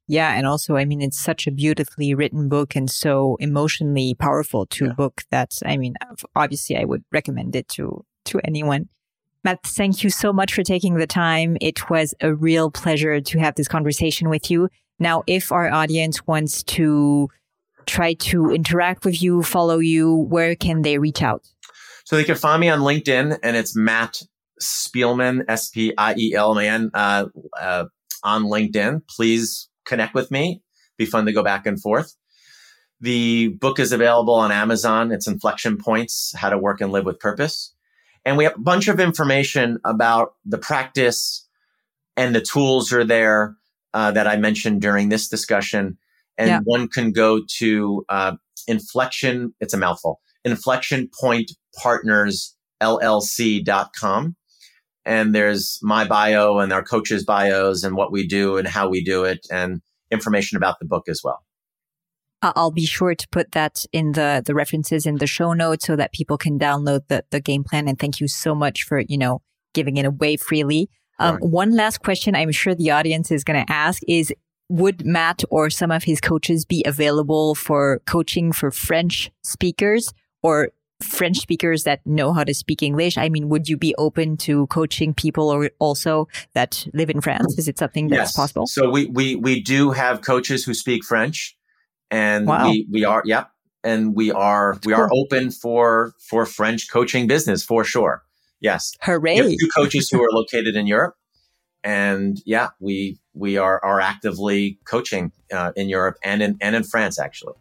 Yeah, 0.10 0.34
and 0.34 0.48
also, 0.48 0.78
I 0.78 0.86
mean, 0.86 1.02
it's 1.02 1.20
such 1.20 1.48
a 1.48 1.52
beautifully 1.52 2.14
written 2.14 2.48
book 2.48 2.76
and 2.78 2.90
so 2.90 3.36
emotionally 3.42 4.16
powerful 4.18 4.66
to 4.68 4.86
yeah. 4.86 4.94
book 4.94 5.24
that, 5.32 5.52
I 5.66 5.76
mean, 5.76 5.96
obviously, 6.34 6.78
I 6.78 6.86
would 6.86 7.04
recommend 7.12 7.56
it 7.56 7.68
to 7.70 8.06
to 8.26 8.40
anyone. 8.44 8.90
Matt, 9.48 9.64
thank 9.64 10.04
you 10.04 10.10
so 10.10 10.34
much 10.34 10.54
for 10.54 10.62
taking 10.62 10.96
the 10.96 11.08
time. 11.08 11.56
It 11.62 11.90
was 11.90 12.14
a 12.20 12.34
real 12.34 12.70
pleasure 12.70 13.22
to 13.22 13.40
have 13.40 13.56
this 13.56 13.70
conversation 13.70 14.28
with 14.28 14.52
you. 14.52 14.68
Now, 15.00 15.24
if 15.26 15.54
our 15.54 15.72
audience 15.72 16.28
wants 16.28 16.64
to 16.64 17.30
try 17.86 18.16
to 18.16 18.52
interact 18.52 19.06
with 19.06 19.22
you, 19.22 19.44
follow 19.44 19.80
you, 19.80 20.14
where 20.14 20.54
can 20.58 20.82
they 20.82 20.98
reach 20.98 21.24
out? 21.24 21.48
So 22.04 22.18
they 22.18 22.26
can 22.26 22.36
find 22.36 22.60
me 22.60 22.68
on 22.68 22.82
LinkedIn 22.82 23.40
and 23.42 23.56
it's 23.56 23.74
Matt 23.74 24.22
Spielman, 24.62 25.46
S 25.48 25.70
P 25.70 25.94
I 25.98 26.14
E 26.18 26.34
L 26.36 26.52
M 26.60 26.66
A 26.66 26.68
N, 26.68 26.92
uh, 26.94 27.28
uh, 27.58 27.86
on 28.26 28.44
LinkedIn. 28.44 29.04
Please 29.08 29.70
connect 29.86 30.14
with 30.14 30.30
me. 30.30 30.62
Be 30.98 31.06
fun 31.06 31.26
to 31.26 31.32
go 31.32 31.42
back 31.42 31.66
and 31.66 31.82
forth. 31.82 32.14
The 33.00 33.48
book 33.48 33.80
is 33.80 33.94
available 33.94 34.34
on 34.34 34.52
Amazon. 34.52 35.14
It's 35.14 35.26
Inflection 35.26 35.78
Points 35.78 36.34
How 36.36 36.50
to 36.50 36.58
Work 36.58 36.82
and 36.82 36.92
Live 36.92 37.06
with 37.06 37.22
Purpose. 37.22 37.74
And 38.28 38.36
we 38.36 38.44
have 38.44 38.58
a 38.58 38.60
bunch 38.60 38.90
of 38.90 39.00
information 39.00 39.80
about 39.86 40.34
the 40.46 40.58
practice 40.58 41.48
and 42.18 42.36
the 42.36 42.42
tools 42.42 42.92
are 42.92 43.06
there 43.06 43.56
uh, 43.94 44.12
that 44.12 44.28
I 44.28 44.36
mentioned 44.36 44.82
during 44.82 45.08
this 45.08 45.30
discussion. 45.30 45.98
And 46.38 46.50
yeah. 46.50 46.60
one 46.66 46.90
can 46.90 47.14
go 47.14 47.40
to 47.60 48.06
uh, 48.10 48.36
Inflection, 48.68 49.54
it's 49.62 49.74
a 49.74 49.78
mouthful, 49.78 50.20
Inflection 50.44 51.10
Point 51.18 51.54
Partners 51.82 52.54
LLC.com. 52.82 54.36
And 55.06 55.34
there's 55.34 55.80
my 55.82 56.06
bio 56.06 56.58
and 56.58 56.74
our 56.74 56.84
coaches' 56.84 57.24
bios 57.24 57.86
and 57.86 57.96
what 57.96 58.12
we 58.12 58.28
do 58.28 58.58
and 58.58 58.68
how 58.68 58.90
we 58.90 59.06
do 59.06 59.24
it 59.24 59.48
and 59.50 59.82
information 60.12 60.58
about 60.58 60.80
the 60.80 60.86
book 60.86 61.08
as 61.08 61.22
well. 61.24 61.47
I'll 62.42 62.72
be 62.72 62.86
sure 62.86 63.16
to 63.16 63.28
put 63.30 63.54
that 63.54 63.86
in 63.92 64.12
the, 64.12 64.44
the 64.46 64.54
references 64.54 65.06
in 65.06 65.16
the 65.16 65.28
show 65.28 65.54
notes 65.54 65.88
so 65.88 65.96
that 65.96 66.14
people 66.14 66.38
can 66.38 66.60
download 66.60 67.08
the, 67.08 67.24
the 67.32 67.40
game 67.40 67.64
plan. 67.64 67.88
And 67.88 67.98
thank 67.98 68.20
you 68.20 68.28
so 68.28 68.54
much 68.54 68.84
for, 68.84 69.00
you 69.00 69.18
know, 69.18 69.42
giving 69.74 69.98
it 69.98 70.06
away 70.06 70.38
freely. 70.38 70.90
Um, 71.20 71.36
right. 71.36 71.44
One 71.44 71.76
last 71.76 72.04
question 72.04 72.36
I'm 72.36 72.52
sure 72.52 72.76
the 72.76 72.92
audience 72.92 73.32
is 73.32 73.44
going 73.44 73.66
to 73.66 73.72
ask 73.72 74.04
is, 74.08 74.32
would 74.70 75.06
Matt 75.06 75.44
or 75.50 75.70
some 75.70 75.92
of 75.92 76.04
his 76.04 76.22
coaches 76.22 76.66
be 76.66 76.84
available 76.86 77.56
for 77.56 78.02
coaching 78.06 78.52
for 78.52 78.70
French 78.70 79.32
speakers 79.44 80.14
or 80.44 80.70
French 81.02 81.38
speakers 81.38 81.84
that 81.84 82.06
know 82.06 82.34
how 82.34 82.44
to 82.44 82.54
speak 82.54 82.84
English? 82.84 83.18
I 83.18 83.30
mean, 83.30 83.50
would 83.50 83.70
you 83.70 83.78
be 83.78 83.96
open 83.98 84.38
to 84.38 84.68
coaching 84.68 85.14
people 85.14 85.50
or 85.50 85.72
also 85.80 86.28
that 86.54 86.86
live 86.94 87.10
in 87.10 87.22
France? 87.22 87.58
Is 87.58 87.68
it 87.68 87.80
something 87.80 88.10
that's 88.10 88.20
yes. 88.20 88.36
possible? 88.36 88.68
So 88.68 88.90
we, 88.90 89.06
we, 89.06 89.36
we 89.36 89.62
do 89.62 89.92
have 89.92 90.22
coaches 90.22 90.66
who 90.66 90.74
speak 90.74 91.04
French 91.04 91.58
and 92.12 92.48
wow. 92.48 92.70
we 92.70 92.88
we 92.92 93.06
are 93.06 93.22
yep 93.26 93.52
and 93.84 94.16
we 94.16 94.32
are 94.32 94.78
we 94.86 94.94
cool. 94.94 95.02
are 95.02 95.10
open 95.14 95.52
for 95.52 96.14
for 96.20 96.46
French 96.46 96.90
coaching 96.92 97.28
business 97.28 97.64
for 97.64 97.84
sure. 97.84 98.24
Yes, 98.60 98.94
hooray! 99.02 99.36
We 99.36 99.40
have 99.40 99.52
two 99.60 99.70
coaches 99.76 100.10
who 100.10 100.22
are 100.24 100.32
located 100.32 100.76
in 100.76 100.88
Europe, 100.88 101.16
and 101.84 102.42
yeah, 102.46 102.70
we 102.80 103.20
we 103.34 103.58
are 103.58 103.84
are 103.84 104.02
actively 104.02 104.80
coaching 104.86 105.32
uh, 105.54 105.72
in 105.76 105.90
Europe 105.90 106.18
and 106.24 106.42
in 106.42 106.58
and 106.60 106.76
in 106.76 106.84
France 106.84 107.20
actually. 107.20 107.54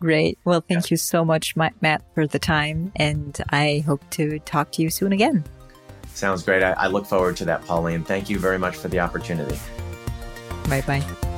Great. 0.00 0.38
Well, 0.44 0.60
thank 0.60 0.84
yeah. 0.84 0.94
you 0.94 0.96
so 0.96 1.24
much, 1.24 1.56
Matt, 1.56 2.02
for 2.14 2.26
the 2.26 2.38
time, 2.38 2.92
and 2.94 3.36
I 3.50 3.82
hope 3.84 4.08
to 4.10 4.38
talk 4.40 4.70
to 4.72 4.82
you 4.82 4.90
soon 4.90 5.12
again. 5.12 5.42
Sounds 6.14 6.44
great. 6.44 6.62
I, 6.62 6.72
I 6.72 6.86
look 6.86 7.04
forward 7.04 7.36
to 7.38 7.44
that, 7.46 7.64
Pauline. 7.64 8.04
Thank 8.04 8.30
you 8.30 8.38
very 8.38 8.58
much 8.58 8.76
for 8.76 8.88
the 8.88 9.00
opportunity. 9.00 9.58
Bye 10.68 10.82
bye. 10.82 11.37